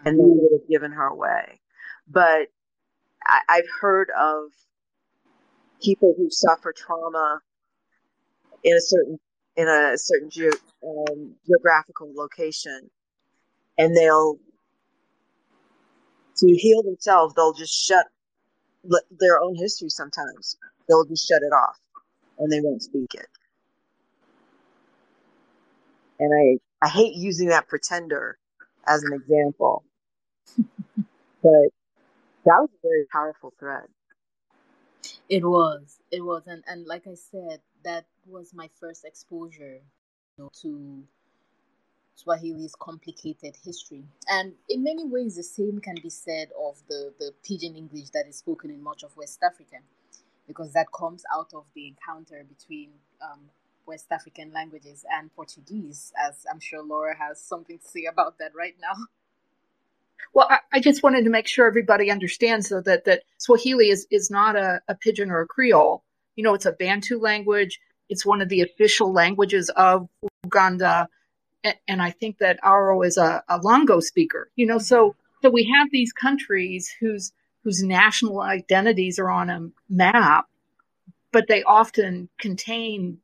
and 0.06 0.18
they 0.18 0.24
would 0.24 0.52
have 0.54 0.70
given 0.70 0.92
her 0.92 1.08
away. 1.08 1.60
But 2.08 2.48
I, 3.26 3.40
I've 3.50 3.70
heard 3.82 4.10
of 4.18 4.52
people 5.82 6.14
who 6.18 6.30
suffer 6.30 6.74
trauma 6.76 7.42
in 8.64 8.76
a 8.76 8.82
certain 8.82 9.20
in 9.58 9.68
a 9.68 9.98
certain 9.98 10.30
ge- 10.30 10.58
um, 10.86 11.36
geographical 11.46 12.12
location, 12.16 12.90
and 13.78 13.96
they'll 13.96 14.38
to 16.38 16.48
heal 16.56 16.84
themselves. 16.84 17.34
They'll 17.36 17.54
just 17.54 17.74
shut 17.74 18.06
their 19.20 19.42
own 19.42 19.56
history. 19.56 19.90
Sometimes 19.90 20.58
they'll 20.88 21.06
just 21.06 21.28
shut 21.28 21.42
it 21.42 21.54
off, 21.54 21.78
and 22.40 22.52
they 22.52 22.62
won't 22.62 22.84
speak 22.84 23.14
it. 23.16 23.28
And 26.20 26.32
I 26.34 26.86
I 26.86 26.90
hate 26.90 27.16
using 27.16 27.50
that 27.50 27.68
pretender 27.68 28.38
as 28.88 29.04
an 29.04 29.14
example, 29.14 29.84
but 31.44 31.70
that 32.46 32.60
was 32.60 32.70
a 32.74 32.88
very 32.88 33.06
powerful 33.12 33.54
thread. 33.60 33.86
It 35.32 35.46
was. 35.46 36.00
It 36.12 36.22
was. 36.26 36.44
And, 36.48 36.64
and 36.68 36.88
like 36.88 37.08
I 37.08 37.16
said, 37.16 37.62
that 37.86 38.06
was 38.28 38.54
my 38.54 38.70
first 38.82 39.06
exposure 39.06 39.80
you 40.38 40.46
know, 40.46 40.52
to 40.64 41.06
Swahili's 42.16 42.76
complicated 42.80 43.56
history. 43.64 44.06
And 44.30 44.54
in 44.70 44.84
many 44.84 45.06
ways, 45.06 45.38
the 45.38 45.44
same 45.44 45.80
can 45.80 45.98
be 46.04 46.12
said 46.12 46.50
of 46.60 46.78
the, 46.90 47.14
the 47.20 47.34
pidgin 47.48 47.76
English 47.78 48.12
that 48.12 48.28
is 48.28 48.38
spoken 48.38 48.72
in 48.72 48.84
much 48.84 49.04
of 49.04 49.18
West 49.18 49.40
Africa, 49.44 49.78
because 50.48 50.74
that 50.74 50.88
comes 50.94 51.24
out 51.34 51.52
of 51.56 51.66
the 51.76 51.88
encounter 51.88 52.46
between 52.50 52.92
um, 53.22 53.42
West 53.88 54.08
African 54.12 54.54
languages 54.54 55.06
and 55.12 55.34
Portuguese, 55.36 56.14
as 56.22 56.46
I'm 56.52 56.60
sure 56.62 56.84
Laura 56.84 57.18
has 57.18 57.42
something 57.42 57.80
to 57.80 57.88
say 57.88 58.06
about 58.06 58.40
that 58.40 58.56
right 58.56 58.76
now. 58.82 59.06
Well, 60.34 60.48
I, 60.50 60.60
I, 60.74 60.80
just 60.80 61.04
wanted 61.04 61.24
to 61.24 61.30
make 61.30 61.48
sure 61.48 61.68
everybody 61.68 62.10
understands 62.10 62.70
though 62.70 62.82
that, 62.82 63.06
that 63.06 63.24
Swahili 63.38 63.90
is, 63.90 64.08
is 64.12 64.32
not 64.32 64.56
a, 64.56 64.82
a 64.88 64.96
pidgin 64.96 65.30
or 65.30 65.42
a 65.42 65.48
Creole. 65.48 66.04
You 66.36 66.44
know, 66.44 66.54
it's 66.54 66.66
a 66.66 66.72
Bantu 66.72 67.20
language. 67.20 67.80
It's 68.10 68.26
one 68.26 68.42
of 68.42 68.50
the 68.50 68.62
official 68.62 69.12
languages 69.12 69.70
of 69.76 70.08
Uganda. 70.44 71.08
And, 71.64 71.76
and 71.88 72.02
I 72.02 72.12
think 72.12 72.38
that 72.40 72.62
Aro 72.62 73.06
is 73.06 73.18
a, 73.18 73.44
a 73.50 73.60
Lango 73.60 74.02
speaker, 74.02 74.50
you 74.56 74.66
know, 74.66 74.78
so, 74.78 75.16
so 75.42 75.50
we 75.50 75.72
have 75.76 75.90
these 75.92 76.14
countries 76.14 76.94
whose, 77.00 77.34
whose 77.64 77.84
national 77.84 78.42
identities 78.42 79.20
are 79.20 79.30
on 79.30 79.50
a 79.50 79.70
map, 79.90 80.46
but 81.32 81.48
they 81.48 81.64
often 81.64 82.30
contain 82.40 83.20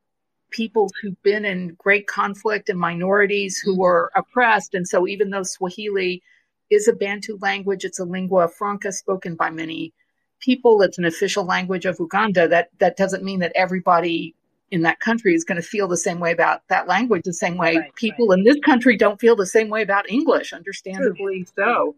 people 0.50 0.90
who've 1.02 1.22
been 1.24 1.46
in 1.46 1.76
great 1.78 2.08
conflict 2.08 2.70
and 2.70 2.80
minorities 2.80 3.60
who 3.60 3.78
were 3.78 4.12
oppressed. 4.16 4.74
And 4.74 4.88
so 4.88 5.08
even 5.08 5.30
though 5.30 5.44
Swahili 5.44 6.24
is 6.70 6.88
a 6.88 6.94
Bantu 6.94 7.38
language. 7.42 7.86
It's 7.86 8.00
a 8.00 8.06
lingua 8.06 8.48
franca 8.48 8.92
spoken 8.92 9.36
by 9.36 9.50
many 9.50 9.94
people. 10.40 10.82
It's 10.82 10.98
an 10.98 11.06
official 11.06 11.46
language 11.46 11.86
of 11.86 12.00
Uganda. 12.00 12.48
That 12.48 12.70
that 12.80 12.98
doesn't 12.98 13.24
mean 13.24 13.40
that 13.40 13.52
everybody 13.56 14.36
in 14.72 14.82
that 14.82 15.00
country 15.00 15.34
is 15.34 15.44
going 15.44 15.62
to 15.62 15.68
feel 15.68 15.88
the 15.88 15.98
same 15.98 16.20
way 16.20 16.32
about 16.32 16.62
that 16.68 16.88
language 16.88 17.22
the 17.24 17.34
same 17.34 17.58
way 17.58 17.78
right, 17.78 17.96
people 17.96 18.28
right. 18.28 18.40
in 18.40 18.44
this 18.44 18.58
country 18.66 18.98
don't 18.98 19.20
feel 19.20 19.36
the 19.36 19.46
same 19.46 19.70
way 19.70 19.82
about 19.82 20.10
English, 20.10 20.52
understandably 20.52 21.44
True. 21.44 21.54
so. 21.56 21.96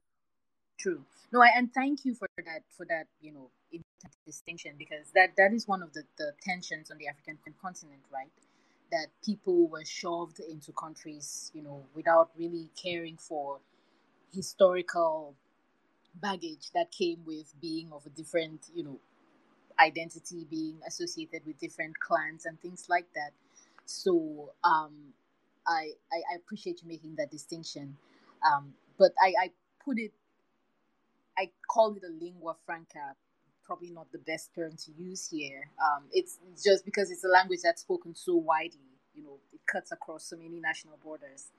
True. 0.79 1.01
No, 1.31 1.41
I, 1.41 1.49
and 1.55 1.73
thank 1.73 2.05
you 2.05 2.13
for 2.15 2.27
that 2.37 2.63
for 2.75 2.85
that, 2.85 3.05
you 3.21 3.31
know, 3.31 3.49
distinction 4.25 4.73
because 4.77 5.11
that 5.13 5.29
that 5.37 5.53
is 5.53 5.67
one 5.67 5.81
of 5.83 5.93
the, 5.93 6.03
the 6.17 6.31
tensions 6.41 6.91
on 6.91 6.97
the 6.97 7.07
African 7.07 7.37
continent, 7.61 8.01
right? 8.11 8.31
That 8.91 9.07
people 9.23 9.67
were 9.67 9.85
shoved 9.85 10.39
into 10.39 10.71
countries, 10.71 11.51
you 11.53 11.61
know, 11.61 11.83
without 11.93 12.31
really 12.37 12.69
caring 12.81 13.17
for 13.17 13.59
historical 14.33 15.35
baggage 16.15 16.71
that 16.73 16.91
came 16.91 17.19
with 17.25 17.53
being 17.61 17.91
of 17.93 18.05
a 18.05 18.09
different, 18.09 18.67
you 18.73 18.83
know, 18.83 18.99
identity, 19.79 20.45
being 20.49 20.79
associated 20.87 21.41
with 21.45 21.59
different 21.59 21.99
clans 21.99 22.45
and 22.45 22.59
things 22.61 22.85
like 22.89 23.07
that. 23.15 23.31
So 23.85 24.51
um, 24.63 25.13
I, 25.67 25.91
I, 26.11 26.17
I 26.33 26.35
appreciate 26.37 26.81
you 26.81 26.87
making 26.87 27.15
that 27.17 27.31
distinction, 27.31 27.97
um, 28.45 28.73
but 28.97 29.11
I, 29.21 29.33
I 29.45 29.51
put 29.83 29.99
it. 29.99 30.11
I 31.37 31.51
call 31.69 31.95
it 31.95 32.03
a 32.03 32.11
lingua 32.11 32.55
franca. 32.65 33.15
Probably 33.65 33.91
not 33.91 34.11
the 34.11 34.19
best 34.19 34.53
term 34.55 34.71
to 34.85 34.91
use 34.91 35.29
here. 35.29 35.69
Um, 35.81 36.05
it's 36.11 36.39
just 36.63 36.85
because 36.85 37.11
it's 37.11 37.23
a 37.23 37.27
language 37.29 37.61
that's 37.63 37.81
spoken 37.81 38.15
so 38.15 38.35
widely. 38.35 38.97
You 39.13 39.23
know, 39.23 39.37
it 39.53 39.61
cuts 39.71 39.91
across 39.91 40.25
so 40.25 40.37
many 40.37 40.59
national 40.59 40.97
borders. 41.03 41.51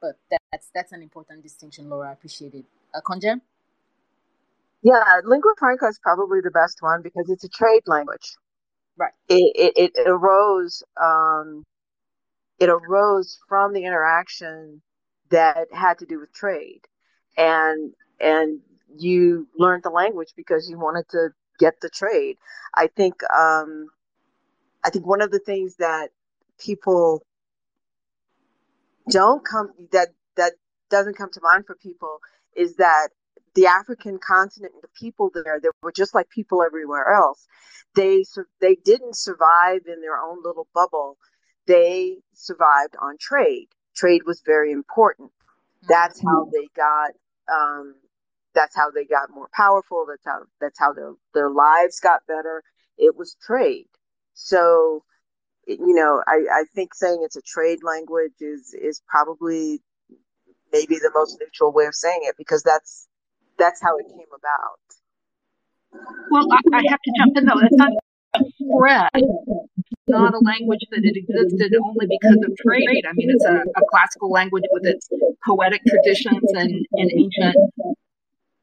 But 0.00 0.18
that's 0.30 0.70
that's 0.74 0.92
an 0.92 1.02
important 1.02 1.42
distinction, 1.42 1.88
Laura. 1.88 2.10
I 2.10 2.12
appreciate 2.12 2.54
it. 2.54 2.64
Uh, 2.94 3.00
Konja? 3.00 3.40
Yeah, 4.82 5.02
lingua 5.24 5.52
franca 5.58 5.86
is 5.86 5.98
probably 6.00 6.40
the 6.40 6.52
best 6.52 6.78
one 6.80 7.02
because 7.02 7.28
it's 7.28 7.44
a 7.44 7.48
trade 7.48 7.82
language. 7.86 8.36
Right. 8.96 9.12
It 9.28 9.74
it, 9.76 9.92
it 9.96 10.08
arose 10.08 10.82
um, 11.00 11.64
it 12.58 12.68
arose 12.68 13.38
from 13.48 13.72
the 13.72 13.84
interaction 13.84 14.82
that 15.30 15.68
had 15.72 15.98
to 15.98 16.06
do 16.06 16.20
with 16.20 16.32
trade, 16.32 16.82
and 17.36 17.92
and 18.20 18.60
you 18.96 19.48
learned 19.56 19.82
the 19.82 19.90
language 19.90 20.32
because 20.36 20.68
you 20.70 20.78
wanted 20.78 21.08
to 21.10 21.30
get 21.58 21.80
the 21.80 21.90
trade. 21.90 22.36
I 22.74 22.88
think 22.88 23.14
um, 23.36 23.88
I 24.84 24.90
think 24.90 25.06
one 25.06 25.20
of 25.20 25.30
the 25.30 25.40
things 25.40 25.76
that 25.76 26.10
people 26.58 27.22
don't 29.10 29.44
come 29.44 29.72
that 29.92 30.08
that 30.36 30.52
doesn't 30.90 31.16
come 31.16 31.30
to 31.32 31.40
mind 31.42 31.66
for 31.66 31.76
people 31.76 32.18
is 32.56 32.76
that 32.76 33.08
the 33.54 33.66
African 33.66 34.18
continent, 34.18 34.72
and 34.74 34.82
the 34.82 35.00
people 35.00 35.30
there, 35.34 35.58
they 35.60 35.68
were 35.82 35.92
just 35.92 36.14
like 36.14 36.28
people 36.30 36.62
everywhere 36.62 37.12
else. 37.12 37.46
They 37.94 38.24
they 38.60 38.76
didn't 38.76 39.16
survive 39.16 39.80
in 39.86 40.00
their 40.00 40.18
own 40.18 40.38
little 40.44 40.68
bubble. 40.74 41.16
They 41.66 42.18
survived 42.34 42.94
on 43.00 43.16
trade. 43.18 43.68
Trade 43.96 44.22
was 44.26 44.42
very 44.44 44.72
important. 44.72 45.30
That's 45.88 46.20
how 46.22 46.44
mm-hmm. 46.44 46.50
they 46.52 46.68
got. 46.76 47.10
Um, 47.52 47.94
that's 48.54 48.76
how 48.76 48.90
they 48.90 49.04
got 49.04 49.30
more 49.30 49.48
powerful. 49.54 50.06
That's 50.08 50.24
how 50.24 50.40
that's 50.60 50.78
how 50.78 50.92
their 50.92 51.12
their 51.34 51.50
lives 51.50 52.00
got 52.00 52.26
better. 52.26 52.62
It 52.96 53.16
was 53.16 53.36
trade. 53.44 53.86
So, 54.34 55.04
you 55.68 55.94
know, 55.94 56.22
I, 56.26 56.60
I 56.60 56.64
think 56.74 56.94
saying 56.94 57.20
it's 57.22 57.36
a 57.36 57.42
trade 57.42 57.80
language 57.82 58.32
is 58.40 58.74
is 58.74 59.02
probably 59.06 59.80
maybe 60.72 60.96
the 60.96 61.10
most 61.14 61.38
neutral 61.40 61.72
way 61.72 61.86
of 61.86 61.94
saying 61.94 62.20
it 62.22 62.34
because 62.38 62.62
that's 62.62 63.06
that's 63.58 63.82
how 63.82 63.96
it 63.98 64.06
came 64.08 64.32
about. 64.34 64.80
Well, 66.30 66.46
I, 66.52 66.60
I 66.72 66.82
have 66.88 67.00
to 67.00 67.12
jump 67.18 67.36
in 67.36 67.44
though. 67.44 67.60
It's 67.60 67.76
not 67.76 67.90
spread. 68.60 69.10
not 70.06 70.34
a 70.34 70.38
language 70.38 70.80
that 70.90 71.00
it 71.04 71.16
existed 71.16 71.74
only 71.82 72.06
because 72.06 72.38
of 72.44 72.56
trade. 72.56 73.04
I 73.08 73.12
mean, 73.14 73.30
it's 73.30 73.44
a, 73.44 73.56
a 73.56 73.82
classical 73.90 74.30
language 74.30 74.64
with 74.70 74.86
its 74.86 75.08
poetic 75.46 75.82
traditions 75.86 76.52
and, 76.52 76.86
and 76.92 77.10
ancient 77.12 77.56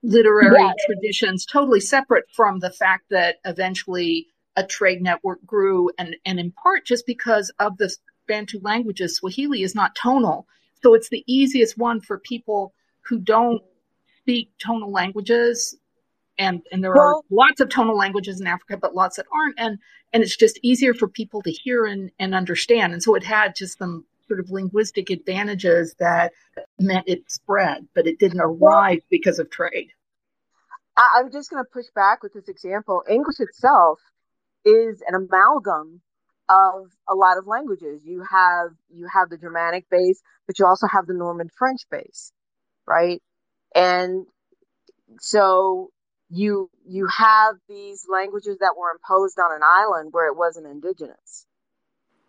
literary 0.04 0.62
yeah. 0.62 0.72
traditions, 0.86 1.46
totally 1.46 1.80
separate 1.80 2.26
from 2.34 2.60
the 2.60 2.72
fact 2.72 3.06
that 3.10 3.38
eventually 3.46 4.28
a 4.56 4.66
trade 4.66 5.02
network 5.02 5.46
grew, 5.46 5.90
and, 5.98 6.16
and 6.26 6.40
in 6.40 6.52
part 6.52 6.86
just 6.86 7.06
because 7.06 7.52
of 7.60 7.78
the 7.78 7.94
Bantu 8.28 8.60
languages, 8.62 9.18
Swahili 9.18 9.62
is 9.62 9.76
not 9.76 9.96
tonal. 9.96 10.48
So 10.82 10.94
it's 10.94 11.10
the 11.10 11.24
easiest 11.28 11.78
one 11.78 12.02
for 12.02 12.20
people 12.20 12.74
who 13.02 13.20
don't 13.20 13.62
speak 14.22 14.52
tonal 14.58 14.92
languages 14.92 15.78
and 16.38 16.62
and 16.72 16.84
there 16.84 16.94
well, 16.94 17.08
are 17.08 17.22
lots 17.30 17.62
of 17.62 17.70
tonal 17.70 17.96
languages 17.96 18.42
in 18.42 18.48
Africa, 18.48 18.78
but 18.78 18.94
lots 18.94 19.16
that 19.18 19.26
aren't, 19.34 19.58
and 19.58 19.80
and 20.14 20.24
it's 20.24 20.36
just 20.36 20.60
easier 20.62 20.94
for 20.94 21.08
people 21.08 21.42
to 21.42 21.52
hear 21.52 21.86
and, 21.86 22.12
and 22.20 22.34
understand. 22.34 22.94
And 22.94 23.04
so 23.04 23.16
it 23.16 23.24
had 23.24 23.56
just 23.56 23.78
some 23.78 24.06
sort 24.28 24.40
of 24.40 24.50
linguistic 24.50 25.10
advantages 25.10 25.96
that 26.00 26.32
meant 26.80 27.08
it 27.08 27.30
spread, 27.30 27.88
but 27.94 28.08
it 28.08 28.18
didn't 28.18 28.40
arrive 28.40 29.00
because 29.10 29.40
of 29.40 29.50
trade. 29.50 29.90
I'm 30.98 31.32
just 31.32 31.50
going 31.50 31.64
to 31.64 31.70
push 31.70 31.88
back 31.94 32.24
with 32.24 32.34
this 32.34 32.48
example. 32.48 33.04
English 33.10 33.40
itself 33.40 34.00
is 34.66 35.04
an 35.08 35.16
amalgam 35.16 36.02
of 36.50 36.92
a 37.10 37.16
lot 37.16 37.38
of 37.38 37.48
languages. 37.48 38.02
You 38.06 38.24
have 38.30 38.72
you 38.90 39.08
have 39.14 39.30
the 39.30 39.38
Germanic 39.38 39.90
base, 39.90 40.22
but 40.48 40.60
you 40.60 40.66
also 40.66 40.88
have 40.88 41.08
the 41.08 41.14
Norman 41.14 41.50
French 41.58 41.82
base, 41.92 42.34
right? 42.88 43.22
And 43.76 44.26
so 45.20 45.92
you 46.30 46.70
you 46.88 47.08
have 47.08 47.56
these 47.70 48.06
languages 48.12 48.58
that 48.60 48.76
were 48.78 48.92
imposed 48.92 49.40
on 49.40 49.54
an 49.56 49.62
island 49.64 50.10
where 50.12 50.28
it 50.28 50.38
wasn't 50.38 50.68
indigenous. 50.68 51.48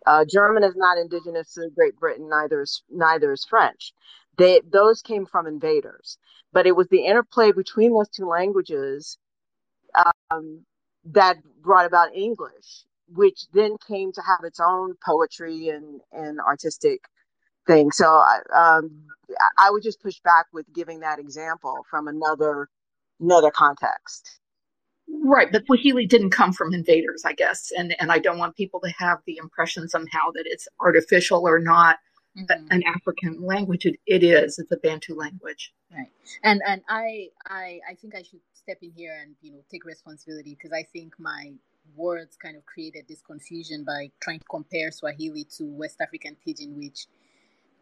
Uh, 0.05 0.25
German 0.29 0.63
is 0.63 0.75
not 0.75 0.97
indigenous 0.97 1.53
to 1.53 1.69
Great 1.75 1.97
Britain, 1.99 2.29
neither 2.29 2.61
is 2.61 2.83
neither 2.89 3.33
is 3.33 3.45
French. 3.49 3.93
They 4.37 4.61
those 4.71 5.01
came 5.01 5.25
from 5.25 5.47
invaders, 5.47 6.17
but 6.53 6.67
it 6.67 6.75
was 6.75 6.87
the 6.89 7.05
interplay 7.05 7.51
between 7.51 7.93
those 7.93 8.09
two 8.09 8.27
languages 8.27 9.17
um, 10.31 10.65
that 11.11 11.37
brought 11.61 11.85
about 11.85 12.15
English, 12.15 12.85
which 13.09 13.47
then 13.53 13.75
came 13.87 14.11
to 14.13 14.21
have 14.21 14.43
its 14.43 14.59
own 14.59 14.95
poetry 15.05 15.69
and 15.69 16.01
and 16.11 16.39
artistic 16.39 17.01
thing. 17.67 17.91
So 17.91 18.23
um, 18.55 18.89
I 19.59 19.69
would 19.71 19.83
just 19.83 20.01
push 20.01 20.19
back 20.23 20.47
with 20.53 20.65
giving 20.73 21.01
that 21.01 21.19
example 21.19 21.85
from 21.89 22.07
another 22.07 22.69
another 23.19 23.51
context. 23.51 24.39
Right, 25.09 25.51
but 25.51 25.65
Swahili 25.65 26.05
didn't 26.05 26.31
come 26.31 26.51
from 26.51 26.73
invaders, 26.73 27.23
I 27.25 27.33
guess, 27.33 27.71
and 27.77 27.95
and 27.99 28.11
I 28.11 28.19
don't 28.19 28.37
want 28.37 28.55
people 28.55 28.79
to 28.81 28.89
have 28.97 29.19
the 29.25 29.37
impression 29.37 29.87
somehow 29.87 30.31
that 30.33 30.43
it's 30.45 30.67
artificial 30.81 31.47
or 31.47 31.59
not 31.59 31.97
mm-hmm. 32.37 32.67
an 32.71 32.83
African 32.83 33.41
language. 33.41 33.85
It, 33.85 33.99
it 34.05 34.23
is. 34.23 34.59
It's 34.59 34.71
a 34.71 34.77
Bantu 34.77 35.15
language. 35.15 35.73
Right, 35.91 36.11
and 36.43 36.61
and 36.67 36.81
I 36.89 37.29
I 37.45 37.79
I 37.89 37.95
think 37.95 38.15
I 38.15 38.23
should 38.23 38.41
step 38.53 38.77
in 38.81 38.91
here 38.91 39.17
and 39.21 39.35
you 39.41 39.51
know 39.51 39.63
take 39.71 39.85
responsibility 39.85 40.55
because 40.55 40.71
I 40.71 40.83
think 40.83 41.13
my 41.19 41.53
words 41.95 42.35
kind 42.35 42.55
of 42.57 42.65
created 42.65 43.05
this 43.07 43.21
confusion 43.21 43.83
by 43.85 44.11
trying 44.19 44.39
to 44.39 44.45
compare 44.49 44.91
Swahili 44.91 45.45
to 45.57 45.65
West 45.65 46.01
African 46.01 46.35
Pidgin, 46.45 46.75
which 46.75 47.07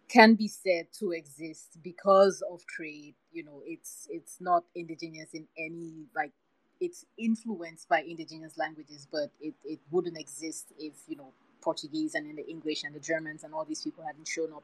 can 0.08 0.36
be 0.36 0.47
said 0.47 0.88
to 0.99 1.12
exist 1.12 1.78
because 1.84 2.43
of 2.51 2.66
trade. 2.68 3.16
You 3.32 3.43
know, 3.43 3.62
it's 3.66 4.08
it's 4.10 4.38
not 4.39 4.64
indigenous 4.76 5.30
in 5.34 5.47
any 5.58 6.06
like 6.16 6.32
it's 6.80 7.06
influenced 7.18 7.88
by 7.89 8.01
indigenous 8.01 8.58
languages, 8.58 9.08
but 9.12 9.32
it, 9.39 9.53
it 9.64 9.80
wouldn't 9.91 10.18
exist 10.18 10.74
if 10.78 10.93
you 11.08 11.16
know 11.16 11.34
Portuguese 11.66 12.16
and 12.16 12.30
in 12.30 12.36
the 12.38 12.47
English 12.55 12.84
and 12.86 12.95
the 12.95 12.99
Germans 13.11 13.43
and 13.43 13.53
all 13.53 13.66
these 13.66 13.84
people 13.84 14.05
hadn't 14.05 14.28
shown 14.28 14.53
up. 14.53 14.63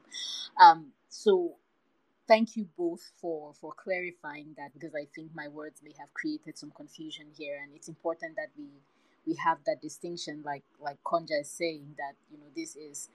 Um, 0.58 0.92
so 1.08 1.56
thank 2.28 2.56
you 2.56 2.66
both 2.78 3.12
for 3.20 3.52
for 3.60 3.72
clarifying 3.84 4.54
that 4.56 4.72
because 4.72 4.94
I 4.94 5.06
think 5.14 5.32
my 5.34 5.48
words 5.48 5.80
may 5.84 5.94
have 5.98 6.14
created 6.14 6.58
some 6.58 6.72
confusion 6.76 7.26
here, 7.38 7.58
and 7.62 7.72
it's 7.76 7.88
important 7.88 8.36
that 8.36 8.50
we 8.58 8.68
we 9.26 9.34
have 9.44 9.58
that 9.66 9.82
distinction, 9.82 10.42
like 10.44 10.64
like 10.80 10.98
Konja 11.04 11.40
is 11.40 11.50
saying 11.50 11.96
that 11.98 12.14
you 12.30 12.38
know 12.38 12.50
this 12.56 12.76
is 12.76 13.08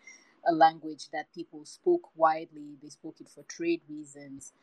a 0.47 0.53
language 0.53 1.09
that 1.13 1.33
people 1.33 1.65
spoke 1.65 2.09
widely. 2.15 2.77
They 2.81 2.89
spoke 2.89 3.15
it 3.21 3.29
for 3.29 3.43
trade 3.43 3.81
reasons. 3.89 4.53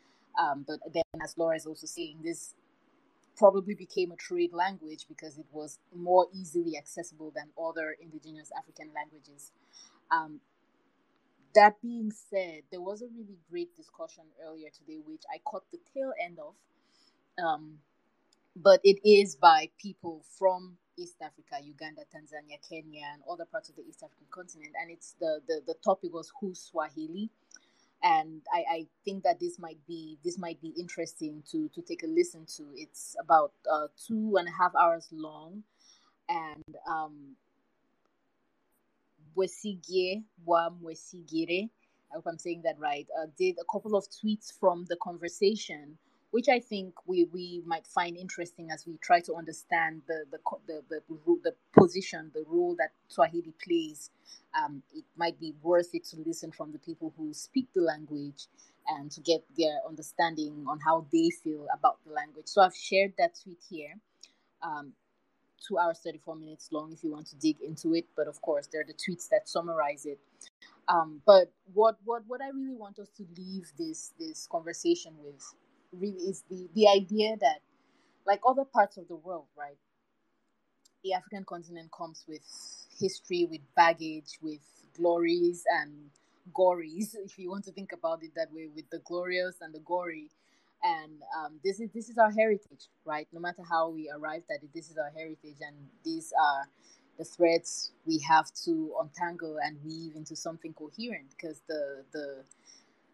Um, 0.41 0.64
but 0.66 0.81
then, 0.93 1.05
as 1.22 1.37
Laura 1.39 1.57
is 1.57 1.66
also 1.66 1.87
saying, 1.87 2.18
this 2.25 2.55
probably 3.37 3.74
became 3.74 4.12
a 4.12 4.16
trade 4.16 4.53
language 4.53 5.07
because 5.09 5.39
it 5.39 5.47
was 5.53 5.78
more 5.95 6.26
easily 6.35 6.76
accessible 6.78 7.32
than 7.35 7.51
other 7.62 7.97
indigenous 8.01 8.51
African 8.59 8.91
languages. 8.95 9.53
Um, 10.11 10.41
that 11.55 11.80
being 11.82 12.12
said, 12.12 12.62
there 12.70 12.80
was 12.82 13.03
a 13.03 13.07
really 13.07 13.39
great 13.51 13.76
discussion 13.76 14.24
earlier 14.47 14.70
today, 14.70 15.01
which 15.05 15.22
I 15.35 15.39
caught 15.45 15.64
the 15.72 15.78
tail 15.95 16.12
end 16.24 16.39
of. 16.41 16.55
Um, 17.45 17.78
but 18.57 18.80
it 18.85 18.99
is 19.09 19.37
by 19.37 19.70
people 19.80 20.24
from 20.39 20.76
East 20.99 21.16
Africa, 21.22 21.57
Uganda, 21.64 22.03
Tanzania, 22.14 22.59
Kenya, 22.68 23.03
and 23.14 23.22
other 23.30 23.47
parts 23.47 23.70
of 23.70 23.76
the 23.76 23.82
East 23.89 24.03
African 24.05 24.26
continent. 24.30 24.74
And 24.80 24.91
it's 24.91 25.16
the 25.20 25.41
the, 25.49 25.62
the 25.66 25.74
topic 25.85 26.12
was 26.14 26.32
who's 26.41 26.61
Swahili, 26.61 27.30
and 28.05 28.43
I, 28.53 28.65
I 28.71 28.87
think 29.05 29.25
that 29.25 29.41
this 29.41 29.59
might 29.59 29.79
be 29.89 30.19
this 30.23 30.39
might 30.39 30.61
be 30.61 30.75
interesting 30.79 31.43
to 31.51 31.69
to 31.75 31.81
take 31.83 32.03
a 32.05 32.07
listen 32.07 32.47
to. 32.57 32.65
It's 32.77 33.17
about 33.19 33.53
uh, 33.71 33.87
two 34.07 34.37
and 34.37 34.47
a 34.47 34.53
half 34.53 34.73
hours 34.79 35.09
long, 35.11 35.63
and 36.29 36.77
um, 36.89 37.35
wa 39.35 39.47
Mwesigire, 40.71 41.71
I 42.13 42.15
hope 42.15 42.27
I'm 42.27 42.39
saying 42.39 42.63
that 42.65 42.79
right, 42.79 43.07
uh, 43.19 43.27
did 43.39 43.57
a 43.59 43.73
couple 43.73 43.97
of 43.97 44.05
tweets 44.11 44.53
from 44.61 44.85
the 44.89 44.97
conversation 45.03 45.97
which 46.35 46.49
I 46.49 46.59
think 46.59 46.95
we, 47.07 47.28
we 47.32 47.62
might 47.64 47.87
find 47.87 48.16
interesting 48.16 48.68
as 48.72 48.89
we 48.89 48.99
try 49.01 49.20
to 49.20 49.37
understand 49.37 50.03
the 50.09 50.24
the 50.32 50.39
the, 50.66 50.82
the, 50.91 51.01
the 51.45 51.55
position, 51.80 52.32
the 52.35 52.43
role 52.49 52.74
that 52.80 52.91
Swahili 53.07 53.55
plays. 53.64 54.11
Um, 54.53 54.82
it 54.93 55.05
might 55.16 55.39
be 55.39 55.55
worth 55.62 55.91
it 55.95 56.05
to 56.07 56.16
listen 56.26 56.51
from 56.51 56.72
the 56.72 56.80
people 56.80 57.14
who 57.16 57.32
speak 57.32 57.68
the 57.72 57.82
language 57.82 58.49
and 58.89 59.12
to 59.12 59.20
get 59.20 59.45
their 59.57 59.78
understanding 59.89 60.64
on 60.68 60.80
how 60.80 61.07
they 61.12 61.30
feel 61.30 61.68
about 61.72 61.99
the 62.05 62.12
language. 62.12 62.49
So 62.49 62.62
I've 62.62 62.74
shared 62.74 63.12
that 63.16 63.39
tweet 63.41 63.62
here. 63.70 63.95
Um, 64.61 64.95
two 65.66 65.78
hours 65.78 66.01
34 66.05 66.37
minutes 66.37 66.68
long 66.72 66.93
if 66.93 67.03
you 67.05 67.11
want 67.11 67.26
to 67.26 67.37
dig 67.37 67.57
into 67.62 67.95
it 67.95 68.05
but 68.16 68.28
of 68.28 68.41
course 68.43 68.68
there 68.70 68.82
are 68.82 68.87
the 68.87 68.93
tweets 68.93 69.28
that 69.30 69.49
summarize 69.49 70.05
it 70.05 70.18
um, 70.89 71.22
but 71.24 71.51
what 71.72 71.97
what 72.05 72.22
what 72.26 72.43
i 72.43 72.49
really 72.51 72.74
want 72.74 72.99
us 72.99 73.09
to 73.16 73.24
leave 73.39 73.72
this 73.78 74.12
this 74.18 74.47
conversation 74.51 75.14
with 75.24 75.43
really 76.01 76.25
is 76.25 76.45
the 76.51 76.69
the 76.75 76.89
idea 76.89 77.37
that 77.41 77.61
like 78.27 78.41
other 78.49 78.65
parts 78.65 78.97
of 78.97 79.09
the 79.09 79.17
world, 79.17 79.47
right? 79.59 79.79
The 81.05 81.15
African 81.15 81.45
continent 81.45 81.91
comes 81.97 82.25
with 82.29 82.43
history, 82.99 83.47
with 83.51 83.61
baggage, 83.77 84.39
with 84.43 84.61
glories 84.97 85.65
and 85.81 86.11
gories, 86.55 87.15
if 87.25 87.39
you 87.39 87.51
want 87.51 87.65
to 87.67 87.73
think 87.73 87.93
about 87.93 88.23
it 88.23 88.33
that 88.37 88.53
way, 88.53 88.69
with 88.75 88.89
the 88.91 89.01
glorious 89.01 89.57
and 89.61 89.75
the 89.75 89.81
gory. 89.81 90.31
And 90.83 91.23
um, 91.39 91.61
this 91.65 91.81
is 91.81 91.91
this 91.95 92.09
is 92.11 92.19
our 92.19 92.31
heritage, 92.33 92.89
right? 93.05 93.29
No 93.33 93.41
matter 93.41 93.63
how 93.69 93.91
we 93.91 94.11
arrived 94.11 94.47
at 94.51 94.63
it, 94.63 94.71
this 94.75 94.91
is 94.91 94.99
our 94.99 95.11
heritage, 95.17 95.57
and 95.61 95.77
these 96.05 96.33
are 96.41 96.69
the 97.19 97.25
threads 97.25 97.93
we 98.07 98.19
have 98.29 98.53
to 98.65 98.95
untangle 99.01 99.59
and 99.65 99.79
weave 99.85 100.17
into 100.17 100.37
something 100.37 100.75
coherent. 100.75 101.31
Because 101.31 101.63
the 101.69 102.05
the 102.13 102.45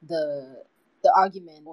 the 0.09 0.65
the 1.05 1.13
argument 1.17 1.67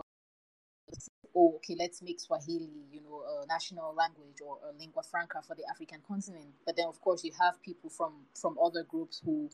oh, 1.36 1.56
okay, 1.58 1.76
let's 1.80 2.02
make 2.02 2.20
Swahili, 2.20 2.70
you 2.92 3.02
know, 3.02 3.24
a 3.44 3.48
national 3.48 3.94
language 3.96 4.38
or 4.46 4.60
a 4.70 4.78
lingua 4.80 5.04
franca 5.04 5.42
for 5.48 5.56
the 5.56 5.64
African 5.72 6.00
continent. 6.08 6.48
But 6.66 6.78
then, 6.78 6.88
of 6.88 7.02
course, 7.02 7.24
you 7.24 7.32
have 7.40 7.62
people 7.64 7.90
from 7.90 8.14
from 8.40 8.58
other 8.64 8.84
groups 8.84 9.22
who 9.24 9.50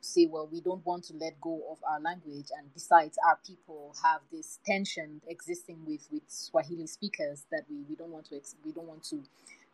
say, 0.00 0.26
well, 0.30 0.48
we 0.50 0.60
don't 0.60 0.84
want 0.86 1.04
to 1.04 1.14
let 1.14 1.40
go 1.40 1.62
of 1.70 1.78
our 1.88 2.00
language, 2.00 2.48
and 2.58 2.72
besides, 2.74 3.18
our 3.26 3.38
people 3.46 3.94
have 4.04 4.20
this 4.32 4.60
tension 4.66 5.20
existing 5.28 5.80
with 5.86 6.08
with 6.12 6.24
Swahili 6.28 6.86
speakers 6.86 7.46
that 7.52 7.64
we 7.70 7.84
we 7.88 7.96
don't 7.96 8.10
want 8.12 8.26
to 8.26 8.36
ex- 8.36 8.56
we 8.64 8.72
don't 8.72 8.88
want 8.88 9.04
to 9.04 9.22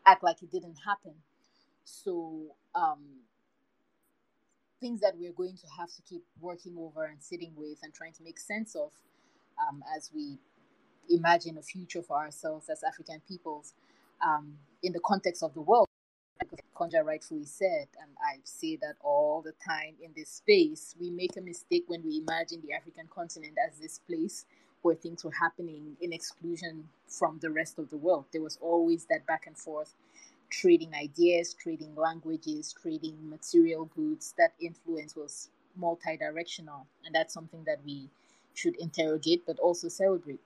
act 0.07 0.23
like 0.25 0.43
it 0.43 0.51
didn't 0.53 0.79
happen. 0.87 1.15
So. 1.85 2.57
Um, 2.75 3.23
things 4.81 5.01
that 5.01 5.15
we're 5.19 5.33
going 5.33 5.57
to 5.57 5.67
have 5.79 5.89
to 5.95 6.03
keep 6.03 6.23
working 6.41 6.77
over 6.79 7.05
and 7.05 7.23
sitting 7.23 7.53
with 7.57 7.79
and 7.83 7.95
trying 7.95 8.13
to 8.13 8.23
make 8.23 8.39
sense 8.39 8.77
of 8.77 8.93
um, 9.61 9.83
as 9.97 10.11
we 10.15 10.39
imagine 11.11 11.59
a 11.59 11.63
future 11.63 12.03
for 12.03 12.17
ourselves 12.17 12.69
as 12.69 12.83
African 12.83 13.21
peoples 13.29 13.75
um, 14.25 14.55
in 14.83 14.93
the 14.93 15.01
context 15.01 15.43
of 15.43 15.55
the 15.55 15.61
world. 15.61 15.87
Like 16.41 16.65
Konja 16.75 17.05
rightfully 17.05 17.45
said, 17.45 17.89
and 18.01 18.11
I 18.23 18.39
say 18.45 18.77
that 18.77 18.95
all 19.03 19.43
the 19.43 19.53
time 19.67 19.95
in 20.03 20.13
this 20.17 20.31
space, 20.31 20.95
we 21.01 21.11
make 21.11 21.37
a 21.37 21.41
mistake 21.41 21.85
when 21.89 22.05
we 22.05 22.19
imagine 22.19 22.63
the 22.67 22.75
African 22.75 23.09
continent 23.09 23.55
as 23.67 23.79
this 23.79 23.99
place 23.99 24.45
where 24.83 24.95
things 24.95 25.25
were 25.25 25.33
happening 25.33 25.97
in 26.01 26.13
exclusion 26.13 26.89
from 27.09 27.39
the 27.41 27.51
rest 27.51 27.79
of 27.79 27.91
the 27.91 27.97
world. 27.97 28.27
There 28.33 28.43
was 28.43 28.59
always 28.61 29.07
that 29.07 29.27
back 29.27 29.47
and 29.47 29.57
forth 29.57 29.95
trading 30.51 30.95
ideas, 30.95 31.55
trading 31.55 31.95
languages, 31.97 32.75
trading 32.81 33.17
material 33.29 33.87
goods. 33.97 34.35
That 34.39 34.53
influence 34.61 35.17
was 35.17 35.51
multi 35.77 36.17
directional, 36.17 36.87
and 37.05 37.15
that's 37.15 37.35
something 37.35 37.65
that 37.65 37.79
we 37.85 38.09
should 38.55 38.77
interrogate 38.77 39.45
but 39.47 39.59
also 39.59 39.89
celebrate. 39.89 40.41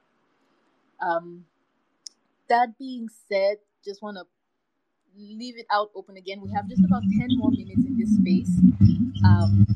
Um, 1.03 1.44
that 2.48 2.78
being 2.78 3.09
said, 3.28 3.57
just 3.84 4.03
want 4.03 4.16
to 4.16 4.24
leave 5.16 5.59
it 5.59 5.66
out 5.70 5.90
open 5.94 6.16
again. 6.16 6.40
We 6.40 6.50
have 6.53 6.68
just 6.68 6.84
about 6.84 7.03
10 7.03 7.28
more 7.36 7.50
minutes 7.50 7.84
in 7.84 7.98
this 7.98 8.16
space. 8.16 8.57
Um, 9.24 9.66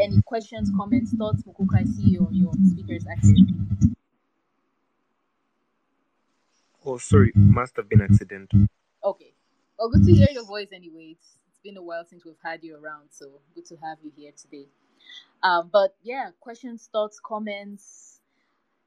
any 0.00 0.20
questions, 0.22 0.70
comments, 0.76 1.12
thoughts? 1.14 1.42
Mukuka, 1.44 1.80
I 1.80 1.84
see 1.84 2.10
your, 2.10 2.28
your 2.32 2.52
speakers 2.70 3.04
active. 3.10 3.36
Oh, 6.84 6.98
sorry, 6.98 7.32
must 7.34 7.76
have 7.76 7.88
been 7.88 8.02
accidental. 8.02 8.66
Okay. 9.04 9.32
Well, 9.78 9.90
good 9.90 10.04
to 10.04 10.12
hear 10.12 10.28
your 10.32 10.44
voice 10.44 10.68
anyway. 10.72 11.16
It's, 11.16 11.36
it's 11.48 11.60
been 11.62 11.76
a 11.76 11.82
while 11.82 12.04
since 12.04 12.24
we've 12.24 12.34
had 12.44 12.64
you 12.64 12.76
around, 12.76 13.08
so 13.10 13.40
good 13.54 13.66
to 13.66 13.76
have 13.76 13.98
you 14.02 14.10
here 14.16 14.32
today. 14.36 14.66
Um, 15.42 15.70
but 15.72 15.94
yeah, 16.02 16.30
questions, 16.40 16.88
thoughts, 16.92 17.20
comments, 17.24 18.11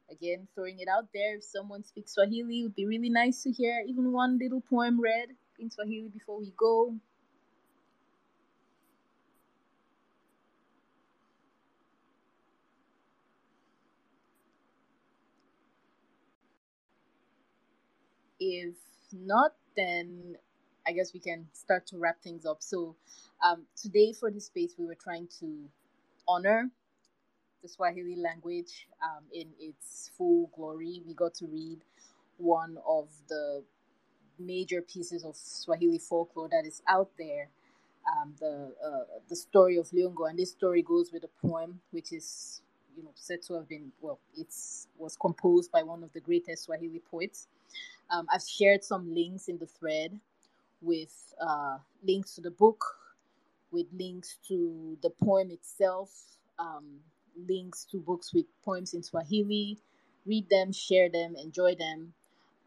Again, 0.09 0.47
throwing 0.55 0.79
it 0.79 0.87
out 0.87 1.09
there. 1.13 1.35
If 1.37 1.43
someone 1.43 1.83
speaks 1.83 2.13
Swahili, 2.13 2.61
it 2.61 2.63
would 2.63 2.75
be 2.75 2.85
really 2.85 3.09
nice 3.09 3.43
to 3.43 3.51
hear 3.51 3.83
even 3.87 4.11
one 4.11 4.37
little 4.39 4.61
poem 4.61 4.99
read 4.99 5.29
in 5.59 5.69
Swahili 5.71 6.09
before 6.09 6.39
we 6.39 6.51
go. 6.57 6.95
If 18.39 18.75
not, 19.11 19.55
then 19.75 20.37
I 20.87 20.91
guess 20.93 21.13
we 21.13 21.19
can 21.19 21.47
start 21.53 21.87
to 21.87 21.97
wrap 21.97 22.21
things 22.21 22.45
up. 22.45 22.61
So, 22.61 22.95
um, 23.43 23.65
today 23.75 24.13
for 24.13 24.31
this 24.31 24.45
space, 24.45 24.75
we 24.77 24.85
were 24.85 24.95
trying 24.95 25.27
to 25.39 25.69
honor 26.27 26.71
the 27.66 27.70
Swahili 27.70 28.16
language 28.16 28.88
um, 29.03 29.24
in 29.34 29.47
its 29.59 30.11
full 30.16 30.51
glory. 30.55 31.01
We 31.07 31.16
got 31.16 31.34
to 31.36 31.47
read 31.47 31.80
one 32.38 32.78
of 32.88 33.09
the 33.28 33.63
major 34.38 34.84
pieces 34.84 35.24
of 35.26 35.36
Swahili 35.36 35.97
folklore 35.97 36.47
that 36.49 36.68
is 36.68 36.84
out 36.88 37.09
there, 37.18 37.49
um, 38.05 38.36
the 38.39 38.72
uh, 38.86 39.20
the 39.28 39.36
story 39.36 39.78
of 39.78 39.89
Liongo, 39.89 40.30
and 40.30 40.38
this 40.38 40.51
story 40.51 40.84
goes 40.84 41.11
with 41.11 41.24
a 41.24 41.47
poem 41.47 41.80
which 41.89 42.13
is 42.13 42.61
you 42.95 43.03
know 43.03 43.09
said 43.16 43.41
to 43.47 43.55
have 43.55 43.68
been 43.68 43.91
well, 43.99 44.20
it's 44.38 44.88
was 44.99 45.18
composed 45.18 45.72
by 45.72 45.82
one 45.82 46.03
of 46.03 46.13
the 46.13 46.20
greatest 46.20 46.66
Swahili 46.66 47.01
poets. 47.09 47.47
Um, 48.11 48.28
I've 48.32 48.43
shared 48.43 48.84
some 48.84 49.11
links 49.11 49.47
in 49.47 49.57
the 49.57 49.66
thread 49.66 50.20
with 50.82 51.34
uh, 51.41 51.78
links 52.03 52.36
to 52.36 52.41
the 52.41 52.51
book, 52.51 52.86
with 53.72 53.88
links 53.91 54.38
to 54.49 54.99
the 55.01 55.09
poem 55.09 55.49
itself. 55.49 56.11
Um, 56.59 56.99
links 57.47 57.86
to 57.91 57.97
books 57.99 58.33
with 58.33 58.45
poems 58.63 58.93
in 58.93 59.03
Swahili. 59.03 59.77
Read 60.25 60.49
them, 60.49 60.71
share 60.71 61.09
them, 61.09 61.36
enjoy 61.36 61.75
them. 61.75 62.13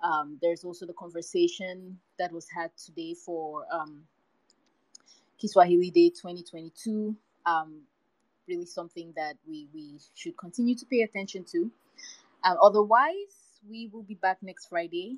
Um, 0.03 0.39
there's 0.41 0.65
also 0.65 0.87
the 0.87 0.93
conversation 0.93 1.99
that 2.19 2.33
was 2.33 2.47
had 2.49 2.71
today 2.77 3.15
for 3.15 3.65
um, 3.73 4.03
Kiswahili 5.41 5.91
Day 5.91 6.11
2022. 6.11 7.17
Um, 7.47 7.83
really 8.47 8.67
something 8.67 9.13
that 9.17 9.37
we, 9.47 9.69
we 9.75 9.99
should 10.15 10.37
continue 10.37 10.75
to 10.77 10.87
pay 10.87 11.03
attention 11.03 11.45
to. 11.53 11.71
Um, 12.45 12.57
otherwise, 12.63 13.61
we 13.69 13.89
will 13.93 14.03
be 14.03 14.15
back 14.15 14.39
next 14.43 14.69
Friday. 14.69 15.17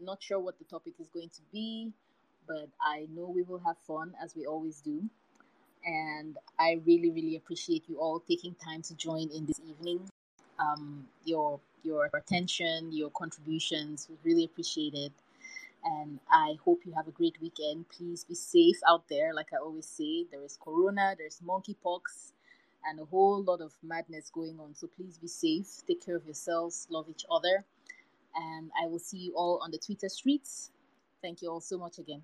Not 0.00 0.22
sure 0.22 0.40
what 0.40 0.58
the 0.58 0.64
topic 0.64 0.94
is 0.98 1.08
going 1.08 1.28
to 1.30 1.40
be, 1.52 1.92
but 2.48 2.68
I 2.80 3.06
know 3.14 3.26
we 3.26 3.42
will 3.42 3.60
have 3.60 3.76
fun 3.86 4.14
as 4.22 4.34
we 4.34 4.46
always 4.46 4.80
do 4.80 5.02
and 5.84 6.36
I 6.58 6.80
really, 6.86 7.10
really 7.10 7.36
appreciate 7.36 7.84
you 7.88 7.98
all 7.98 8.20
taking 8.20 8.54
time 8.54 8.82
to 8.82 8.94
join 8.94 9.30
in 9.30 9.46
this 9.46 9.60
evening. 9.68 10.00
Um, 10.58 11.06
your 11.24 11.60
your 11.82 12.08
attention, 12.14 12.92
your 12.92 13.10
contributions, 13.10 14.08
we 14.08 14.16
really 14.30 14.44
appreciate 14.44 14.94
it. 14.94 15.12
And 15.84 16.18
I 16.30 16.56
hope 16.64 16.80
you 16.86 16.92
have 16.92 17.08
a 17.08 17.10
great 17.10 17.36
weekend. 17.42 17.86
Please 17.90 18.24
be 18.24 18.34
safe 18.34 18.78
out 18.88 19.06
there. 19.10 19.34
Like 19.34 19.48
I 19.52 19.56
always 19.58 19.86
say, 19.86 20.24
there 20.30 20.42
is 20.42 20.58
corona, 20.62 21.14
there's 21.18 21.40
monkeypox, 21.46 22.32
and 22.88 22.98
a 23.00 23.04
whole 23.04 23.42
lot 23.42 23.60
of 23.60 23.72
madness 23.82 24.30
going 24.32 24.58
on. 24.60 24.74
So 24.74 24.86
please 24.86 25.18
be 25.18 25.28
safe. 25.28 25.82
Take 25.86 26.04
care 26.04 26.16
of 26.16 26.24
yourselves. 26.24 26.86
Love 26.90 27.10
each 27.10 27.26
other. 27.30 27.64
And 28.34 28.70
I 28.82 28.86
will 28.86 28.98
see 28.98 29.18
you 29.18 29.34
all 29.36 29.60
on 29.62 29.70
the 29.70 29.78
Twitter 29.78 30.08
streets. 30.08 30.70
Thank 31.20 31.42
you 31.42 31.50
all 31.50 31.60
so 31.60 31.76
much 31.76 31.98
again. 31.98 32.22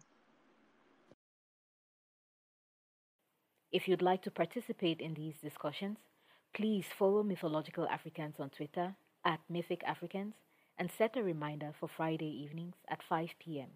If 3.72 3.86
you'd 3.86 4.02
like 4.02 4.22
to 4.22 4.32
participate 4.32 5.00
in 5.00 5.14
these 5.14 5.36
discussions, 5.40 5.98
please 6.52 6.86
follow 6.98 7.22
Mythological 7.22 7.86
Africans 7.86 8.40
on 8.40 8.50
Twitter 8.50 8.96
at 9.24 9.38
Mythic 9.48 9.84
Africans 9.84 10.34
and 10.76 10.90
set 10.90 11.16
a 11.16 11.22
reminder 11.22 11.72
for 11.78 11.88
Friday 11.88 12.26
evenings 12.26 12.74
at 12.88 13.00
5 13.00 13.28
p.m. 13.38 13.68